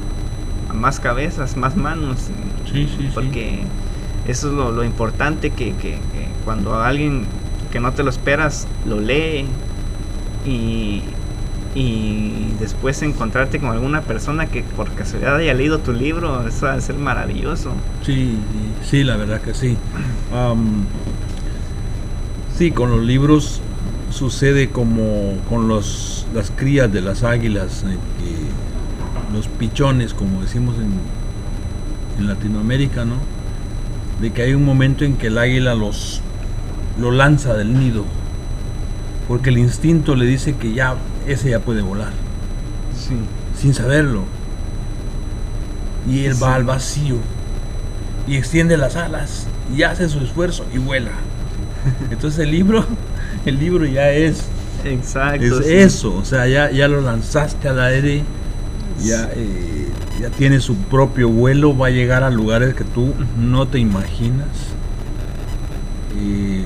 a 0.69 0.73
más 0.73 0.99
cabezas, 0.99 1.57
más 1.57 1.75
manos, 1.75 2.27
Sí, 2.71 2.85
sí, 2.85 2.95
sí. 2.99 3.09
porque 3.13 3.61
eso 4.27 4.47
es 4.49 4.53
lo, 4.53 4.71
lo 4.71 4.83
importante 4.85 5.49
que, 5.49 5.71
que- 5.73 5.95
que 6.13 6.27
cuando 6.45 6.75
alguien 6.81 7.25
que 7.71 7.79
no 7.79 7.93
te 7.93 8.03
lo 8.03 8.09
esperas, 8.09 8.67
lo 8.85 8.99
lee 8.99 9.45
y, 10.45 11.03
y 11.75 12.53
después 12.59 13.01
encontrarte 13.01 13.59
con 13.59 13.69
alguna 13.71 14.01
persona 14.01 14.47
que 14.47 14.63
por 14.63 14.91
casualidad 14.91 15.35
haya 15.35 15.53
leído 15.53 15.79
tu 15.79 15.93
libro, 15.93 16.47
eso 16.47 16.65
va 16.65 16.73
a 16.73 16.81
ser 16.81 16.95
maravilloso. 16.95 17.71
Sí, 18.03 18.37
sí, 18.83 19.03
la 19.03 19.17
verdad 19.17 19.41
que 19.41 19.53
sí. 19.53 19.77
sí, 22.57 22.71
con 22.71 22.91
los 22.91 23.01
libros 23.01 23.61
sucede 24.09 24.69
como 24.69 25.37
con 25.47 25.67
los, 25.67 26.25
las 26.33 26.51
crías 26.51 26.91
de 26.91 27.01
las 27.01 27.23
águilas, 27.23 27.83
eh, 27.83 27.95
los 29.33 29.47
pichones, 29.47 30.13
como 30.13 30.41
decimos 30.41 30.75
en, 30.77 30.91
en 32.19 32.27
Latinoamérica, 32.27 33.05
¿no? 33.05 33.15
De 34.19 34.31
que 34.31 34.41
hay 34.41 34.53
un 34.53 34.65
momento 34.65 35.05
en 35.05 35.15
que 35.15 35.27
el 35.27 35.37
águila 35.37 35.75
los 35.75 36.21
lo 36.99 37.11
lanza 37.11 37.53
del 37.53 37.77
nido, 37.77 38.05
porque 39.27 39.49
el 39.49 39.57
instinto 39.57 40.15
le 40.15 40.25
dice 40.25 40.55
que 40.55 40.73
ya 40.73 40.95
ese 41.27 41.51
ya 41.51 41.59
puede 41.59 41.81
volar, 41.81 42.11
sin 43.57 43.73
saberlo. 43.73 44.23
Y 46.09 46.25
él 46.25 46.41
va 46.41 46.55
al 46.55 46.63
vacío 46.63 47.17
y 48.27 48.37
extiende 48.37 48.77
las 48.77 48.95
alas 48.95 49.47
y 49.75 49.83
hace 49.83 50.07
su 50.09 50.19
esfuerzo 50.19 50.65
y 50.73 50.77
vuela. 50.77 51.11
Entonces 52.11 52.39
el 52.39 52.51
libro, 52.51 52.85
el 53.45 53.59
libro 53.59 53.85
ya 53.85 54.11
es, 54.11 54.45
Exacto, 54.85 55.59
es 55.59 55.67
eso, 55.67 56.15
o 56.15 56.23
sea, 56.23 56.47
ya, 56.47 56.71
ya 56.71 56.87
lo 56.87 57.01
lanzaste 57.01 57.67
al 57.67 57.81
aire, 57.81 58.23
ya, 59.01 59.29
eh, 59.35 59.89
ya 60.21 60.29
tiene 60.29 60.61
su 60.61 60.75
propio 60.75 61.29
vuelo, 61.29 61.77
va 61.77 61.87
a 61.87 61.89
llegar 61.89 62.23
a 62.23 62.29
lugares 62.29 62.75
que 62.75 62.85
tú 62.85 63.13
no 63.37 63.67
te 63.67 63.79
imaginas. 63.79 64.47
Y 66.15 66.63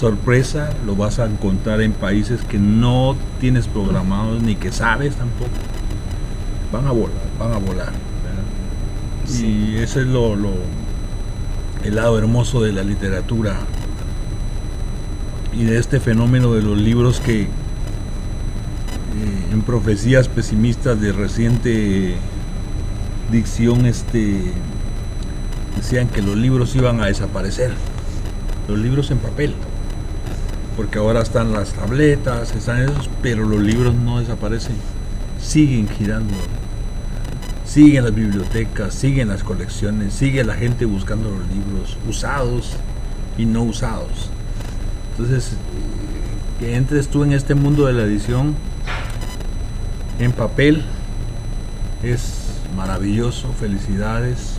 sorpresa 0.00 0.70
lo 0.86 0.96
vas 0.96 1.18
a 1.18 1.26
encontrar 1.26 1.82
en 1.82 1.92
países 1.92 2.40
que 2.42 2.58
no 2.58 3.16
tienes 3.38 3.68
programados 3.68 4.42
ni 4.42 4.56
que 4.56 4.72
sabes 4.72 5.14
tampoco. 5.14 5.50
Van 6.72 6.86
a 6.86 6.90
volar, 6.90 7.18
van 7.38 7.52
a 7.52 7.58
volar. 7.58 7.92
Y 9.28 9.76
ese 9.76 10.00
es 10.00 10.06
lo, 10.06 10.36
lo, 10.36 10.52
el 11.84 11.96
lado 11.96 12.18
hermoso 12.18 12.62
de 12.62 12.72
la 12.72 12.82
literatura 12.82 13.58
y 15.52 15.64
de 15.64 15.78
este 15.78 16.00
fenómeno 16.00 16.54
de 16.54 16.62
los 16.62 16.78
libros 16.78 17.20
que 17.20 17.42
eh, 17.42 17.48
en 19.52 19.60
profecías 19.62 20.28
pesimistas 20.28 20.98
de 20.98 21.12
reciente 21.12 22.14
dicción 23.30 23.84
este 23.84 24.52
decían 25.76 26.08
que 26.08 26.22
los 26.22 26.36
libros 26.36 26.74
iban 26.74 27.00
a 27.02 27.06
desaparecer 27.06 27.72
los 28.66 28.78
libros 28.78 29.10
en 29.10 29.18
papel 29.18 29.54
porque 30.80 30.98
ahora 30.98 31.20
están 31.20 31.52
las 31.52 31.74
tabletas, 31.74 32.56
están 32.56 32.80
esos, 32.80 33.10
pero 33.20 33.46
los 33.46 33.60
libros 33.60 33.94
no 33.94 34.18
desaparecen, 34.18 34.76
siguen 35.38 35.86
girando, 35.90 36.32
siguen 37.66 38.04
las 38.04 38.14
bibliotecas, 38.14 38.94
siguen 38.94 39.28
las 39.28 39.44
colecciones, 39.44 40.14
sigue 40.14 40.42
la 40.42 40.54
gente 40.54 40.86
buscando 40.86 41.28
los 41.28 41.46
libros 41.48 41.98
usados 42.08 42.76
y 43.36 43.44
no 43.44 43.62
usados. 43.64 44.30
Entonces, 45.10 45.52
que 46.58 46.74
entres 46.74 47.08
tú 47.08 47.24
en 47.24 47.34
este 47.34 47.54
mundo 47.54 47.84
de 47.84 47.92
la 47.92 48.04
edición 48.04 48.54
en 50.18 50.32
papel 50.32 50.82
es 52.02 52.54
maravilloso, 52.74 53.52
felicidades. 53.52 54.54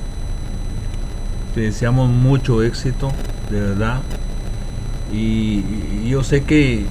Te 1.55 1.61
deseamos 1.61 2.11
mucho 2.11 2.61
éxito, 2.61 3.11
de 3.49 3.59
verdad. 3.59 4.01
Y, 5.11 5.63
yo 6.07 6.23
sé 6.23 6.43
que 6.43 6.85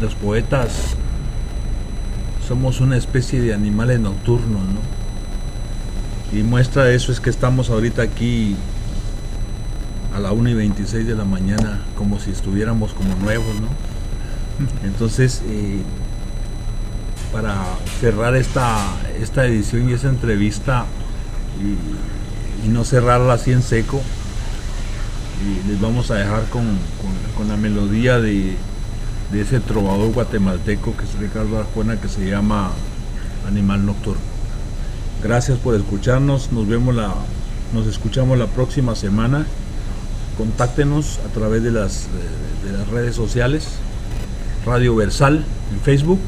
los 0.00 0.14
poetas 0.14 0.96
somos 2.46 2.80
una 2.80 2.96
especie 2.96 3.40
de 3.40 3.54
animales 3.54 4.00
nocturnos, 4.00 4.62
¿no? 4.62 6.38
Y 6.38 6.42
muestra 6.42 6.84
de 6.84 6.96
eso 6.96 7.12
es 7.12 7.20
que 7.20 7.30
estamos 7.30 7.70
ahorita 7.70 8.02
aquí 8.02 8.56
a 10.14 10.18
la 10.18 10.32
1 10.32 10.50
y 10.50 10.54
26 10.54 11.06
de 11.06 11.14
la 11.14 11.24
mañana 11.24 11.82
como 11.96 12.18
si 12.18 12.32
estuviéramos 12.32 12.92
como 12.92 13.14
nuevos, 13.16 13.54
¿no? 13.60 13.68
Entonces, 14.84 15.42
eh, 15.46 15.80
para 17.32 17.64
cerrar 18.00 18.34
esta, 18.34 18.78
esta 19.20 19.46
edición 19.46 19.88
y 19.90 19.92
esa 19.92 20.08
entrevista 20.08 20.86
y, 21.60 22.66
y 22.66 22.68
no 22.68 22.84
cerrarla 22.84 23.34
así 23.34 23.52
en 23.52 23.62
seco, 23.62 24.00
y 25.44 25.68
les 25.68 25.80
vamos 25.80 26.10
a 26.10 26.14
dejar 26.14 26.44
con, 26.48 26.64
la 27.46 27.56
melodía 27.56 28.18
de, 28.18 28.56
ese 29.34 29.60
trovador 29.60 30.12
guatemalteco 30.12 30.96
que 30.96 31.04
es 31.04 31.14
Ricardo 31.18 31.58
Arjona 31.58 32.00
que 32.00 32.08
se 32.08 32.28
llama 32.28 32.70
Animal 33.46 33.84
Nocturno. 33.84 34.20
Gracias 35.22 35.58
por 35.58 35.74
escucharnos, 35.74 36.52
nos 36.52 36.66
vemos 36.68 36.94
la, 36.94 37.12
nos 37.72 37.86
escuchamos 37.86 38.38
la 38.38 38.46
próxima 38.46 38.94
semana. 38.94 39.44
Contáctenos 40.38 41.20
a 41.28 41.32
través 41.32 41.62
de 41.62 41.72
las, 41.72 42.06
de, 42.64 42.72
las 42.72 42.88
redes 42.88 43.14
sociales, 43.14 43.66
Radio 44.64 44.96
Versal 44.96 45.44
en 45.72 45.80
Facebook, 45.80 46.20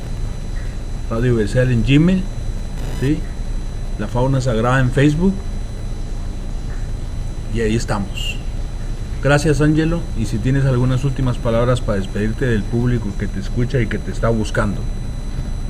Radio 1.10 1.36
Versal 1.36 1.70
en 1.72 1.84
Gmail, 1.84 2.22
¿sí? 3.00 3.18
La 3.98 4.08
Fauna 4.08 4.40
Sagrada 4.40 4.80
en 4.80 4.90
Facebook 4.90 5.34
y 7.54 7.60
ahí 7.60 7.76
estamos. 7.76 8.35
Gracias 9.22 9.60
Angelo 9.60 10.00
y 10.18 10.26
si 10.26 10.38
tienes 10.38 10.64
algunas 10.66 11.02
últimas 11.04 11.38
palabras 11.38 11.80
para 11.80 11.98
despedirte 11.98 12.46
del 12.46 12.62
público 12.62 13.08
que 13.18 13.26
te 13.26 13.40
escucha 13.40 13.80
y 13.80 13.86
que 13.86 13.98
te 13.98 14.12
está 14.12 14.28
buscando. 14.28 14.80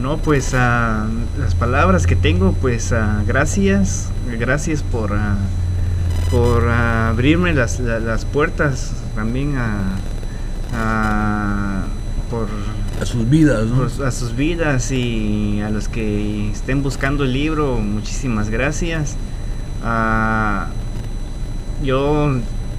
No, 0.00 0.18
pues 0.18 0.52
uh, 0.52 1.06
las 1.40 1.54
palabras 1.58 2.06
que 2.06 2.16
tengo, 2.16 2.52
pues 2.52 2.92
uh, 2.92 3.26
gracias, 3.26 4.10
gracias 4.38 4.82
por, 4.82 5.12
uh, 5.12 6.30
por 6.30 6.68
abrirme 6.68 7.54
las, 7.54 7.80
las, 7.80 8.26
puertas 8.26 8.92
también 9.14 9.54
a, 9.56 9.96
por 12.30 12.48
a 13.00 13.06
sus 13.06 13.28
vidas, 13.30 13.64
¿no? 13.66 13.88
a 14.04 14.10
sus 14.10 14.36
vidas 14.36 14.90
y 14.90 15.62
a 15.62 15.70
los 15.70 15.88
que 15.88 16.50
estén 16.50 16.82
buscando 16.82 17.24
el 17.24 17.32
libro, 17.32 17.78
muchísimas 17.78 18.50
gracias. 18.50 19.16
yo 21.82 22.38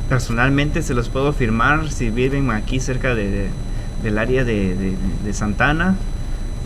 personalmente 0.09 0.81
se 0.81 0.93
los 0.93 1.09
puedo 1.09 1.33
firmar 1.33 1.91
si 1.91 2.09
viven 2.09 2.51
aquí 2.51 2.79
cerca 2.79 3.15
de, 3.15 3.49
del 4.03 4.17
área 4.17 4.43
de, 4.43 4.95
Santana. 5.33 5.95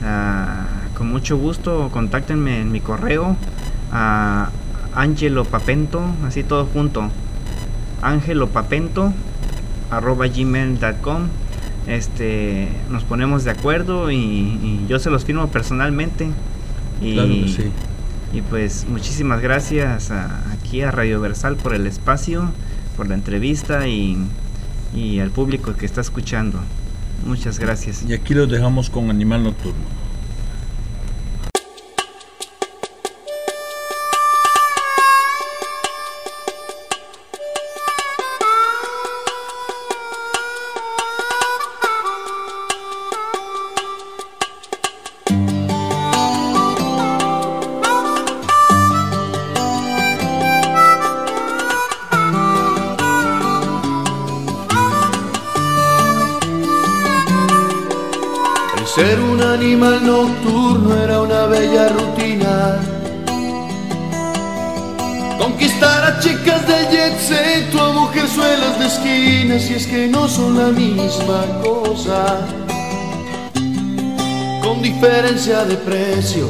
Ah, 0.03 0.65
con 0.97 1.11
mucho 1.11 1.37
gusto, 1.37 1.89
contáctenme 1.91 2.61
en 2.61 2.71
mi 2.71 2.79
correo 2.79 3.35
a 3.91 4.49
Angelo 4.93 5.45
Papento, 5.45 6.01
así 6.25 6.43
todo 6.43 6.65
junto. 6.65 7.09
Angelo 8.01 8.47
Papento 8.49 9.13
arroba 9.89 10.27
gmail.com 10.27 11.27
este 11.87 12.69
nos 12.89 13.03
ponemos 13.03 13.43
de 13.43 13.51
acuerdo 13.51 14.11
y, 14.11 14.85
yo 14.87 14.99
se 14.99 15.09
los 15.09 15.25
firmo 15.25 15.47
personalmente 15.47 16.29
y, 17.01 17.19
y 18.33 18.41
pues 18.49 18.85
muchísimas 18.87 19.41
gracias 19.41 20.11
aquí 20.11 20.81
a 20.81 20.91
Radio 20.91 21.19
Versal 21.19 21.55
por 21.55 21.73
el 21.73 21.87
espacio 21.87 22.51
por 23.01 23.09
la 23.09 23.15
entrevista 23.15 23.87
y, 23.87 24.15
y 24.95 25.17
al 25.21 25.31
público 25.31 25.73
que 25.73 25.87
está 25.87 26.01
escuchando. 26.01 26.59
Muchas 27.25 27.57
gracias. 27.57 28.05
Y 28.07 28.13
aquí 28.13 28.35
los 28.35 28.47
dejamos 28.47 28.91
con 28.91 29.09
Animal 29.09 29.43
Nocturno. 29.43 30.00
O 67.73 67.79
a 67.81 67.93
mujerzuelas 67.93 68.79
de 68.79 68.85
esquinas 68.85 69.61
si 69.63 69.73
es 69.75 69.87
que 69.87 70.07
no 70.07 70.27
son 70.27 70.57
la 70.57 70.67
misma 70.67 71.45
cosa. 71.63 72.47
Con 74.61 74.81
diferencia 74.81 75.63
de 75.65 75.75
precio. 75.77 76.47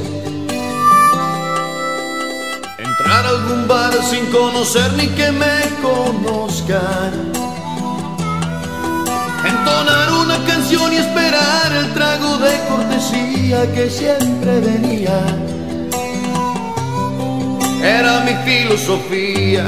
Entrar 2.77 3.25
a 3.25 3.29
algún 3.29 3.67
bar 3.67 3.93
sin 4.09 4.25
conocer 4.27 4.93
ni 4.93 5.07
que 5.07 5.31
me 5.31 5.57
conozcan 5.81 7.31
entonar 9.43 10.11
una 10.13 10.37
canción 10.45 10.93
y 10.93 10.97
esperar 10.97 11.71
el 11.73 11.91
trago 11.93 12.37
de 12.37 12.53
cortesía 12.69 13.71
que 13.73 13.89
siempre 13.89 14.59
venía. 14.59 15.19
Era 17.83 18.19
mi 18.21 18.33
filosofía. 18.45 19.65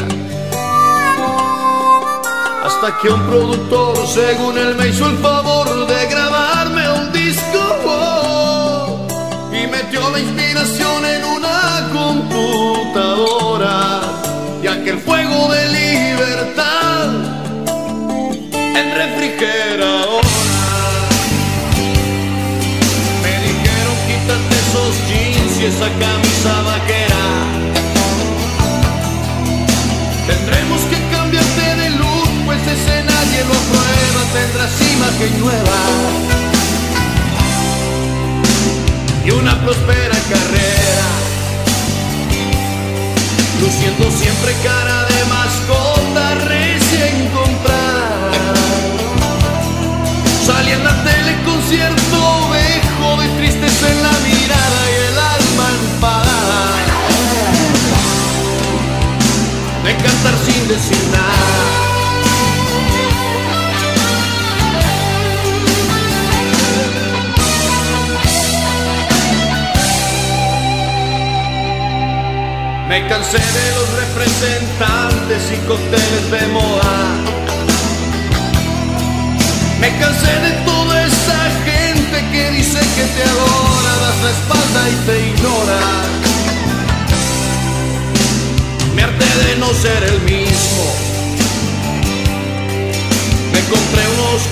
Hasta 2.76 2.98
que 2.98 3.08
un 3.08 3.22
productor, 3.28 3.96
según 4.08 4.58
él, 4.58 4.76
me 4.76 4.88
hizo 4.88 5.06
el 5.08 5.18
favor 5.20 5.88
de 5.88 6.08
grabarme 6.08 6.90
un 7.00 7.12
disco 7.14 7.62
y 9.52 9.68
metió 9.68 10.10
la 10.10 10.20
inspiración 10.20 11.06
en 11.06 11.24
una 11.24 11.90
computadora 11.94 13.52
y 14.62 14.68
aquel 14.68 14.98
fuego 15.00 15.50
de 15.54 15.68
libertad 15.70 17.10
en 18.52 18.96
refrigeradora. 18.96 20.24
Me 23.24 23.34
dijeron 23.48 23.96
quítate 24.08 24.56
esos 24.66 24.94
jeans 25.08 25.54
y 25.62 25.66
esa 25.66 25.90
camisa 26.00 26.62
vaquera. 26.64 26.93
Aprueba, 34.34 34.46
tendrás 34.46 34.82
imagen 34.94 35.40
nueva 35.40 35.80
y 39.26 39.32
una 39.32 39.60
próspera 39.62 40.18
carrera. 40.30 41.08
Luciendo 43.62 44.12
siempre 44.12 44.54
cara 44.64 45.06
de 45.06 45.26
mascota 45.26 46.36
recién 46.48 47.30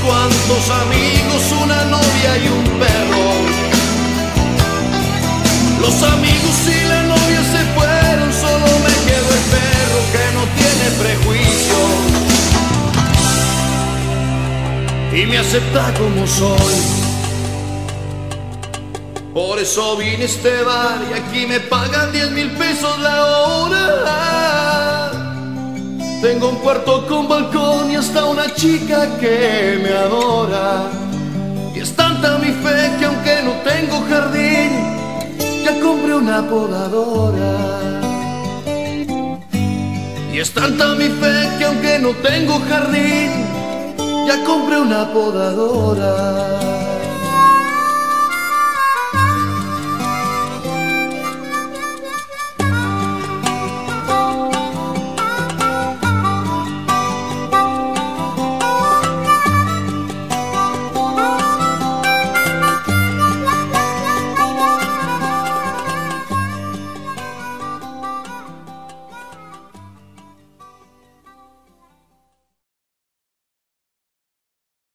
cuantos 0.05 0.69
amigos, 0.69 1.43
una 1.63 1.83
novia 1.85 2.37
y 2.43 2.47
un 2.47 2.63
perro. 2.79 3.27
Los 5.81 6.03
amigos 6.03 6.57
y 6.67 6.87
la 6.87 7.03
novia 7.03 7.41
se 7.53 7.61
fueron, 7.75 8.33
solo 8.33 8.67
me 8.85 8.95
quedó 9.07 9.29
el 9.39 9.45
perro 9.55 9.99
que 10.13 10.25
no 10.37 10.43
tiene 10.59 10.85
prejuicio 11.01 11.79
y 15.13 15.25
me 15.25 15.37
acepta 15.37 15.93
como 15.93 16.27
soy. 16.27 16.75
Por 19.33 19.59
eso 19.59 19.97
vine 19.97 20.23
a 20.23 20.25
este 20.25 20.63
bar 20.63 20.99
y 21.09 21.13
aquí 21.13 21.47
me 21.47 21.59
pagan 21.61 22.11
10 22.11 22.31
mil 22.31 22.51
pesos 22.51 22.99
la 22.99 23.25
hora. 23.25 25.10
Tengo 26.21 26.49
un 26.49 26.57
cuarto 26.57 27.07
con 27.07 27.27
balcón 27.27 27.89
y 27.89 27.95
hasta 27.95 28.25
una 28.25 28.53
chica 28.53 29.17
que 29.19 29.79
me 29.81 29.89
adora. 29.89 30.83
Y 31.73 31.79
es 31.79 31.95
tanta 31.95 32.37
mi 32.37 32.51
fe 32.51 32.91
que 32.99 33.05
aunque 33.05 33.41
no 33.43 33.53
tengo 33.63 34.05
jardín, 34.07 34.69
ya 35.65 35.79
compré 35.79 36.13
una 36.13 36.47
podadora. 36.47 38.01
Y 40.31 40.37
es 40.37 40.53
tanta 40.53 40.93
mi 40.93 41.05
fe 41.05 41.49
que 41.57 41.65
aunque 41.65 41.97
no 41.97 42.09
tengo 42.09 42.61
jardín, 42.69 43.31
ya 44.27 44.43
compré 44.45 44.79
una 44.79 45.11
podadora. 45.11 46.60